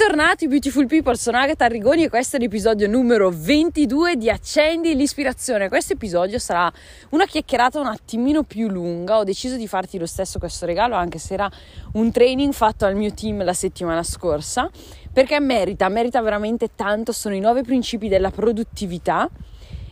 Bentornati 0.00 0.48
Beautiful 0.48 0.86
People, 0.86 1.14
sono 1.14 1.36
Agatha 1.36 1.66
Arrigoni 1.66 2.04
e 2.04 2.08
questo 2.08 2.36
è 2.36 2.38
l'episodio 2.38 2.88
numero 2.88 3.28
22 3.30 4.16
di 4.16 4.30
Accendi 4.30 4.96
l'ispirazione. 4.96 5.68
Questo 5.68 5.92
episodio 5.92 6.38
sarà 6.38 6.72
una 7.10 7.26
chiacchierata 7.26 7.78
un 7.78 7.86
attimino 7.86 8.42
più 8.42 8.68
lunga, 8.68 9.18
ho 9.18 9.24
deciso 9.24 9.56
di 9.56 9.68
farti 9.68 9.98
lo 9.98 10.06
stesso 10.06 10.38
questo 10.38 10.64
regalo 10.64 10.94
anche 10.94 11.18
se 11.18 11.34
era 11.34 11.50
un 11.92 12.10
training 12.10 12.54
fatto 12.54 12.86
al 12.86 12.96
mio 12.96 13.12
team 13.12 13.44
la 13.44 13.52
settimana 13.52 14.02
scorsa, 14.02 14.70
perché 15.12 15.38
merita, 15.38 15.86
merita 15.90 16.22
veramente 16.22 16.70
tanto, 16.74 17.12
sono 17.12 17.34
i 17.34 17.40
nove 17.40 17.60
principi 17.60 18.08
della 18.08 18.30
produttività 18.30 19.28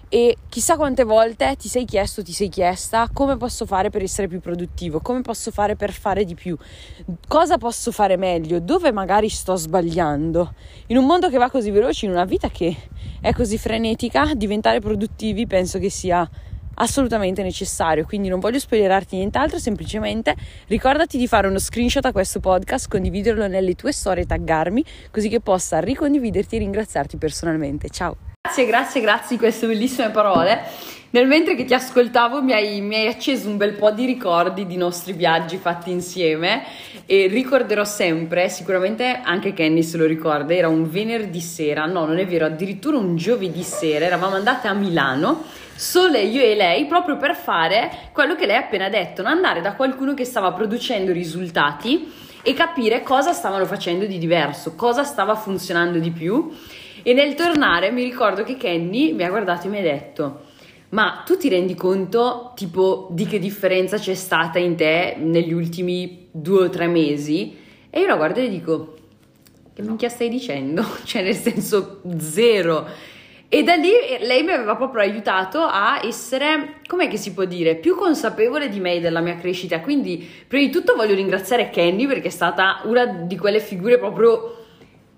e 0.09 0.37
chissà 0.49 0.77
quante 0.77 1.05
volte 1.05 1.55
ti 1.57 1.69
sei 1.69 1.85
chiesto, 1.85 2.23
ti 2.23 2.33
sei 2.33 2.49
chiesta 2.49 3.09
come 3.13 3.37
posso 3.37 3.67
fare 3.67 3.91
per 3.91 4.03
essere 4.03 4.29
più 4.29 4.41
produttivo, 4.41 5.01
come 5.01 5.21
posso 5.21 5.51
fare 5.51 5.77
per 5.77 5.93
fare 5.93 6.25
di 6.25 6.35
più, 6.35 6.57
cosa 7.27 7.59
posso 7.59 7.93
fare 7.93 8.17
meglio, 8.17 8.61
dove 8.61 8.93
magari 8.93 9.29
sto 9.29 9.57
sbagliando. 9.57 10.55
In 10.87 10.97
un 10.97 11.05
mondo 11.05 11.29
che 11.29 11.39
va 11.39 11.51
così 11.51 11.71
veloce, 11.71 12.07
in 12.07 12.13
una 12.13 12.25
vita 12.25 12.49
che 12.49 12.75
è 13.21 13.33
così 13.33 13.59
frenetica, 13.59 14.33
diventare 14.35 14.81
produttivi 14.81 15.47
penso 15.47 15.79
che 15.79 15.91
sia 15.91 16.29
assolutamente 16.81 17.43
necessario. 17.43 18.05
Quindi 18.05 18.29
non 18.29 18.41
voglio 18.41 18.59
spoilerarti 18.59 19.17
nient'altro, 19.17 19.59
semplicemente 19.59 20.35
ricordati 20.69 21.19
di 21.19 21.27
fare 21.27 21.49
uno 21.49 21.59
screenshot 21.59 22.05
a 22.05 22.13
questo 22.13 22.41
podcast, 22.41 22.89
condividerlo 22.89 23.47
nelle 23.47 23.75
tue 23.75 23.93
storie, 23.93 24.27
taggarmi, 24.27 24.85
così 25.11 25.29
che 25.29 25.41
possa 25.41 25.81
ricondividerti 25.81 26.57
e 26.57 26.59
ringraziarti 26.61 27.17
personalmente. 27.17 27.89
Ciao! 27.91 28.28
Grazie, 28.59 28.67
grazie, 28.67 29.01
grazie 29.03 29.37
di 29.37 29.43
queste 29.43 29.67
bellissime 29.67 30.09
parole. 30.09 30.63
Nel 31.11 31.27
mentre 31.27 31.55
che 31.55 31.65
ti 31.65 31.75
ascoltavo 31.75 32.43
mi 32.43 32.53
hai, 32.53 32.81
mi 32.81 32.95
hai, 32.95 33.07
acceso 33.07 33.47
un 33.47 33.57
bel 33.57 33.75
po' 33.75 33.91
di 33.91 34.07
ricordi 34.07 34.67
di 34.67 34.77
nostri 34.77 35.13
viaggi 35.13 35.59
fatti 35.59 35.91
insieme 35.91 36.65
e 37.05 37.27
ricorderò 37.27 37.85
sempre, 37.85 38.49
sicuramente 38.49 39.21
anche 39.23 39.53
Kenny 39.53 39.83
se 39.83 39.97
lo 39.97 40.07
ricorda, 40.07 40.55
era 40.55 40.67
un 40.67 40.89
venerdì 40.89 41.41
sera, 41.41 41.85
no 41.87 42.05
non 42.05 42.19
è 42.19 42.27
vero, 42.27 42.47
addirittura 42.47 42.97
un 42.97 43.17
giovedì 43.17 43.63
sera, 43.63 44.07
eravamo 44.07 44.35
andate 44.35 44.67
a 44.67 44.73
Milano, 44.73 45.45
sole 45.75 46.23
io 46.23 46.43
e 46.43 46.55
lei, 46.55 46.87
proprio 46.87 47.17
per 47.17 47.37
fare 47.37 47.91
quello 48.13 48.35
che 48.35 48.47
lei 48.47 48.57
ha 48.57 48.61
appena 48.61 48.89
detto, 48.89 49.23
andare 49.23 49.61
da 49.61 49.75
qualcuno 49.75 50.15
che 50.15 50.25
stava 50.25 50.53
producendo 50.53 51.13
risultati 51.13 52.11
e 52.43 52.55
capire 52.55 53.03
cosa 53.03 53.33
stavano 53.33 53.67
facendo 53.67 54.07
di 54.07 54.19
diverso, 54.19 54.75
cosa 54.75 55.05
stava 55.05 55.35
funzionando 55.35 55.99
di 55.99 56.11
più 56.11 56.51
e 57.09 57.15
nel 57.15 57.35
tornare 57.35 57.91
mi 57.91 58.03
ricordo 58.03 58.45
che 58.45 58.59
Kenny 58.59 59.15
mi 59.15 59.25
ha 59.25 59.31
guardato 59.31 59.67
e 59.67 59.71
mi 59.71 59.79
ha 59.79 59.83
detto: 59.83 60.43
Ma 60.91 61.23
tu 61.25 61.39
ti 61.39 61.49
rendi 61.49 61.75
conto, 61.75 62.53
tipo, 62.55 63.09
di 63.13 63.25
che 63.25 63.39
differenza 63.39 63.97
c'è 63.97 64.13
stata 64.13 64.59
in 64.59 64.77
te 64.77 65.17
negli 65.19 65.55
ultimi 65.55 66.29
due 66.31 66.65
o 66.65 66.69
tre 66.69 66.87
mesi? 66.87 67.57
E 67.89 68.01
io 68.01 68.07
la 68.07 68.17
guardo 68.17 68.41
e 68.41 68.51
dico: 68.51 68.95
Che 69.73 69.81
minchia 69.81 70.11
stai 70.11 70.29
dicendo? 70.29 70.85
cioè, 71.05 71.23
nel 71.23 71.35
senso, 71.35 72.03
zero. 72.19 72.87
E 73.49 73.63
da 73.63 73.77
lì 73.77 73.89
eh, 73.89 74.27
lei 74.27 74.43
mi 74.43 74.53
aveva 74.53 74.77
proprio 74.77 75.01
aiutato 75.01 75.63
a 75.63 76.03
essere, 76.05 76.81
com'è 76.87 77.09
che 77.09 77.17
si 77.17 77.33
può 77.33 77.47
dire, 77.47 77.77
più 77.77 77.97
consapevole 77.97 78.69
di 78.69 78.81
me 78.81 78.97
e 78.97 79.01
della 79.01 79.21
mia 79.21 79.37
crescita. 79.37 79.81
Quindi, 79.81 80.29
prima 80.47 80.67
di 80.67 80.71
tutto 80.71 80.95
voglio 80.95 81.15
ringraziare 81.15 81.71
Kenny 81.71 82.07
perché 82.07 82.29
è 82.29 82.31
stata 82.31 82.83
una 82.85 83.07
di 83.07 83.39
quelle 83.39 83.61
figure 83.61 83.97
proprio 83.97 84.58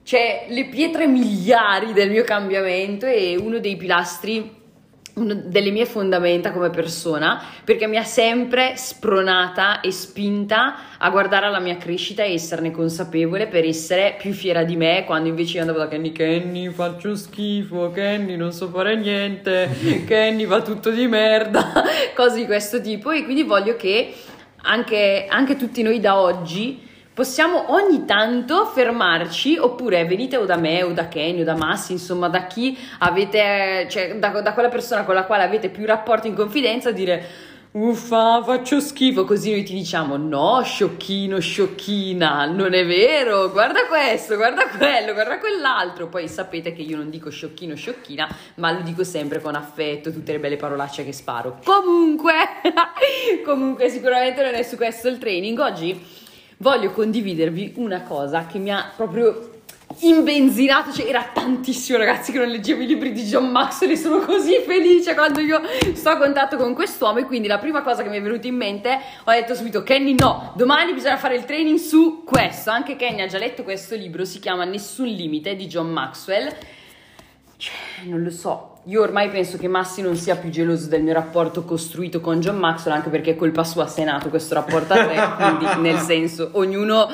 cioè 0.02 0.46
le 0.48 0.66
pietre 0.66 1.06
miliari 1.06 1.92
del 1.92 2.10
mio 2.10 2.24
cambiamento 2.24 3.06
e 3.06 3.36
uno 3.38 3.58
dei 3.58 3.76
pilastri 3.76 4.58
una 5.14 5.34
delle 5.34 5.70
mie 5.70 5.86
fondamenta 5.86 6.52
come 6.52 6.70
persona 6.70 7.42
perché 7.64 7.86
mi 7.86 7.96
ha 7.96 8.04
sempre 8.04 8.74
spronata 8.76 9.80
e 9.80 9.90
spinta 9.90 10.96
a 10.98 11.10
guardare 11.10 11.46
alla 11.46 11.58
mia 11.58 11.76
crescita 11.76 12.22
e 12.22 12.34
esserne 12.34 12.70
consapevole 12.70 13.48
per 13.48 13.64
essere 13.64 14.16
più 14.18 14.32
fiera 14.32 14.62
di 14.62 14.76
me 14.76 15.04
quando 15.04 15.28
invece 15.28 15.56
io 15.56 15.60
andavo 15.62 15.80
da 15.80 15.88
Kenny 15.88 16.12
Kenny 16.12 16.68
faccio 16.70 17.16
schifo 17.16 17.90
Kenny 17.90 18.36
non 18.36 18.52
so 18.52 18.68
fare 18.68 18.96
niente 18.96 19.68
Kenny 20.06 20.46
va 20.46 20.62
tutto 20.62 20.90
di 20.90 21.06
merda 21.06 21.72
cose 22.14 22.36
di 22.36 22.46
questo 22.46 22.80
tipo 22.80 23.10
e 23.10 23.24
quindi 23.24 23.42
voglio 23.42 23.76
che 23.76 24.14
anche, 24.62 25.26
anche 25.28 25.56
tutti 25.56 25.82
noi 25.82 26.00
da 26.00 26.18
oggi 26.20 26.88
possiamo 27.12 27.72
ogni 27.72 28.04
tanto 28.04 28.66
fermarci 28.66 29.58
oppure 29.58 30.04
venite 30.04 30.36
o 30.36 30.44
da 30.44 30.56
me 30.56 30.82
o 30.82 30.92
da 30.92 31.08
Kenny 31.08 31.42
o 31.42 31.44
da 31.44 31.56
Massi, 31.56 31.92
insomma 31.92 32.28
da 32.28 32.46
chi 32.46 32.76
avete, 32.98 33.86
cioè 33.90 34.16
da, 34.16 34.28
da 34.40 34.52
quella 34.52 34.68
persona 34.68 35.04
con 35.04 35.14
la 35.14 35.24
quale 35.24 35.42
avete 35.42 35.68
più 35.68 35.86
rapporto 35.86 36.26
in 36.26 36.34
confidenza 36.34 36.90
dire 36.92 37.48
uffa 37.72 38.42
faccio 38.42 38.80
schifo 38.80 39.24
così 39.24 39.52
noi 39.52 39.62
ti 39.62 39.74
diciamo 39.74 40.16
no 40.16 40.60
sciocchino 40.60 41.38
sciocchina 41.38 42.44
non 42.46 42.74
è 42.74 42.84
vero 42.84 43.48
guarda 43.52 43.86
questo 43.86 44.34
guarda 44.34 44.66
quello 44.66 45.12
guarda 45.12 45.38
quell'altro 45.38 46.08
poi 46.08 46.26
sapete 46.26 46.72
che 46.72 46.82
io 46.82 46.96
non 46.96 47.10
dico 47.10 47.30
sciocchino 47.30 47.76
sciocchina 47.76 48.28
ma 48.56 48.72
lo 48.72 48.80
dico 48.80 49.04
sempre 49.04 49.40
con 49.40 49.54
affetto 49.54 50.10
tutte 50.10 50.32
le 50.32 50.40
belle 50.40 50.56
parolacce 50.56 51.04
che 51.04 51.12
sparo. 51.12 51.60
Comunque 51.64 52.32
comunque 53.46 53.88
sicuramente 53.88 54.42
non 54.42 54.54
è 54.54 54.64
su 54.64 54.74
questo 54.76 55.06
il 55.06 55.18
training 55.18 55.58
oggi 55.60 56.18
voglio 56.60 56.90
condividervi 56.90 57.74
una 57.76 58.02
cosa 58.02 58.46
che 58.46 58.58
mi 58.58 58.70
ha 58.70 58.92
proprio 58.94 59.48
imbenzinato, 60.00 60.92
cioè 60.92 61.08
era 61.08 61.30
tantissimo 61.32 61.98
ragazzi 61.98 62.32
che 62.32 62.38
non 62.38 62.48
leggevo 62.48 62.82
i 62.82 62.86
libri 62.86 63.12
di 63.12 63.24
John 63.24 63.50
Maxwell 63.50 63.90
e 63.90 63.96
sono 63.96 64.20
così 64.20 64.62
felice 64.64 65.14
quando 65.14 65.40
io 65.40 65.60
sto 65.94 66.10
a 66.10 66.16
contatto 66.16 66.56
con 66.56 66.74
quest'uomo 66.74 67.18
e 67.18 67.24
quindi 67.24 67.48
la 67.48 67.58
prima 67.58 67.82
cosa 67.82 68.02
che 68.02 68.08
mi 68.08 68.18
è 68.18 68.22
venuta 68.22 68.46
in 68.46 68.56
mente 68.56 69.00
ho 69.24 69.30
detto 69.30 69.54
subito 69.54 69.82
Kenny 69.82 70.14
no, 70.14 70.52
domani 70.54 70.92
bisogna 70.92 71.16
fare 71.16 71.34
il 71.34 71.44
training 71.44 71.78
su 71.78 72.22
questo, 72.24 72.70
anche 72.70 72.94
Kenny 72.94 73.22
ha 73.22 73.26
già 73.26 73.38
letto 73.38 73.62
questo 73.62 73.94
libro, 73.96 74.24
si 74.24 74.38
chiama 74.38 74.64
Nessun 74.64 75.06
limite 75.06 75.56
di 75.56 75.66
John 75.66 75.90
Maxwell. 75.90 76.54
Cioè, 77.56 78.04
non 78.04 78.22
lo 78.22 78.30
so, 78.30 78.69
io 78.84 79.02
ormai 79.02 79.28
penso 79.28 79.58
che 79.58 79.68
Massi 79.68 80.00
non 80.00 80.16
sia 80.16 80.36
più 80.36 80.48
geloso 80.48 80.88
del 80.88 81.02
mio 81.02 81.12
rapporto 81.12 81.64
costruito 81.64 82.20
con 82.20 82.40
John 82.40 82.56
Maxwell, 82.56 82.94
anche 82.94 83.10
perché 83.10 83.32
è 83.32 83.36
colpa 83.36 83.62
sua 83.62 83.86
se 83.86 84.02
è 84.02 84.04
nato 84.04 84.30
questo 84.30 84.54
rapporto 84.54 84.94
a 84.94 85.04
tre, 85.04 85.34
quindi 85.36 85.80
nel 85.80 85.98
senso 85.98 86.48
ognuno 86.52 87.08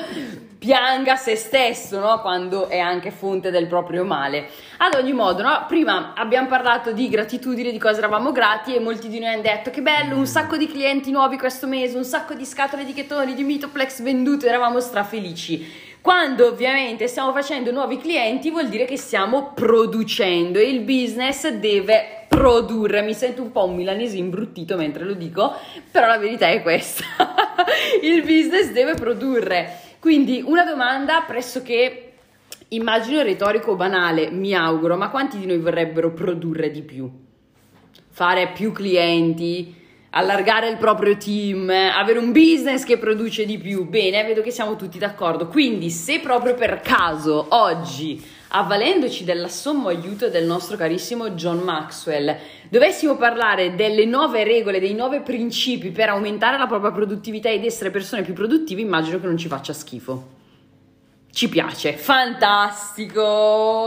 pianga 0.57 1.15
se 1.15 1.35
stesso, 1.35 1.99
no? 1.99 2.19
Quando 2.21 2.67
è 2.67 2.79
anche 2.79 3.11
fonte 3.11 3.51
del 3.51 3.67
proprio 3.67 4.05
male. 4.05 4.49
Ad 4.77 4.95
ogni 4.95 5.13
modo, 5.13 5.43
no? 5.43 5.65
Prima 5.67 6.13
abbiamo 6.15 6.47
parlato 6.47 6.93
di 6.93 7.09
gratitudine, 7.09 7.71
di 7.71 7.77
cosa 7.77 7.97
eravamo 7.97 8.31
grati 8.31 8.73
e 8.73 8.79
molti 8.79 9.09
di 9.09 9.19
noi 9.19 9.33
hanno 9.33 9.41
detto 9.41 9.69
che 9.69 9.81
bello, 9.81 10.15
un 10.15 10.25
sacco 10.25 10.57
di 10.57 10.67
clienti 10.67 11.11
nuovi 11.11 11.37
questo 11.37 11.67
mese, 11.67 11.97
un 11.97 12.05
sacco 12.05 12.33
di 12.33 12.45
scatole 12.45 12.85
di 12.85 12.93
chetoni, 12.93 13.33
di 13.33 13.43
Mitoplex 13.43 14.01
vendute, 14.01 14.47
eravamo 14.47 14.79
strafelici. 14.79 15.85
Quando 16.01 16.47
ovviamente 16.47 17.07
stiamo 17.07 17.33
facendo 17.33 17.71
nuovi 17.71 17.97
clienti 17.97 18.49
vuol 18.49 18.69
dire 18.69 18.85
che 18.85 18.97
stiamo 18.97 19.51
producendo 19.53 20.59
e 20.59 20.69
il 20.69 20.81
business 20.81 21.49
deve 21.49 22.25
produrre. 22.27 23.01
Mi 23.01 23.13
sento 23.13 23.41
un 23.41 23.51
po' 23.51 23.65
un 23.65 23.75
milanese 23.75 24.17
imbruttito 24.17 24.77
mentre 24.77 25.03
lo 25.03 25.13
dico, 25.13 25.53
però 25.91 26.07
la 26.07 26.17
verità 26.17 26.47
è 26.47 26.61
questa. 26.61 27.03
il 28.03 28.21
business 28.21 28.71
deve 28.71 28.93
produrre. 28.93 29.79
Quindi 29.99 30.43
una 30.45 30.63
domanda 30.63 31.23
pressoché 31.27 32.13
immagino 32.69 33.21
retorico 33.21 33.75
banale, 33.75 34.29
mi 34.29 34.53
auguro, 34.53 34.97
ma 34.97 35.09
quanti 35.09 35.37
di 35.37 35.45
noi 35.45 35.57
vorrebbero 35.57 36.11
produrre 36.11 36.71
di 36.71 36.81
più? 36.81 37.09
Fare 38.09 38.49
più 38.49 38.71
clienti? 38.71 39.86
Allargare 40.11 40.69
il 40.69 40.77
proprio 40.77 41.17
team, 41.17 41.69
avere 41.69 42.19
un 42.19 42.31
business 42.31 42.83
che 42.83 42.97
produce 42.97 43.45
di 43.45 43.57
più. 43.57 43.87
Bene, 43.87 44.23
vedo 44.23 44.41
che 44.41 44.51
siamo 44.51 44.75
tutti 44.75 44.97
d'accordo. 44.97 45.47
Quindi, 45.47 45.89
se 45.89 46.19
proprio 46.19 46.53
per 46.55 46.79
caso 46.79 47.47
oggi, 47.49 48.23
avvalendoci 48.49 49.23
della 49.23 49.49
sommo 49.49 49.89
aiuto 49.89 50.29
del 50.29 50.45
nostro 50.45 50.77
carissimo 50.77 51.31
John 51.31 51.59
Maxwell, 51.59 52.35
dovessimo 52.69 53.17
parlare 53.17 53.75
delle 53.75 54.05
nuove 54.05 54.43
regole, 54.43 54.79
dei 54.79 54.93
nuovi 54.93 55.19
principi 55.19 55.91
per 55.91 56.09
aumentare 56.09 56.57
la 56.57 56.67
propria 56.67 56.91
produttività 56.91 57.49
ed 57.49 57.65
essere 57.65 57.91
persone 57.91 58.23
più 58.23 58.33
produttive, 58.33 58.81
immagino 58.81 59.19
che 59.19 59.25
non 59.27 59.37
ci 59.37 59.47
faccia 59.47 59.73
schifo. 59.73 60.35
Ci 61.29 61.49
piace, 61.49 61.93
fantastico, 61.93 63.21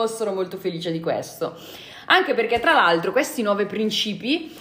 sono 0.07 0.33
molto 0.33 0.57
felice 0.57 0.93
di 0.93 1.01
questo. 1.01 1.57
Anche 2.07 2.35
perché, 2.35 2.61
tra 2.61 2.73
l'altro, 2.73 3.11
questi 3.13 3.43
nuovi 3.43 3.67
principi 3.67 4.53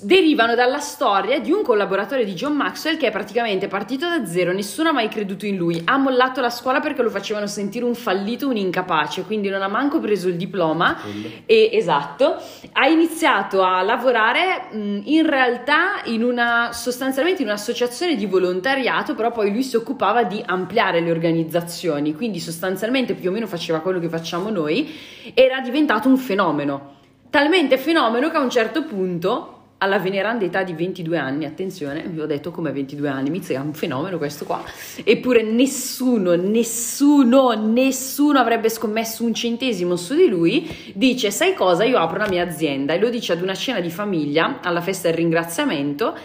derivano 0.00 0.54
dalla 0.54 0.78
storia 0.78 1.40
di 1.40 1.50
un 1.50 1.62
collaboratore 1.62 2.24
di 2.24 2.34
John 2.34 2.54
Maxwell 2.54 2.96
che 2.96 3.08
è 3.08 3.10
praticamente 3.10 3.66
partito 3.66 4.08
da 4.08 4.24
zero, 4.26 4.52
nessuno 4.52 4.90
ha 4.90 4.92
mai 4.92 5.08
creduto 5.08 5.46
in 5.46 5.56
lui, 5.56 5.80
ha 5.84 5.96
mollato 5.96 6.40
la 6.40 6.50
scuola 6.50 6.80
perché 6.80 7.02
lo 7.02 7.10
facevano 7.10 7.46
sentire 7.46 7.84
un 7.84 7.94
fallito, 7.94 8.48
un 8.48 8.56
incapace, 8.56 9.22
quindi 9.22 9.48
non 9.48 9.62
ha 9.62 9.68
manco 9.68 9.98
preso 9.98 10.28
il 10.28 10.36
diploma 10.36 10.98
e 11.46 11.70
esatto, 11.72 12.36
ha 12.72 12.86
iniziato 12.86 13.62
a 13.62 13.82
lavorare 13.82 14.68
mh, 14.70 15.00
in 15.04 15.28
realtà 15.28 16.02
in 16.04 16.22
una 16.22 16.70
sostanzialmente 16.72 17.42
in 17.42 17.48
un'associazione 17.48 18.14
di 18.14 18.26
volontariato, 18.26 19.14
però 19.14 19.32
poi 19.32 19.50
lui 19.50 19.62
si 19.62 19.76
occupava 19.76 20.22
di 20.22 20.40
ampliare 20.44 21.00
le 21.00 21.10
organizzazioni, 21.10 22.14
quindi 22.14 22.38
sostanzialmente 22.38 23.14
più 23.14 23.30
o 23.30 23.32
meno 23.32 23.46
faceva 23.46 23.80
quello 23.80 23.98
che 23.98 24.08
facciamo 24.08 24.50
noi, 24.50 24.94
era 25.34 25.60
diventato 25.60 26.08
un 26.08 26.18
fenomeno. 26.18 26.96
Talmente 27.30 27.76
fenomeno 27.76 28.30
che 28.30 28.36
a 28.36 28.40
un 28.40 28.48
certo 28.48 28.84
punto 28.84 29.57
alla 29.78 29.98
veneranda 29.98 30.44
età 30.44 30.64
di 30.64 30.72
22 30.72 31.16
anni, 31.16 31.44
attenzione, 31.44 32.02
vi 32.08 32.20
ho 32.20 32.26
detto 32.26 32.50
come 32.50 32.72
22 32.72 33.08
anni, 33.08 33.30
mi 33.30 33.40
è 33.40 33.56
un 33.58 33.72
fenomeno 33.72 34.18
questo 34.18 34.44
qua, 34.44 34.62
eppure 35.04 35.42
nessuno, 35.42 36.34
nessuno, 36.34 37.52
nessuno 37.52 38.38
avrebbe 38.40 38.68
scommesso 38.68 39.24
un 39.24 39.34
centesimo 39.34 39.94
su 39.94 40.14
di 40.14 40.28
lui, 40.28 40.92
dice 40.94 41.30
sai 41.30 41.54
cosa, 41.54 41.84
io 41.84 41.98
apro 41.98 42.18
la 42.18 42.28
mia 42.28 42.42
azienda 42.42 42.94
e 42.94 42.98
lo 42.98 43.08
dice 43.08 43.32
ad 43.32 43.40
una 43.40 43.54
cena 43.54 43.80
di 43.80 43.90
famiglia, 43.90 44.60
alla 44.60 44.80
festa 44.80 45.08
del 45.08 45.16
ringraziamento 45.16 46.16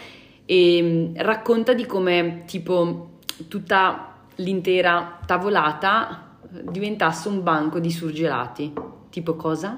e 0.46 0.82
mm, 0.82 1.16
racconta 1.18 1.74
di 1.74 1.86
come 1.86 2.44
tipo 2.46 3.20
tutta 3.48 4.16
l'intera 4.38 5.20
tavolata 5.26 6.38
diventasse 6.50 7.28
un 7.28 7.44
banco 7.44 7.80
di 7.80 7.92
surgelati. 7.92 8.74
Tipo 9.10 9.36
cosa? 9.36 9.78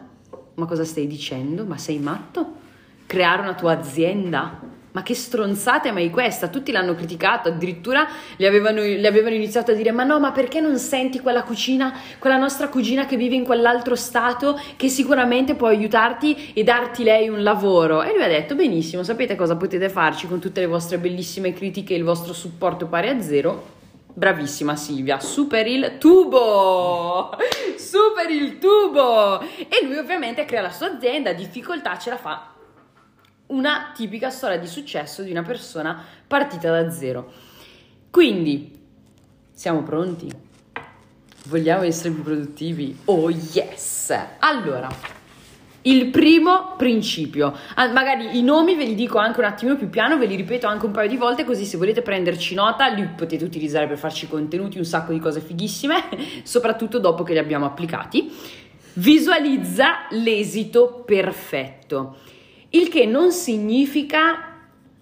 Ma 0.55 0.65
cosa 0.65 0.85
stai 0.85 1.07
dicendo? 1.07 1.65
Ma 1.65 1.77
sei 1.77 1.99
matto? 1.99 2.63
Creare 3.05 3.41
una 3.41 3.53
tua 3.53 3.73
azienda. 3.73 4.73
Ma 4.95 5.03
che 5.03 5.13
stronzata 5.13 5.89
è 5.89 5.91
mai 5.91 6.09
questa? 6.09 6.47
Tutti 6.47 6.71
l'hanno 6.71 6.95
criticato, 6.95 7.49
addirittura 7.49 8.07
gli 8.37 8.45
avevano, 8.45 8.81
gli 8.81 9.05
avevano, 9.05 9.35
iniziato 9.35 9.71
a 9.71 9.73
dire: 9.73 9.91
Ma 9.91 10.05
no, 10.05 10.21
ma 10.21 10.31
perché 10.31 10.61
non 10.61 10.77
senti 10.77 11.19
quella 11.19 11.43
cucina, 11.43 11.93
quella 12.17 12.37
nostra 12.37 12.69
cugina 12.69 13.05
che 13.05 13.17
vive 13.17 13.35
in 13.35 13.43
quell'altro 13.43 13.95
stato, 13.95 14.57
che 14.77 14.87
sicuramente 14.87 15.55
può 15.55 15.67
aiutarti 15.67 16.53
e 16.53 16.63
darti 16.63 17.03
lei 17.03 17.27
un 17.27 17.43
lavoro? 17.43 18.03
E 18.03 18.13
lui 18.13 18.23
ha 18.23 18.29
detto: 18.29 18.55
Benissimo, 18.55 19.03
sapete 19.03 19.35
cosa 19.35 19.57
potete 19.57 19.89
farci 19.89 20.29
con 20.29 20.39
tutte 20.39 20.61
le 20.61 20.67
vostre 20.67 20.97
bellissime 20.97 21.51
critiche 21.51 21.93
e 21.93 21.97
il 21.97 22.05
vostro 22.05 22.31
supporto 22.31 22.87
pari 22.87 23.09
a 23.09 23.21
zero? 23.21 23.73
Bravissima 24.13 24.77
Silvia, 24.77 25.19
super 25.19 25.67
il 25.67 25.97
tubo! 25.99 27.31
Super 27.75 28.29
il 28.29 28.59
tubo! 28.59 29.41
E 29.41 29.83
lui 29.83 29.97
ovviamente 29.97 30.45
crea 30.45 30.61
la 30.61 30.71
sua 30.71 30.95
azienda, 30.95 31.33
difficoltà 31.33 31.97
ce 31.97 32.11
la 32.11 32.17
fa 32.17 32.54
una 33.47 33.91
tipica 33.93 34.29
storia 34.29 34.57
di 34.57 34.67
successo 34.67 35.21
di 35.21 35.31
una 35.31 35.43
persona 35.43 36.03
partita 36.25 36.71
da 36.71 36.89
zero. 36.89 37.31
Quindi, 38.09 38.71
siamo 39.51 39.83
pronti? 39.83 40.31
Vogliamo 41.47 41.83
essere 41.83 42.11
più 42.11 42.23
produttivi? 42.23 42.97
Oh 43.05 43.29
yes! 43.29 44.17
Allora, 44.39 44.89
il 45.83 46.07
primo 46.07 46.73
principio, 46.77 47.55
ah, 47.75 47.87
magari 47.89 48.37
i 48.37 48.41
nomi 48.41 48.75
ve 48.75 48.85
li 48.85 48.95
dico 48.95 49.19
anche 49.19 49.39
un 49.39 49.45
attimo 49.45 49.75
più 49.75 49.89
piano, 49.89 50.17
ve 50.17 50.25
li 50.25 50.35
ripeto 50.35 50.65
anche 50.65 50.87
un 50.87 50.91
paio 50.91 51.07
di 51.07 51.17
volte 51.17 51.43
così 51.43 51.65
se 51.65 51.77
volete 51.77 52.01
prenderci 52.01 52.55
nota 52.55 52.87
li 52.87 53.07
potete 53.15 53.43
utilizzare 53.43 53.85
per 53.85 53.99
farci 53.99 54.27
contenuti, 54.27 54.79
un 54.79 54.85
sacco 54.85 55.11
di 55.11 55.19
cose 55.19 55.41
fighissime, 55.41 56.03
soprattutto 56.41 56.97
dopo 56.97 57.21
che 57.21 57.33
li 57.33 57.39
abbiamo 57.39 57.65
applicati. 57.65 58.33
Visualizza 58.93 60.07
l'esito 60.09 61.03
perfetto 61.05 62.17
il 62.75 62.89
che 62.89 63.05
non 63.05 63.31
significa 63.31 64.51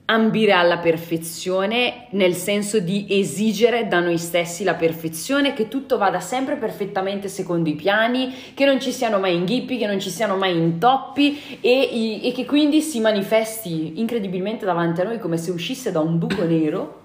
ambire 0.05 0.51
alla 0.51 0.77
perfezione 0.77 2.07
nel 2.11 2.35
senso 2.35 2.79
di 2.79 3.07
esigere 3.09 3.87
da 3.87 3.99
noi 3.99 4.17
stessi 4.17 4.63
la 4.63 4.75
perfezione, 4.75 5.53
che 5.53 5.69
tutto 5.69 5.97
vada 5.97 6.19
sempre 6.19 6.55
perfettamente 6.55 7.29
secondo 7.29 7.69
i 7.69 7.73
piani, 7.73 8.31
che 8.53 8.65
non 8.65 8.79
ci 8.79 8.91
siano 8.91 9.17
mai 9.17 9.35
inghippi, 9.35 9.77
che 9.77 9.87
non 9.87 9.99
ci 9.99 10.09
siano 10.09 10.35
mai 10.35 10.55
intoppi 10.55 11.59
e, 11.61 12.27
e 12.27 12.31
che 12.31 12.45
quindi 12.45 12.81
si 12.81 12.99
manifesti 12.99 13.99
incredibilmente 13.99 14.65
davanti 14.65 15.01
a 15.01 15.05
noi 15.05 15.19
come 15.19 15.37
se 15.37 15.51
uscisse 15.51 15.91
da 15.91 15.99
un 15.99 16.19
buco 16.19 16.43
nero 16.43 17.01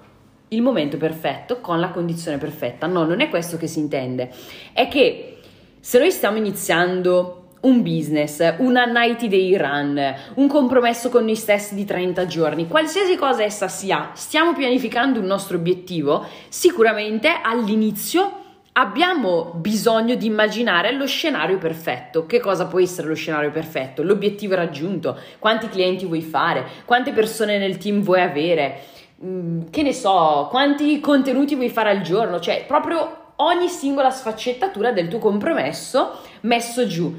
il 0.49 0.63
momento 0.63 0.97
perfetto 0.97 1.61
con 1.61 1.79
la 1.79 1.91
condizione 1.91 2.37
perfetta. 2.37 2.87
No, 2.87 3.05
non 3.05 3.21
è 3.21 3.29
questo 3.29 3.57
che 3.57 3.67
si 3.67 3.79
intende. 3.79 4.31
È 4.73 4.89
che 4.89 5.39
se 5.81 5.99
noi 5.99 6.11
stiamo 6.11 6.37
iniziando 6.37 7.38
un 7.61 7.83
business, 7.83 8.57
una 8.59 8.85
90 8.85 9.27
day 9.27 9.57
run, 9.57 10.15
un 10.35 10.49
compromesso 10.49 11.09
con 11.09 11.25
noi 11.25 11.35
stessi 11.35 11.75
di 11.75 11.85
30 11.85 12.27
giorni, 12.27 12.69
qualsiasi 12.69 13.17
cosa 13.17 13.43
essa 13.43 13.69
sia, 13.69 14.11
stiamo 14.15 14.55
pianificando 14.55 15.19
un 15.19 15.27
nostro 15.27 15.57
obiettivo, 15.57 16.27
sicuramente 16.49 17.29
all'inizio 17.43 18.47
abbiamo 18.79 19.53
bisogno 19.57 20.15
di 20.15 20.27
immaginare 20.27 20.93
lo 20.93 21.07
scenario 21.07 21.59
perfetto. 21.59 22.27
Che 22.27 22.39
cosa 22.39 22.67
può 22.67 22.79
essere 22.81 23.09
lo 23.09 23.15
scenario 23.15 23.51
perfetto? 23.51 24.05
L'obiettivo 24.05 24.55
raggiunto, 24.55 25.19
quanti 25.41 25.69
clienti 25.69 26.07
vuoi 26.07 26.23
fare, 26.23 26.65
quante 26.85 27.13
persone 27.13 27.59
nel 27.59 27.77
team 27.77 28.03
vuoi 28.03 28.21
avere, 28.21 28.81
mm, 29.25 29.63
che 29.71 29.83
ne 29.83 29.93
so, 29.93 30.47
quanti 30.49 31.01
contenuti 31.01 31.57
vuoi 31.57 31.71
fare 31.71 31.91
al 31.91 32.03
giorno, 32.03 32.39
cioè 32.39 32.65
proprio 32.69 33.33
ogni 33.37 33.69
singola 33.69 34.11
sfaccettatura 34.11 34.93
del 34.93 35.09
tuo 35.09 35.19
compromesso 35.19 36.21
messo 36.43 36.87
giù 36.87 37.15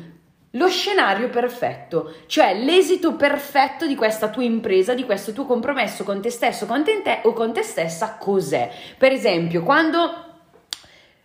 lo 0.54 0.68
scenario 0.68 1.30
perfetto, 1.30 2.14
cioè 2.26 2.56
l'esito 2.56 3.14
perfetto 3.14 3.86
di 3.86 3.96
questa 3.96 4.30
tua 4.30 4.44
impresa, 4.44 4.94
di 4.94 5.06
questo 5.06 5.32
tuo 5.32 5.46
compromesso 5.46 6.04
con 6.04 6.22
te 6.22 6.32
stesso 6.32 6.66
con 6.66 6.84
te, 6.84 7.20
o 7.24 7.34
con 7.34 7.54
te 7.54 7.62
stessa, 7.62 8.18
cos'è? 8.18 8.72
Per 8.98 9.12
esempio, 9.12 9.62
quando 9.62 10.26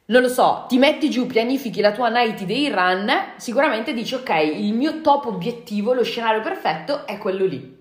non 0.07 0.21
lo 0.21 0.29
so, 0.29 0.67
ti 0.69 0.77
metti 0.77 1.09
giù, 1.09 1.27
pianifichi 1.27 1.81
la 1.81 1.93
tua 1.93 2.11
90 2.11 2.45
day 2.45 2.69
run, 2.69 3.11
sicuramente 3.37 3.95
dici 3.95 4.15
ok, 4.15 4.29
il 4.55 4.75
mio 4.75 5.01
top 5.01 5.27
obiettivo, 5.27 5.95
lo 5.95 6.05
scenario 6.05 6.43
perfetto 6.43 7.07
è 7.07 7.17
quello 7.17 7.47
lì. 7.47 7.74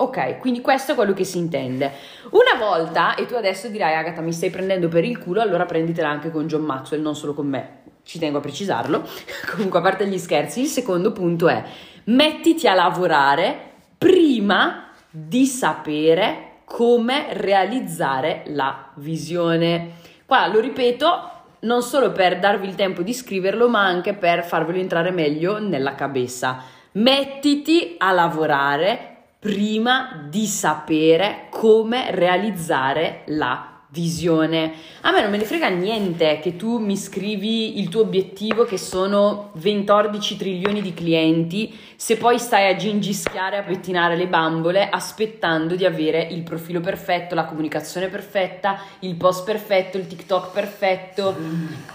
Ok, 0.00 0.38
quindi 0.38 0.60
questo 0.60 0.92
è 0.92 0.94
quello 0.94 1.12
che 1.12 1.24
si 1.24 1.38
intende. 1.38 1.90
Una 2.30 2.56
volta, 2.56 3.16
e 3.16 3.26
tu 3.26 3.34
adesso 3.34 3.66
dirai 3.66 3.96
Agatha 3.96 4.20
mi 4.20 4.32
stai 4.32 4.48
prendendo 4.48 4.86
per 4.86 5.02
il 5.02 5.18
culo, 5.18 5.40
allora 5.40 5.64
prenditela 5.64 6.08
anche 6.08 6.30
con 6.30 6.46
John 6.46 6.62
Maxwell, 6.62 7.02
non 7.02 7.16
solo 7.16 7.34
con 7.34 7.48
me 7.48 7.78
ci 8.04 8.20
tengo 8.20 8.38
a 8.38 8.40
precisarlo. 8.40 9.04
Comunque, 9.52 9.80
a 9.80 9.82
parte 9.82 10.06
gli 10.06 10.18
scherzi, 10.18 10.60
il 10.60 10.68
secondo 10.68 11.10
punto 11.10 11.48
è 11.48 11.64
mettiti 12.04 12.68
a 12.68 12.74
lavorare 12.74 13.72
prima 13.98 14.92
di 15.10 15.46
sapere 15.46 16.60
come 16.64 17.32
realizzare 17.32 18.44
la 18.46 18.90
visione. 18.94 19.94
Qua 20.24 20.46
lo 20.46 20.60
ripeto, 20.60 21.30
non 21.60 21.82
solo 21.82 22.12
per 22.12 22.38
darvi 22.38 22.68
il 22.68 22.76
tempo 22.76 23.02
di 23.02 23.12
scriverlo, 23.12 23.68
ma 23.68 23.84
anche 23.84 24.14
per 24.14 24.44
farvelo 24.44 24.78
entrare 24.78 25.10
meglio 25.10 25.58
nella 25.58 25.96
cabeza. 25.96 26.62
Mettiti 26.92 27.96
a 27.98 28.12
lavorare 28.12 29.16
prima 29.38 30.26
di 30.28 30.46
sapere 30.46 31.46
come 31.50 32.10
realizzare 32.10 33.22
la 33.26 33.78
visione. 33.90 34.72
A 35.02 35.12
me 35.12 35.22
non 35.22 35.30
me 35.30 35.38
ne 35.38 35.44
frega 35.44 35.68
niente 35.68 36.40
che 36.40 36.56
tu 36.56 36.78
mi 36.78 36.96
scrivi 36.96 37.78
il 37.78 37.88
tuo 37.88 38.02
obiettivo 38.02 38.64
che 38.64 38.76
sono 38.76 39.50
14 39.52 40.36
trilioni 40.36 40.82
di 40.82 40.92
clienti, 40.92 41.76
se 41.96 42.16
poi 42.16 42.38
stai 42.38 42.70
a 42.70 42.76
gingischiare, 42.76 43.58
a 43.58 43.62
pettinare 43.62 44.16
le 44.16 44.26
bambole 44.26 44.88
aspettando 44.88 45.74
di 45.74 45.86
avere 45.86 46.22
il 46.22 46.42
profilo 46.42 46.80
perfetto, 46.80 47.34
la 47.34 47.46
comunicazione 47.46 48.08
perfetta, 48.08 48.80
il 49.00 49.14
post 49.14 49.44
perfetto, 49.44 49.96
il 49.96 50.06
TikTok 50.06 50.52
perfetto. 50.52 51.36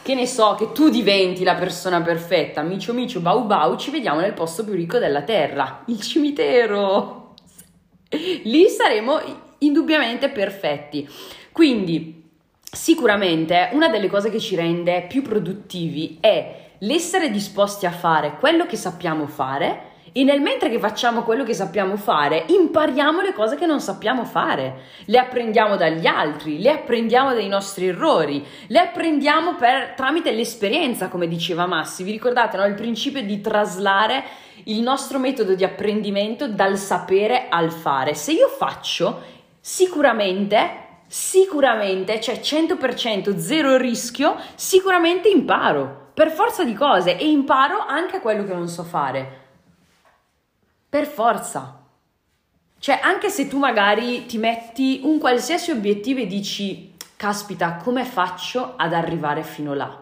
Che 0.01 0.15
ne 0.15 0.25
so, 0.25 0.55
che 0.57 0.71
tu 0.71 0.89
diventi 0.89 1.43
la 1.43 1.55
persona 1.55 2.01
perfetta. 2.01 2.61
Micio 2.63 2.93
micio 2.93 3.19
bau 3.19 3.45
bau, 3.45 3.77
ci 3.77 3.91
vediamo 3.91 4.19
nel 4.19 4.33
posto 4.33 4.63
più 4.63 4.73
ricco 4.73 4.97
della 4.97 5.21
terra, 5.21 5.83
il 5.85 6.01
cimitero. 6.01 7.22
Lì 8.43 8.67
saremo 8.67 9.19
indubbiamente 9.59 10.29
perfetti. 10.29 11.07
Quindi, 11.51 12.23
sicuramente 12.59 13.69
una 13.73 13.89
delle 13.89 14.09
cose 14.09 14.29
che 14.29 14.39
ci 14.39 14.55
rende 14.55 15.05
più 15.07 15.21
produttivi 15.21 16.17
è 16.19 16.71
l'essere 16.79 17.29
disposti 17.29 17.85
a 17.85 17.91
fare 17.91 18.37
quello 18.39 18.65
che 18.65 18.75
sappiamo 18.75 19.27
fare 19.27 19.91
e 20.15 20.23
nel 20.23 20.41
mentre 20.41 20.69
che 20.69 20.77
facciamo 20.77 21.23
quello 21.23 21.43
che 21.43 21.55
sappiamo 21.55 21.97
fare, 21.97 22.45
impariamo 22.47 23.21
le 23.21 23.33
cose 23.33 23.55
che 23.55 23.65
non 23.65 23.81
sappiamo 23.81 24.25
fare, 24.25 24.81
le 25.05 25.17
apprendiamo 25.17 25.75
dagli 25.75 26.05
altri, 26.05 26.61
le 26.61 26.69
apprendiamo 26.69 27.33
dai 27.33 27.47
nostri 27.47 27.87
errori, 27.87 28.45
le 28.67 28.79
apprendiamo 28.79 29.55
per, 29.55 29.93
tramite 29.95 30.31
l'esperienza, 30.31 31.07
come 31.07 31.27
diceva 31.27 31.65
Massi. 31.65 32.03
Vi 32.03 32.11
ricordate 32.11 32.57
no? 32.57 32.65
il 32.65 32.75
principio 32.75 33.23
di 33.23 33.41
traslare 33.41 34.23
il 34.65 34.81
nostro 34.81 35.17
metodo 35.17 35.55
di 35.55 35.63
apprendimento 35.63 36.47
dal 36.47 36.77
sapere 36.77 37.47
al 37.49 37.71
fare? 37.71 38.13
Se 38.13 38.33
io 38.33 38.47
faccio, 38.47 39.21
sicuramente 39.59 40.81
sicuramente, 41.13 42.19
cioè 42.19 42.39
100% 42.41 43.37
zero 43.37 43.77
rischio, 43.77 44.35
sicuramente 44.55 45.29
imparo 45.29 46.09
per 46.11 46.31
forza 46.31 46.63
di 46.63 46.73
cose 46.73 47.19
e 47.19 47.29
imparo 47.29 47.85
anche 47.85 48.19
quello 48.19 48.43
che 48.45 48.53
non 48.55 48.67
so 48.67 48.83
fare. 48.83 49.42
Per 50.93 51.07
forza. 51.07 51.79
Cioè, 52.77 52.99
anche 53.01 53.29
se 53.29 53.47
tu 53.47 53.57
magari 53.57 54.27
ti 54.27 54.37
metti 54.37 55.01
un 55.03 55.17
qualsiasi 55.17 55.71
obiettivo 55.71 56.19
e 56.19 56.27
dici, 56.27 56.93
caspita, 57.17 57.77
come 57.77 58.05
faccio 58.05 58.75
ad 58.77 58.93
arrivare 58.93 59.41
fino 59.41 59.73
là? 59.73 60.01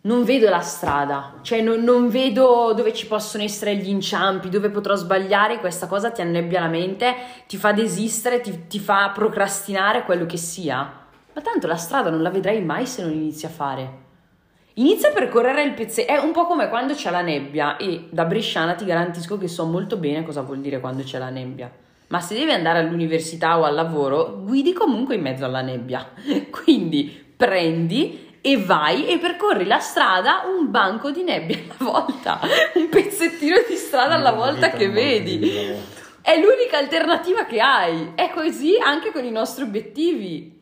non 0.00 0.24
vedo 0.24 0.48
la 0.48 0.60
strada, 0.60 1.34
cioè 1.42 1.60
non, 1.60 1.82
non, 1.82 2.08
vedo 2.08 2.72
dove 2.74 2.94
ci 2.94 3.06
possono 3.06 3.42
essere 3.42 3.76
gli 3.76 3.90
inciampi, 3.90 4.48
dove 4.48 4.70
potrò 4.70 4.94
sbagliare, 4.94 5.58
questa 5.58 5.86
cosa 5.86 6.10
ti 6.10 6.22
annebbia 6.22 6.60
la 6.60 6.68
mente, 6.68 7.14
ti 7.46 7.58
fa 7.58 7.72
desistere, 7.72 8.40
ti, 8.40 8.66
ti 8.68 8.78
fa 8.78 9.10
procrastinare 9.10 10.04
quello 10.04 10.24
che 10.24 10.38
sia. 10.38 10.78
Ma 11.34 11.40
tanto 11.42 11.66
la 11.66 11.76
strada 11.76 12.08
non 12.08 12.22
la 12.22 12.30
vedrai 12.30 12.64
mai 12.64 12.86
se 12.86 13.02
non 13.02 13.12
inizi 13.12 13.44
a 13.44 13.50
fare. 13.50 14.06
Inizia 14.78 15.08
a 15.08 15.12
percorrere 15.12 15.64
il 15.64 15.72
pezzetto, 15.72 16.12
è 16.12 16.18
un 16.18 16.30
po' 16.30 16.46
come 16.46 16.68
quando 16.68 16.94
c'è 16.94 17.10
la 17.10 17.20
nebbia 17.20 17.76
e 17.76 18.06
da 18.10 18.24
bresciana 18.24 18.74
ti 18.74 18.84
garantisco 18.84 19.36
che 19.36 19.48
so 19.48 19.64
molto 19.64 19.96
bene 19.96 20.22
cosa 20.22 20.42
vuol 20.42 20.60
dire 20.60 20.78
quando 20.78 21.02
c'è 21.02 21.18
la 21.18 21.30
nebbia. 21.30 21.68
Ma 22.08 22.20
se 22.20 22.34
devi 22.34 22.52
andare 22.52 22.78
all'università 22.78 23.58
o 23.58 23.64
al 23.64 23.74
lavoro, 23.74 24.40
guidi 24.44 24.72
comunque 24.72 25.16
in 25.16 25.22
mezzo 25.22 25.44
alla 25.44 25.62
nebbia. 25.62 26.08
Quindi 26.50 27.24
prendi 27.36 28.36
e 28.40 28.56
vai 28.56 29.08
e 29.08 29.18
percorri 29.18 29.66
la 29.66 29.80
strada 29.80 30.42
un 30.46 30.70
banco 30.70 31.10
di 31.10 31.24
nebbia 31.24 31.58
alla 31.76 31.90
volta, 31.90 32.40
un 32.74 32.88
pezzettino 32.88 33.56
di 33.68 33.74
strada 33.74 34.14
alla 34.14 34.32
volta 34.32 34.70
che 34.70 34.88
vedi. 34.88 35.40
È 36.20 36.40
l'unica 36.40 36.78
alternativa 36.78 37.46
che 37.46 37.58
hai. 37.58 38.12
È 38.14 38.30
così 38.32 38.76
anche 38.80 39.10
con 39.10 39.24
i 39.24 39.32
nostri 39.32 39.64
obiettivi 39.64 40.57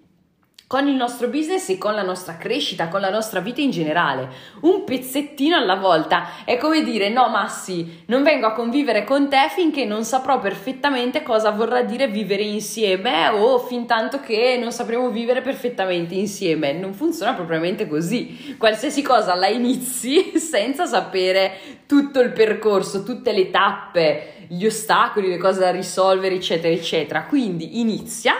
con 0.68 0.88
il 0.88 0.94
nostro 0.94 1.28
business 1.28 1.68
e 1.68 1.78
con 1.78 1.94
la 1.94 2.02
nostra 2.02 2.36
crescita, 2.36 2.88
con 2.88 3.00
la 3.00 3.10
nostra 3.10 3.38
vita 3.38 3.60
in 3.60 3.70
generale. 3.70 4.28
Un 4.62 4.82
pezzettino 4.82 5.56
alla 5.56 5.76
volta. 5.76 6.44
È 6.44 6.56
come 6.56 6.82
dire: 6.82 7.08
no, 7.08 7.28
Massi, 7.28 8.02
non 8.06 8.24
vengo 8.24 8.46
a 8.46 8.52
convivere 8.52 9.04
con 9.04 9.28
te 9.28 9.46
finché 9.54 9.84
non 9.84 10.04
saprò 10.04 10.40
perfettamente 10.40 11.22
cosa 11.22 11.50
vorrà 11.50 11.82
dire 11.82 12.08
vivere 12.08 12.42
insieme 12.42 13.28
o 13.28 13.58
fin 13.58 13.86
tanto 13.86 14.18
che 14.20 14.58
non 14.60 14.72
sapremo 14.72 15.10
vivere 15.10 15.40
perfettamente 15.40 16.14
insieme. 16.14 16.72
Non 16.72 16.94
funziona 16.94 17.34
propriamente 17.34 17.86
così. 17.86 18.56
Qualsiasi 18.58 19.02
cosa 19.02 19.36
la 19.36 19.48
inizi 19.48 20.36
senza 20.38 20.84
sapere 20.86 21.58
tutto 21.86 22.18
il 22.20 22.32
percorso, 22.32 23.04
tutte 23.04 23.30
le 23.30 23.50
tappe, 23.52 24.46
gli 24.48 24.66
ostacoli, 24.66 25.28
le 25.28 25.38
cose 25.38 25.60
da 25.60 25.70
risolvere, 25.70 26.34
eccetera, 26.34 26.74
eccetera. 26.74 27.22
Quindi 27.24 27.78
inizia 27.78 28.34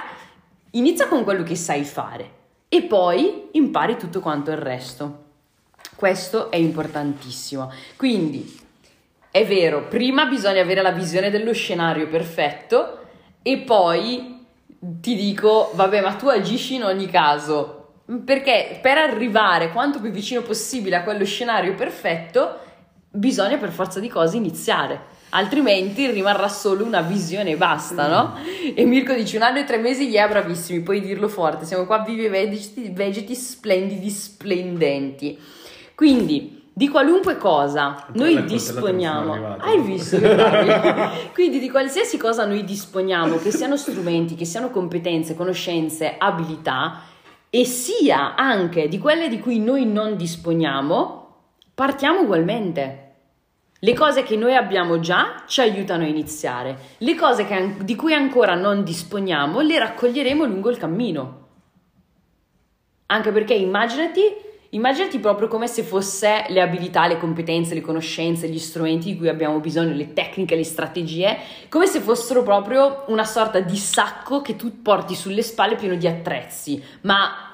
Inizia 0.76 1.08
con 1.08 1.24
quello 1.24 1.42
che 1.42 1.56
sai 1.56 1.84
fare 1.84 2.30
e 2.68 2.82
poi 2.82 3.48
impari 3.52 3.96
tutto 3.96 4.20
quanto 4.20 4.50
il 4.50 4.58
resto. 4.58 5.24
Questo 5.96 6.50
è 6.50 6.56
importantissimo. 6.56 7.72
Quindi 7.96 8.60
è 9.30 9.46
vero, 9.46 9.86
prima 9.88 10.26
bisogna 10.26 10.60
avere 10.60 10.82
la 10.82 10.92
visione 10.92 11.30
dello 11.30 11.54
scenario 11.54 12.08
perfetto 12.08 12.98
e 13.40 13.58
poi 13.58 14.44
ti 14.78 15.14
dico, 15.14 15.70
vabbè, 15.72 16.02
ma 16.02 16.12
tu 16.12 16.28
agisci 16.28 16.74
in 16.74 16.84
ogni 16.84 17.06
caso. 17.06 17.92
Perché 18.24 18.78
per 18.82 18.98
arrivare 18.98 19.72
quanto 19.72 19.98
più 19.98 20.10
vicino 20.10 20.42
possibile 20.42 20.96
a 20.96 21.02
quello 21.02 21.24
scenario 21.24 21.74
perfetto, 21.74 22.58
bisogna 23.16 23.56
per 23.56 23.70
forza 23.70 24.00
di 24.00 24.08
cose 24.08 24.36
iniziare 24.36 25.14
altrimenti 25.30 26.10
rimarrà 26.10 26.48
solo 26.48 26.84
una 26.84 27.00
visione 27.02 27.50
e 27.50 27.56
basta, 27.56 28.08
no? 28.08 28.34
E 28.74 28.84
Mirko 28.84 29.12
dice 29.12 29.36
un 29.36 29.42
anno 29.42 29.58
e 29.58 29.64
tre 29.64 29.78
mesi, 29.78 30.04
yeah, 30.04 30.28
bravissimi, 30.28 30.80
puoi 30.80 31.00
dirlo 31.00 31.28
forte, 31.28 31.64
siamo 31.64 31.84
qua 31.84 31.98
vivi 31.98 32.28
vegeti, 32.28 32.90
vegeti 32.90 33.34
splendidi, 33.34 34.08
splendenti. 34.08 35.38
Quindi, 35.94 36.64
di 36.72 36.88
qualunque 36.88 37.36
cosa 37.38 38.06
noi 38.12 38.44
disponiamo, 38.44 39.56
hai 39.58 39.80
visto? 39.80 40.18
Quindi 41.32 41.58
di 41.58 41.70
qualsiasi 41.70 42.18
cosa 42.18 42.44
noi 42.46 42.64
disponiamo, 42.64 43.36
che 43.38 43.50
siano 43.50 43.76
strumenti, 43.76 44.34
che 44.34 44.44
siano 44.44 44.70
competenze, 44.70 45.34
conoscenze, 45.34 46.16
abilità, 46.18 47.02
e 47.48 47.64
sia 47.64 48.34
anche 48.34 48.88
di 48.88 48.98
quelle 48.98 49.28
di 49.28 49.40
cui 49.40 49.58
noi 49.58 49.86
non 49.86 50.16
disponiamo, 50.16 51.34
partiamo 51.74 52.20
ugualmente. 52.20 53.05
Le 53.80 53.92
cose 53.92 54.22
che 54.22 54.36
noi 54.36 54.56
abbiamo 54.56 55.00
già 55.00 55.42
ci 55.46 55.60
aiutano 55.60 56.04
a 56.04 56.06
iniziare, 56.06 56.78
le 56.98 57.14
cose 57.14 57.44
che, 57.44 57.74
di 57.82 57.94
cui 57.94 58.14
ancora 58.14 58.54
non 58.54 58.82
disponiamo 58.82 59.60
le 59.60 59.78
raccoglieremo 59.78 60.46
lungo 60.46 60.70
il 60.70 60.78
cammino. 60.78 61.44
Anche 63.06 63.32
perché 63.32 63.52
immaginati, 63.52 64.22
immaginati 64.70 65.18
proprio 65.18 65.48
come 65.48 65.68
se 65.68 65.82
fosse 65.82 66.46
le 66.48 66.62
abilità, 66.62 67.06
le 67.06 67.18
competenze, 67.18 67.74
le 67.74 67.82
conoscenze, 67.82 68.48
gli 68.48 68.58
strumenti 68.58 69.12
di 69.12 69.18
cui 69.18 69.28
abbiamo 69.28 69.60
bisogno, 69.60 69.94
le 69.94 70.14
tecniche, 70.14 70.56
le 70.56 70.64
strategie, 70.64 71.36
come 71.68 71.86
se 71.86 72.00
fossero 72.00 72.42
proprio 72.42 73.04
una 73.08 73.24
sorta 73.24 73.60
di 73.60 73.76
sacco 73.76 74.40
che 74.40 74.56
tu 74.56 74.80
porti 74.80 75.14
sulle 75.14 75.42
spalle 75.42 75.76
pieno 75.76 75.96
di 75.96 76.06
attrezzi, 76.06 76.82
ma 77.02 77.45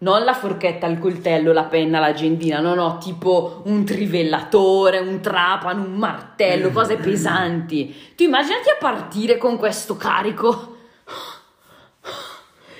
non 0.00 0.24
la 0.24 0.34
forchetta, 0.34 0.86
il 0.86 0.98
coltello, 0.98 1.52
la 1.52 1.64
penna, 1.64 1.98
l'agendina, 1.98 2.60
no, 2.60 2.74
no, 2.74 2.98
tipo 2.98 3.62
un 3.66 3.84
trivellatore, 3.84 4.98
un 4.98 5.20
trapano, 5.20 5.82
un 5.82 5.94
martello, 5.94 6.70
cose 6.70 6.96
pesanti. 6.96 7.94
Tu 8.16 8.22
immaginati 8.22 8.70
a 8.70 8.76
partire 8.78 9.36
con 9.36 9.56
questo 9.58 9.96
carico. 9.96 10.76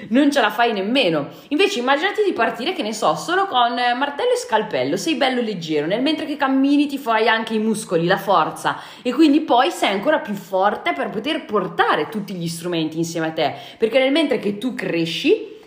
Non 0.08 0.32
ce 0.32 0.40
la 0.40 0.48
fai 0.48 0.72
nemmeno. 0.72 1.28
Invece 1.48 1.80
immaginati 1.80 2.24
di 2.24 2.32
partire, 2.32 2.72
che 2.72 2.82
ne 2.82 2.94
so, 2.94 3.14
solo 3.16 3.44
con 3.44 3.74
martello 3.74 4.32
e 4.32 4.38
scalpello, 4.38 4.96
sei 4.96 5.16
bello 5.16 5.42
leggero, 5.42 5.86
nel 5.86 6.00
mentre 6.00 6.24
che 6.24 6.38
cammini 6.38 6.86
ti 6.86 6.96
fai 6.96 7.28
anche 7.28 7.52
i 7.52 7.58
muscoli, 7.58 8.06
la 8.06 8.16
forza 8.16 8.78
e 9.02 9.12
quindi 9.12 9.42
poi 9.42 9.70
sei 9.70 9.90
ancora 9.92 10.20
più 10.20 10.32
forte 10.32 10.94
per 10.94 11.10
poter 11.10 11.44
portare 11.44 12.08
tutti 12.08 12.32
gli 12.32 12.48
strumenti 12.48 12.96
insieme 12.96 13.26
a 13.26 13.32
te, 13.32 13.54
perché 13.76 13.98
nel 13.98 14.10
mentre 14.10 14.38
che 14.38 14.56
tu 14.56 14.74
cresci 14.74 15.58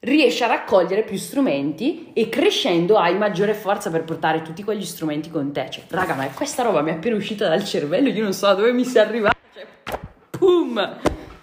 riesci 0.00 0.42
a 0.44 0.46
raccogliere 0.46 1.02
più 1.02 1.16
strumenti 1.16 2.10
e 2.12 2.28
crescendo 2.28 2.98
hai 2.98 3.16
maggiore 3.16 3.54
forza 3.54 3.90
per 3.90 4.04
portare 4.04 4.42
tutti 4.42 4.62
quegli 4.62 4.84
strumenti 4.84 5.30
con 5.30 5.52
te. 5.52 5.68
Cioè, 5.70 5.84
raga, 5.88 6.14
ma 6.14 6.26
questa 6.28 6.62
roba 6.62 6.82
mi 6.82 6.90
è 6.90 6.94
appena 6.94 7.16
uscita 7.16 7.48
dal 7.48 7.64
cervello, 7.64 8.08
io 8.08 8.22
non 8.22 8.32
so 8.32 8.46
da 8.46 8.54
dove 8.54 8.72
mi 8.72 8.84
sia 8.84 9.02
arrivata. 9.02 9.36
Cioè, 9.54 9.66
pum! 10.30 10.98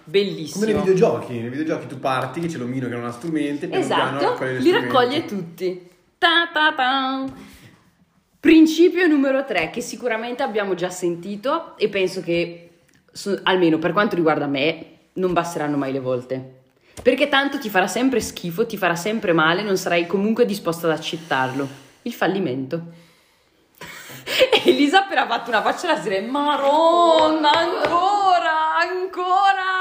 Bellissimo. 0.08 0.64
Come 0.64 0.72
nei 0.72 0.82
videogiochi, 0.82 1.32
nei 1.32 1.48
videogiochi 1.48 1.86
tu 1.88 1.98
parti 1.98 2.40
che 2.40 2.46
c'è 2.46 2.58
l'omino 2.58 2.88
che 2.88 2.94
non 2.94 3.04
ha 3.04 3.10
strumenti, 3.10 3.68
esatto, 3.68 4.36
piano 4.38 4.58
li 4.58 4.70
raccoglie 4.70 5.24
tutti. 5.24 5.90
Ta 6.16 6.48
ta 6.52 6.72
ta. 6.74 7.24
Principio 8.38 9.08
numero 9.08 9.44
3 9.44 9.70
che 9.70 9.80
sicuramente 9.80 10.44
abbiamo 10.44 10.74
già 10.74 10.90
sentito 10.90 11.76
e 11.76 11.88
penso 11.88 12.20
che 12.20 12.70
almeno 13.42 13.78
per 13.78 13.92
quanto 13.92 14.14
riguarda 14.14 14.46
me 14.46 14.86
non 15.14 15.32
basteranno 15.32 15.76
mai 15.76 15.92
le 15.92 16.00
volte. 16.00 16.52
Perché 17.02 17.28
tanto 17.28 17.58
ti 17.58 17.68
farà 17.68 17.86
sempre 17.86 18.20
schifo, 18.20 18.66
ti 18.66 18.76
farà 18.76 18.96
sempre 18.96 19.32
male, 19.32 19.62
non 19.62 19.76
sarai 19.76 20.06
comunque 20.06 20.44
disposto 20.44 20.86
ad 20.86 20.92
accettarlo. 20.92 21.68
Il 22.02 22.12
fallimento. 22.12 22.82
Elisa 24.64 24.98
ha 24.98 25.04
appena 25.04 25.26
fatto 25.26 25.50
una 25.50 25.62
faccia 25.62 25.86
da 25.86 26.00
dire 26.00 26.20
Maronna, 26.20 27.50
ancora, 27.50 28.76
ancora 28.78 29.76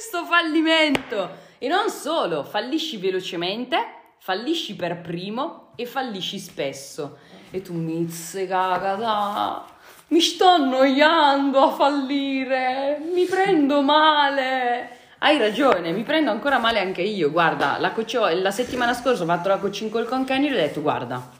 sto 0.00 0.24
fallimento. 0.24 1.48
E 1.58 1.68
non 1.68 1.90
solo, 1.90 2.42
fallisci 2.42 2.96
velocemente, 2.96 3.76
fallisci 4.18 4.74
per 4.74 5.00
primo 5.00 5.72
e 5.76 5.86
fallisci 5.86 6.38
spesso. 6.38 7.18
E 7.50 7.60
tu 7.60 7.74
mizze 7.74 8.46
cagata, 8.46 9.66
mi 10.08 10.20
sto 10.20 10.46
annoiando 10.46 11.60
a 11.60 11.70
fallire, 11.72 13.00
mi 13.12 13.24
prendo 13.26 13.82
male. 13.82 14.98
Hai 15.22 15.36
ragione, 15.36 15.92
mi 15.92 16.02
prendo 16.02 16.30
ancora 16.30 16.58
male 16.58 16.78
anche 16.78 17.02
io. 17.02 17.30
Guarda, 17.30 17.76
la, 17.78 17.92
cocio- 17.92 18.26
la 18.40 18.50
settimana 18.50 18.94
scorsa 18.94 19.24
ho 19.24 19.26
fatto 19.26 19.48
la 19.48 19.58
coaching 19.58 19.92
call 19.92 20.08
con 20.08 20.24
Kenny 20.24 20.48
e 20.48 20.52
ho 20.52 20.54
detto: 20.54 20.80
Guarda, 20.80 21.30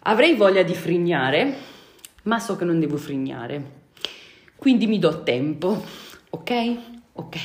avrei 0.00 0.34
voglia 0.34 0.62
di 0.62 0.74
frignare, 0.74 1.56
ma 2.24 2.38
so 2.38 2.54
che 2.56 2.66
non 2.66 2.78
devo 2.78 2.98
frignare. 2.98 3.80
Quindi 4.54 4.86
mi 4.86 4.98
do 4.98 5.22
tempo, 5.22 5.82
ok? 6.28 6.76
Ok. 7.14 7.36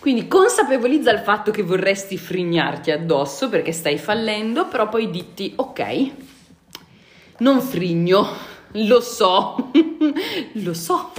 Quindi 0.00 0.26
consapevolizza 0.26 1.12
il 1.12 1.20
fatto 1.20 1.52
che 1.52 1.62
vorresti 1.62 2.18
frignarti 2.18 2.90
addosso 2.90 3.48
perché 3.48 3.70
stai 3.70 3.96
fallendo, 3.96 4.66
però 4.66 4.88
poi 4.88 5.08
ditti: 5.08 5.52
Ok, 5.54 6.10
non 7.38 7.60
frigno, 7.60 8.26
lo 8.72 9.00
so, 9.00 9.70
lo 10.54 10.74
so, 10.74 11.12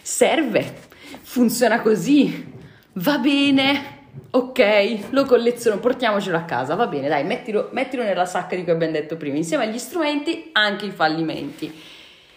serve 0.00 0.92
funziona 1.22 1.80
così, 1.80 2.52
va 2.94 3.18
bene, 3.18 3.94
ok, 4.30 5.10
lo 5.10 5.24
colleziono, 5.24 5.78
portiamocelo 5.78 6.36
a 6.36 6.42
casa, 6.42 6.74
va 6.74 6.86
bene, 6.86 7.08
dai, 7.08 7.24
mettilo, 7.24 7.68
mettilo 7.72 8.02
nella 8.02 8.26
sacca 8.26 8.56
di 8.56 8.62
cui 8.62 8.72
abbiamo 8.72 8.92
detto 8.92 9.16
prima, 9.16 9.36
insieme 9.36 9.64
agli 9.64 9.78
strumenti 9.78 10.50
anche 10.52 10.86
i 10.86 10.90
fallimenti. 10.90 11.72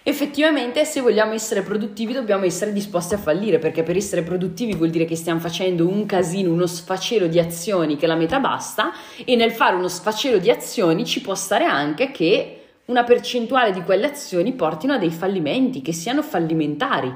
Effettivamente, 0.04 0.86
se 0.86 1.02
vogliamo 1.02 1.34
essere 1.34 1.64
produttivi, 1.64 2.14
dobbiamo 2.14 2.46
essere 2.46 2.72
disposti 2.72 3.14
a 3.14 3.18
fallire, 3.18 3.60
perché 3.60 3.84
per 3.84 3.98
essere 3.98 4.22
produttivi 4.22 4.74
vuol 4.74 4.90
dire 4.90 5.04
che 5.04 5.18
stiamo 5.18 5.42
facendo 5.42 5.86
un 5.86 6.06
casino, 6.06 6.54
uno 6.54 6.66
sfacelo 6.66 7.28
di 7.28 7.40
azioni 7.40 7.98
che 7.98 8.08
la 8.08 8.16
metà 8.16 8.40
basta, 8.40 8.94
e 9.26 9.36
nel 9.36 9.52
fare 9.52 9.76
uno 9.76 9.90
sfacelo 9.90 10.38
di 10.38 10.50
azioni 10.50 11.04
ci 11.04 11.20
può 11.20 11.36
stare 11.36 11.66
anche 11.66 12.12
che 12.12 12.62
una 12.86 13.04
percentuale 13.04 13.72
di 13.72 13.82
quelle 13.82 14.06
azioni 14.06 14.54
portino 14.54 14.94
a 14.94 14.98
dei 14.98 15.12
fallimenti, 15.12 15.82
che 15.82 15.92
siano 15.92 16.22
fallimentari 16.22 17.14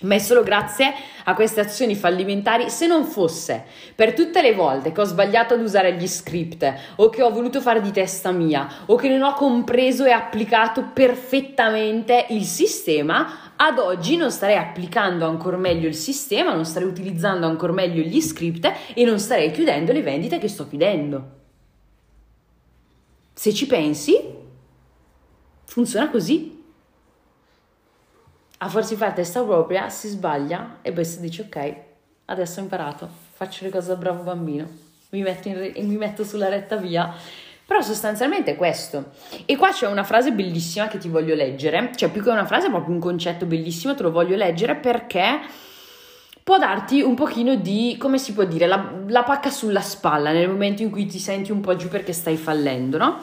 ma 0.00 0.14
è 0.14 0.18
solo 0.18 0.42
grazie 0.42 0.92
a 1.24 1.34
queste 1.34 1.60
azioni 1.60 1.94
fallimentari, 1.94 2.68
se 2.68 2.86
non 2.86 3.04
fosse 3.04 3.64
per 3.94 4.12
tutte 4.12 4.42
le 4.42 4.52
volte 4.52 4.92
che 4.92 5.00
ho 5.00 5.04
sbagliato 5.04 5.54
ad 5.54 5.62
usare 5.62 5.94
gli 5.94 6.06
script 6.06 6.70
o 6.96 7.08
che 7.08 7.22
ho 7.22 7.30
voluto 7.30 7.62
fare 7.62 7.80
di 7.80 7.90
testa 7.90 8.30
mia 8.30 8.68
o 8.86 8.96
che 8.96 9.08
non 9.08 9.22
ho 9.22 9.32
compreso 9.32 10.04
e 10.04 10.10
applicato 10.10 10.90
perfettamente 10.92 12.26
il 12.30 12.44
sistema, 12.44 13.54
ad 13.56 13.78
oggi 13.78 14.16
non 14.16 14.30
starei 14.30 14.56
applicando 14.56 15.26
ancora 15.26 15.56
meglio 15.56 15.88
il 15.88 15.94
sistema, 15.94 16.52
non 16.52 16.66
starei 16.66 16.88
utilizzando 16.88 17.46
ancora 17.46 17.72
meglio 17.72 18.02
gli 18.02 18.20
script 18.20 18.70
e 18.94 19.04
non 19.04 19.18
starei 19.18 19.50
chiudendo 19.50 19.92
le 19.92 20.02
vendite 20.02 20.38
che 20.38 20.48
sto 20.48 20.68
chiudendo. 20.68 21.34
se 23.32 23.52
ci 23.52 23.66
pensi, 23.66 24.18
funziona 25.64 26.10
così. 26.10 26.55
A 28.58 28.68
farsi 28.68 28.96
fare 28.96 29.12
testa 29.12 29.42
propria, 29.42 29.90
si 29.90 30.08
sbaglia 30.08 30.78
e 30.80 30.90
poi 30.92 31.04
si 31.04 31.20
dice 31.20 31.42
ok, 31.42 31.74
adesso 32.26 32.60
ho 32.60 32.62
imparato, 32.62 33.08
faccio 33.32 33.64
le 33.64 33.70
cose 33.70 33.88
da 33.88 33.96
bravo 33.96 34.22
bambino, 34.22 34.66
mi 35.10 35.20
metto, 35.20 35.52
re- 35.52 35.74
mi 35.76 35.96
metto 35.96 36.24
sulla 36.24 36.48
retta 36.48 36.76
via. 36.76 37.14
Però 37.66 37.80
sostanzialmente 37.80 38.52
è 38.52 38.56
questo. 38.56 39.10
E 39.44 39.56
qua 39.56 39.72
c'è 39.72 39.88
una 39.88 40.04
frase 40.04 40.30
bellissima 40.30 40.86
che 40.86 40.98
ti 40.98 41.08
voglio 41.08 41.34
leggere, 41.34 41.90
cioè 41.96 42.10
più 42.10 42.22
che 42.22 42.30
una 42.30 42.46
frase 42.46 42.68
è 42.68 42.70
proprio 42.70 42.94
un 42.94 43.00
concetto 43.00 43.44
bellissimo, 43.44 43.94
te 43.94 44.04
lo 44.04 44.12
voglio 44.12 44.36
leggere 44.36 44.76
perché 44.76 45.40
può 46.44 46.58
darti 46.58 47.00
un 47.02 47.16
pochino 47.16 47.56
di, 47.56 47.96
come 47.98 48.18
si 48.18 48.32
può 48.32 48.44
dire, 48.44 48.68
la, 48.68 48.92
la 49.08 49.24
pacca 49.24 49.50
sulla 49.50 49.80
spalla 49.80 50.30
nel 50.30 50.48
momento 50.48 50.82
in 50.82 50.90
cui 50.90 51.06
ti 51.06 51.18
senti 51.18 51.50
un 51.50 51.60
po' 51.60 51.74
giù 51.74 51.88
perché 51.88 52.12
stai 52.12 52.36
fallendo, 52.36 52.98
no? 52.98 53.18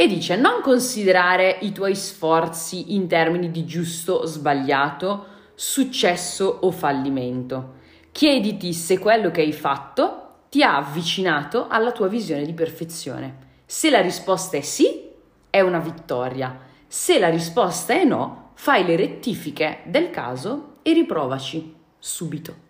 E 0.00 0.06
dice 0.06 0.36
non 0.36 0.60
considerare 0.62 1.58
i 1.62 1.72
tuoi 1.72 1.96
sforzi 1.96 2.94
in 2.94 3.08
termini 3.08 3.50
di 3.50 3.64
giusto 3.64 4.26
sbagliato, 4.26 5.26
successo 5.56 6.58
o 6.60 6.70
fallimento. 6.70 7.74
Chiediti 8.12 8.72
se 8.74 8.96
quello 9.00 9.32
che 9.32 9.40
hai 9.40 9.52
fatto 9.52 10.44
ti 10.50 10.62
ha 10.62 10.76
avvicinato 10.76 11.66
alla 11.66 11.90
tua 11.90 12.06
visione 12.06 12.44
di 12.44 12.52
perfezione. 12.52 13.46
Se 13.66 13.90
la 13.90 14.00
risposta 14.00 14.56
è 14.56 14.60
sì, 14.60 15.10
è 15.50 15.62
una 15.62 15.80
vittoria. 15.80 16.60
Se 16.86 17.18
la 17.18 17.28
risposta 17.28 17.92
è 17.92 18.04
no, 18.04 18.52
fai 18.54 18.86
le 18.86 18.94
rettifiche 18.94 19.80
del 19.86 20.10
caso 20.10 20.76
e 20.82 20.92
riprovaci 20.92 21.74
subito. 21.98 22.67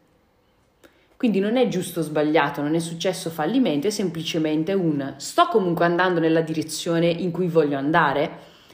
Quindi 1.19 1.41
non 1.41 1.57
è 1.57 1.67
giusto 1.67 1.99
o 1.99 2.03
sbagliato, 2.05 2.63
non 2.63 2.77
è 2.77 2.79
successo 2.79 3.29
fallimento, 3.29 3.89
è 3.89 3.91
semplicemente 3.91 4.73
un 4.73 5.15
sto 5.17 5.49
comunque 5.49 5.85
andando 5.85 6.21
nella 6.21 6.43
direzione 6.43 7.09
in 7.09 7.33
cui 7.33 7.49
voglio 7.49 7.77
andare, 7.77 8.31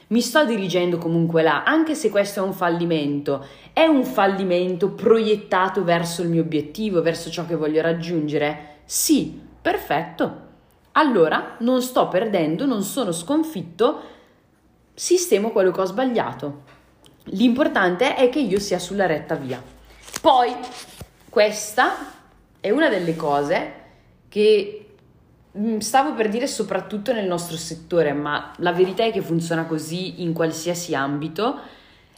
mi 0.09 0.21
sto 0.21 0.45
dirigendo 0.45 0.99
comunque 0.99 1.41
là, 1.41 1.63
anche 1.63 1.95
se 1.95 2.11
questo 2.11 2.41
è 2.41 2.43
un 2.43 2.53
fallimento, 2.53 3.43
è 3.73 3.87
un 3.87 4.03
fallimento 4.03 4.91
proiettato 4.91 5.83
verso 5.83 6.21
il 6.21 6.29
mio 6.29 6.43
obiettivo, 6.43 7.01
verso 7.01 7.31
ciò 7.31 7.47
che 7.47 7.55
voglio 7.55 7.81
raggiungere? 7.81 8.81
Sì, 8.85 9.41
perfetto. 9.59 10.43
Allora 10.91 11.55
non 11.61 11.81
sto 11.81 12.07
perdendo, 12.09 12.67
non 12.67 12.83
sono 12.83 13.11
sconfitto, 13.11 14.01
sistemo 14.93 15.49
quello 15.49 15.71
che 15.71 15.81
ho 15.81 15.85
sbagliato. 15.85 16.61
L'importante 17.23 18.13
è 18.13 18.29
che 18.29 18.37
io 18.39 18.59
sia 18.59 18.77
sulla 18.77 19.07
retta 19.07 19.33
via. 19.33 19.59
Poi 20.21 20.55
questa 21.27 22.13
è 22.65 22.71
una 22.71 22.89
delle 22.89 23.15
cose 23.15 23.73
che 24.27 24.87
mm, 25.55 25.77
stavo 25.77 26.15
per 26.15 26.29
dire 26.29 26.47
soprattutto 26.47 27.13
nel 27.13 27.27
nostro 27.27 27.57
settore, 27.57 28.11
ma 28.11 28.53
la 28.57 28.73
verità 28.73 29.03
è 29.03 29.11
che 29.11 29.21
funziona 29.21 29.65
così 29.65 30.23
in 30.23 30.33
qualsiasi 30.33 30.95
ambito, 30.95 31.59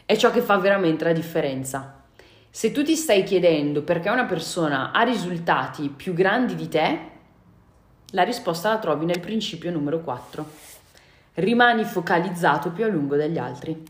è 0.06 0.16
ciò 0.16 0.32
che 0.32 0.40
fa 0.40 0.56
veramente 0.56 1.04
la 1.04 1.12
differenza. 1.12 2.02
Se 2.50 2.72
tu 2.72 2.82
ti 2.82 2.96
stai 2.96 3.24
chiedendo 3.24 3.82
perché 3.82 4.10
una 4.10 4.24
persona 4.24 4.94
ha 4.94 5.02
risultati 5.02 5.90
più 5.90 6.14
grandi 6.14 6.56
di 6.56 6.70
te, 6.70 7.00
la 8.12 8.24
risposta 8.24 8.70
la 8.70 8.80
trovi 8.80 9.04
nel 9.04 9.20
principio 9.20 9.70
numero 9.70 10.00
4. 10.00 10.50
Rimani 11.34 11.84
focalizzato 11.84 12.72
più 12.72 12.86
a 12.86 12.88
lungo 12.88 13.18
degli 13.18 13.38
altri. 13.38 13.84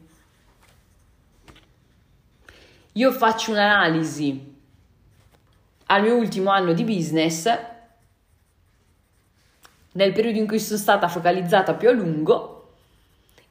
Io 2.94 3.12
faccio 3.12 3.52
un'analisi 3.52 4.56
al 5.88 6.02
mio 6.02 6.16
ultimo 6.16 6.50
anno 6.50 6.74
di 6.74 6.84
business, 6.84 7.50
nel 9.94 10.14
periodo 10.14 10.38
in 10.38 10.48
cui 10.48 10.60
sono 10.60 10.78
stata 10.78 11.08
focalizzata 11.08 11.74
più 11.74 11.90
a 11.90 11.92
lungo 11.92 12.54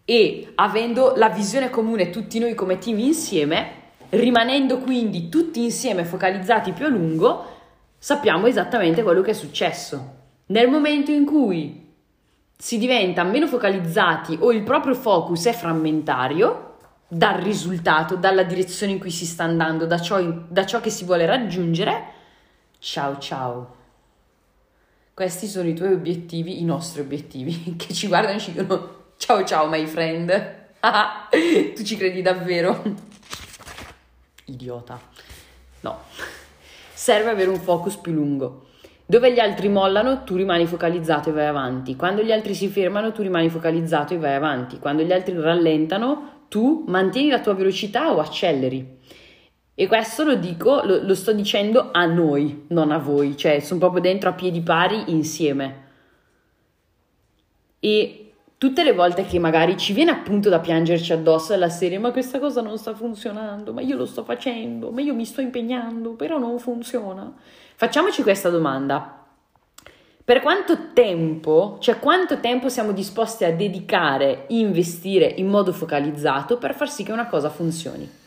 e 0.04 0.52
avendo 0.54 1.14
la 1.16 1.28
visione 1.28 1.70
comune 1.70 2.10
tutti 2.10 2.38
noi 2.38 2.54
come 2.54 2.78
team 2.78 2.98
insieme, 3.00 3.84
rimanendo 4.10 4.78
quindi 4.78 5.28
tutti 5.28 5.62
insieme 5.62 6.04
focalizzati 6.04 6.72
più 6.72 6.86
a 6.86 6.88
lungo, 6.88 7.54
sappiamo 7.98 8.46
esattamente 8.46 9.02
quello 9.02 9.22
che 9.22 9.32
è 9.32 9.34
successo. 9.34 10.14
Nel 10.46 10.68
momento 10.68 11.10
in 11.10 11.24
cui 11.24 11.92
si 12.56 12.78
diventa 12.78 13.24
meno 13.24 13.48
focalizzati 13.48 14.38
o 14.40 14.52
il 14.52 14.62
proprio 14.62 14.94
focus 14.94 15.46
è 15.46 15.52
frammentario, 15.52 16.62
dal 17.08 17.40
risultato, 17.40 18.16
dalla 18.16 18.42
direzione 18.42 18.92
in 18.92 18.98
cui 18.98 19.10
si 19.10 19.26
sta 19.26 19.44
andando, 19.44 19.86
da 19.86 20.00
ciò, 20.00 20.20
da 20.48 20.66
ciò 20.66 20.80
che 20.80 20.90
si 20.90 21.04
vuole 21.04 21.26
raggiungere, 21.26 22.14
Ciao 22.88 23.18
ciao. 23.18 23.74
Questi 25.12 25.48
sono 25.48 25.68
i 25.68 25.74
tuoi 25.74 25.92
obiettivi, 25.92 26.60
i 26.60 26.64
nostri 26.64 27.00
obiettivi, 27.00 27.74
che 27.76 27.92
ci 27.92 28.06
guardano 28.06 28.36
e 28.36 28.40
ci 28.40 28.52
dicono 28.52 29.06
ciao 29.16 29.44
ciao 29.44 29.66
my 29.66 29.84
friend. 29.86 30.30
tu 31.74 31.82
ci 31.82 31.96
credi 31.96 32.22
davvero? 32.22 32.80
Idiota. 34.44 35.00
No. 35.80 35.98
Serve 36.94 37.30
avere 37.30 37.50
un 37.50 37.58
focus 37.58 37.96
più 37.96 38.12
lungo. 38.12 38.68
Dove 39.04 39.32
gli 39.32 39.40
altri 39.40 39.68
mollano, 39.68 40.22
tu 40.22 40.36
rimani 40.36 40.68
focalizzato 40.68 41.30
e 41.30 41.32
vai 41.32 41.46
avanti. 41.46 41.96
Quando 41.96 42.22
gli 42.22 42.30
altri 42.30 42.54
si 42.54 42.68
fermano, 42.68 43.10
tu 43.10 43.20
rimani 43.20 43.50
focalizzato 43.50 44.14
e 44.14 44.18
vai 44.18 44.34
avanti. 44.34 44.78
Quando 44.78 45.02
gli 45.02 45.12
altri 45.12 45.34
rallentano, 45.36 46.44
tu 46.46 46.84
mantieni 46.86 47.30
la 47.30 47.40
tua 47.40 47.54
velocità 47.54 48.12
o 48.12 48.20
acceleri. 48.20 48.94
E 49.78 49.86
questo 49.88 50.24
lo 50.24 50.36
dico, 50.36 50.80
lo, 50.84 51.02
lo, 51.02 51.14
sto 51.14 51.34
dicendo 51.34 51.90
a 51.92 52.06
noi, 52.06 52.64
non 52.68 52.90
a 52.92 52.96
voi, 52.96 53.36
cioè 53.36 53.60
sono 53.60 53.78
proprio 53.78 54.00
dentro 54.00 54.30
a 54.30 54.32
piedi 54.32 54.62
pari 54.62 55.04
insieme. 55.08 55.84
E 57.78 58.32
tutte 58.56 58.82
le 58.82 58.94
volte 58.94 59.26
che 59.26 59.38
magari 59.38 59.76
ci 59.76 59.92
viene 59.92 60.12
appunto 60.12 60.48
da 60.48 60.60
piangerci 60.60 61.12
addosso 61.12 61.52
alla 61.52 61.68
serie, 61.68 61.98
ma 61.98 62.10
questa 62.10 62.38
cosa 62.38 62.62
non 62.62 62.78
sta 62.78 62.94
funzionando, 62.94 63.74
ma 63.74 63.82
io 63.82 63.96
lo 63.96 64.06
sto 64.06 64.24
facendo, 64.24 64.90
ma 64.90 65.02
io 65.02 65.12
mi 65.12 65.26
sto 65.26 65.42
impegnando, 65.42 66.12
però 66.12 66.38
non 66.38 66.58
funziona. 66.58 67.30
Facciamoci 67.74 68.22
questa 68.22 68.48
domanda. 68.48 69.26
Per 70.24 70.40
quanto 70.40 70.92
tempo, 70.94 71.76
cioè 71.80 71.98
quanto 71.98 72.40
tempo 72.40 72.70
siamo 72.70 72.92
disposti 72.92 73.44
a 73.44 73.54
dedicare, 73.54 74.46
investire 74.48 75.26
in 75.36 75.48
modo 75.48 75.74
focalizzato 75.74 76.56
per 76.56 76.74
far 76.74 76.88
sì 76.88 77.04
che 77.04 77.12
una 77.12 77.26
cosa 77.26 77.50
funzioni? 77.50 78.24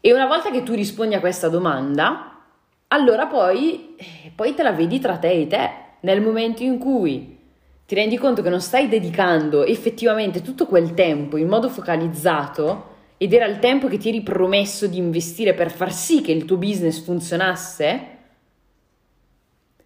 E 0.00 0.12
una 0.12 0.26
volta 0.26 0.50
che 0.50 0.62
tu 0.62 0.74
rispondi 0.74 1.14
a 1.14 1.20
questa 1.20 1.48
domanda, 1.48 2.40
allora 2.88 3.26
poi, 3.26 3.94
eh, 3.96 4.32
poi 4.34 4.54
te 4.54 4.62
la 4.62 4.72
vedi 4.72 4.98
tra 4.98 5.16
te 5.16 5.30
e 5.30 5.46
te. 5.46 5.70
Nel 6.00 6.20
momento 6.20 6.62
in 6.62 6.78
cui 6.78 7.38
ti 7.86 7.94
rendi 7.94 8.18
conto 8.18 8.42
che 8.42 8.50
non 8.50 8.60
stai 8.60 8.88
dedicando 8.88 9.64
effettivamente 9.64 10.42
tutto 10.42 10.66
quel 10.66 10.94
tempo 10.94 11.36
in 11.36 11.46
modo 11.46 11.68
focalizzato 11.68 12.90
ed 13.16 13.32
era 13.32 13.46
il 13.46 13.60
tempo 13.60 13.86
che 13.86 13.98
ti 13.98 14.08
eri 14.08 14.22
promesso 14.22 14.88
di 14.88 14.98
investire 14.98 15.54
per 15.54 15.70
far 15.70 15.92
sì 15.92 16.20
che 16.20 16.32
il 16.32 16.44
tuo 16.44 16.56
business 16.56 17.00
funzionasse, 17.04 18.06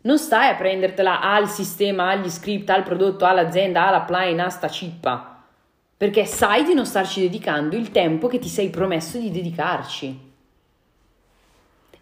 non 0.01 0.19
stai 0.19 0.49
a 0.49 0.55
prendertela 0.55 1.21
al 1.21 1.51
sistema, 1.51 2.09
agli 2.09 2.31
script, 2.31 2.71
al 2.71 2.85
prodotto, 2.85 3.27
all'azienda, 3.27 3.87
alla 3.87 4.03
plane, 4.03 4.41
a 4.41 4.49
sta 4.49 4.69
cippa 4.69 5.36
perché 5.97 6.27
sai 6.27 6.65
di 6.65 6.75
non 6.75 6.85
starci 6.85 7.21
dedicando 7.21 7.75
il 7.75 7.91
tempo 7.91 8.27
che 8.27 8.39
ti 8.39 8.49
sei 8.49 8.69
promesso 8.69 9.19
di 9.19 9.31
dedicarci. 9.31 10.25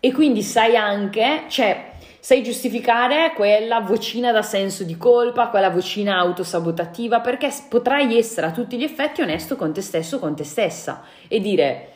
E 0.00 0.12
quindi 0.12 0.42
sai 0.42 0.76
anche, 0.76 1.44
cioè, 1.48 1.92
sai 2.18 2.42
giustificare 2.42 3.32
quella 3.34 3.80
vocina 3.80 4.32
da 4.32 4.42
senso 4.42 4.82
di 4.82 4.96
colpa, 4.96 5.48
quella 5.48 5.70
vocina 5.70 6.18
autosabotativa, 6.18 7.20
perché 7.20 7.50
potrai 7.68 8.14
essere 8.18 8.48
a 8.48 8.50
tutti 8.50 8.76
gli 8.76 8.82
effetti 8.82 9.22
onesto 9.22 9.56
con 9.56 9.72
te 9.72 9.80
stesso, 9.80 10.18
con 10.18 10.34
te 10.34 10.44
stessa 10.44 11.04
e 11.28 11.40
dire, 11.40 11.92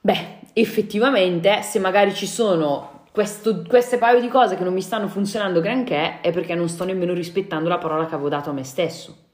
beh, 0.00 0.26
effettivamente, 0.54 1.62
se 1.62 1.78
magari 1.78 2.12
ci 2.12 2.26
sono 2.26 3.04
questo, 3.12 3.62
queste 3.66 3.96
paio 3.96 4.20
di 4.20 4.28
cose 4.28 4.56
che 4.56 4.64
non 4.64 4.74
mi 4.74 4.82
stanno 4.82 5.06
funzionando 5.06 5.60
granché, 5.60 6.20
è 6.20 6.32
perché 6.32 6.54
non 6.54 6.68
sto 6.68 6.84
nemmeno 6.84 7.14
rispettando 7.14 7.68
la 7.68 7.78
parola 7.78 8.06
che 8.06 8.14
avevo 8.14 8.28
dato 8.28 8.50
a 8.50 8.52
me 8.52 8.64
stesso 8.64 9.26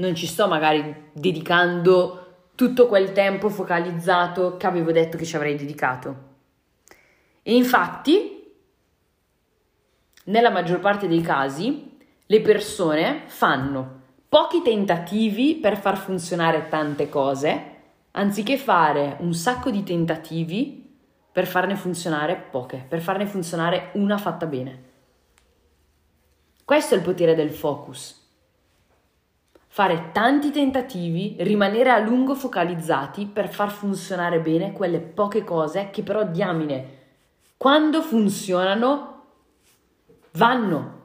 non 0.00 0.14
ci 0.14 0.26
sto 0.26 0.48
magari 0.48 1.10
dedicando 1.12 2.48
tutto 2.54 2.86
quel 2.86 3.12
tempo 3.12 3.48
focalizzato 3.48 4.56
che 4.56 4.66
avevo 4.66 4.92
detto 4.92 5.16
che 5.16 5.24
ci 5.24 5.36
avrei 5.36 5.56
dedicato. 5.56 6.28
E 7.42 7.54
infatti, 7.54 8.52
nella 10.24 10.50
maggior 10.50 10.80
parte 10.80 11.06
dei 11.06 11.20
casi, 11.20 11.98
le 12.26 12.40
persone 12.40 13.22
fanno 13.26 13.98
pochi 14.28 14.62
tentativi 14.62 15.56
per 15.56 15.78
far 15.78 15.96
funzionare 15.96 16.68
tante 16.68 17.08
cose, 17.08 17.64
anziché 18.12 18.56
fare 18.56 19.16
un 19.20 19.34
sacco 19.34 19.70
di 19.70 19.82
tentativi 19.82 20.78
per 21.32 21.46
farne 21.46 21.76
funzionare 21.76 22.36
poche, 22.36 22.84
per 22.88 23.00
farne 23.00 23.26
funzionare 23.26 23.90
una 23.94 24.18
fatta 24.18 24.46
bene. 24.46 24.88
Questo 26.64 26.94
è 26.94 26.98
il 26.98 27.04
potere 27.04 27.34
del 27.34 27.50
focus 27.50 28.19
fare 29.72 30.10
tanti 30.12 30.50
tentativi, 30.50 31.36
rimanere 31.38 31.90
a 31.90 31.98
lungo 32.00 32.34
focalizzati 32.34 33.26
per 33.26 33.48
far 33.48 33.70
funzionare 33.70 34.40
bene 34.40 34.72
quelle 34.72 34.98
poche 34.98 35.44
cose 35.44 35.90
che 35.92 36.02
però 36.02 36.24
diamine, 36.24 36.98
quando 37.56 38.02
funzionano, 38.02 39.22
vanno. 40.32 40.98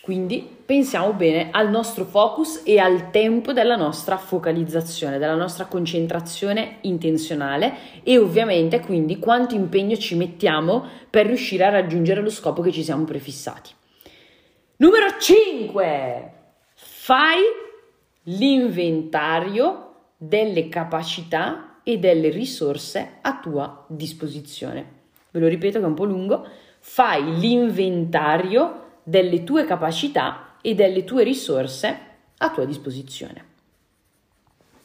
Quindi 0.00 0.56
pensiamo 0.66 1.12
bene 1.12 1.50
al 1.52 1.70
nostro 1.70 2.04
focus 2.04 2.62
e 2.64 2.80
al 2.80 3.10
tempo 3.10 3.52
della 3.52 3.76
nostra 3.76 4.16
focalizzazione, 4.16 5.18
della 5.18 5.36
nostra 5.36 5.66
concentrazione 5.66 6.78
intenzionale 6.80 8.02
e 8.02 8.18
ovviamente 8.18 8.80
quindi 8.80 9.20
quanto 9.20 9.54
impegno 9.54 9.96
ci 9.96 10.16
mettiamo 10.16 10.84
per 11.08 11.26
riuscire 11.26 11.64
a 11.64 11.70
raggiungere 11.70 12.20
lo 12.20 12.30
scopo 12.30 12.62
che 12.62 12.72
ci 12.72 12.82
siamo 12.82 13.04
prefissati. 13.04 13.76
Numero 14.80 15.18
5. 15.18 16.32
Fai 16.74 17.40
l'inventario 18.24 19.94
delle 20.16 20.68
capacità 20.68 21.80
e 21.82 21.98
delle 21.98 22.28
risorse 22.28 23.14
a 23.22 23.40
tua 23.40 23.84
disposizione. 23.88 24.92
Ve 25.32 25.40
lo 25.40 25.48
ripeto 25.48 25.80
che 25.80 25.84
è 25.84 25.88
un 25.88 25.94
po' 25.94 26.04
lungo. 26.04 26.46
Fai 26.78 27.40
l'inventario 27.40 29.00
delle 29.02 29.42
tue 29.42 29.64
capacità 29.64 30.54
e 30.62 30.76
delle 30.76 31.02
tue 31.02 31.24
risorse 31.24 31.98
a 32.38 32.50
tua 32.50 32.64
disposizione. 32.64 33.46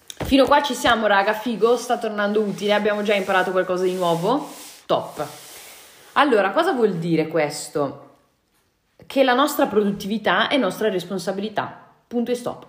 Fino 0.07 0.45
a 0.45 0.47
qua 0.47 0.63
ci 0.63 0.73
siamo, 0.73 1.05
raga, 1.05 1.33
figo, 1.33 1.77
sta 1.77 1.99
tornando 1.99 2.41
utile, 2.41 2.73
abbiamo 2.73 3.03
già 3.03 3.13
imparato 3.13 3.51
qualcosa 3.51 3.83
di 3.83 3.93
nuovo? 3.93 4.49
Top. 4.87 5.23
Allora, 6.13 6.49
cosa 6.49 6.71
vuol 6.71 6.95
dire 6.95 7.27
questo? 7.27 8.12
Che 9.05 9.23
la 9.23 9.33
nostra 9.33 9.67
produttività 9.67 10.47
è 10.47 10.57
nostra 10.57 10.89
responsabilità. 10.89 11.91
Punto 12.07 12.31
e 12.31 12.35
stop. 12.35 12.67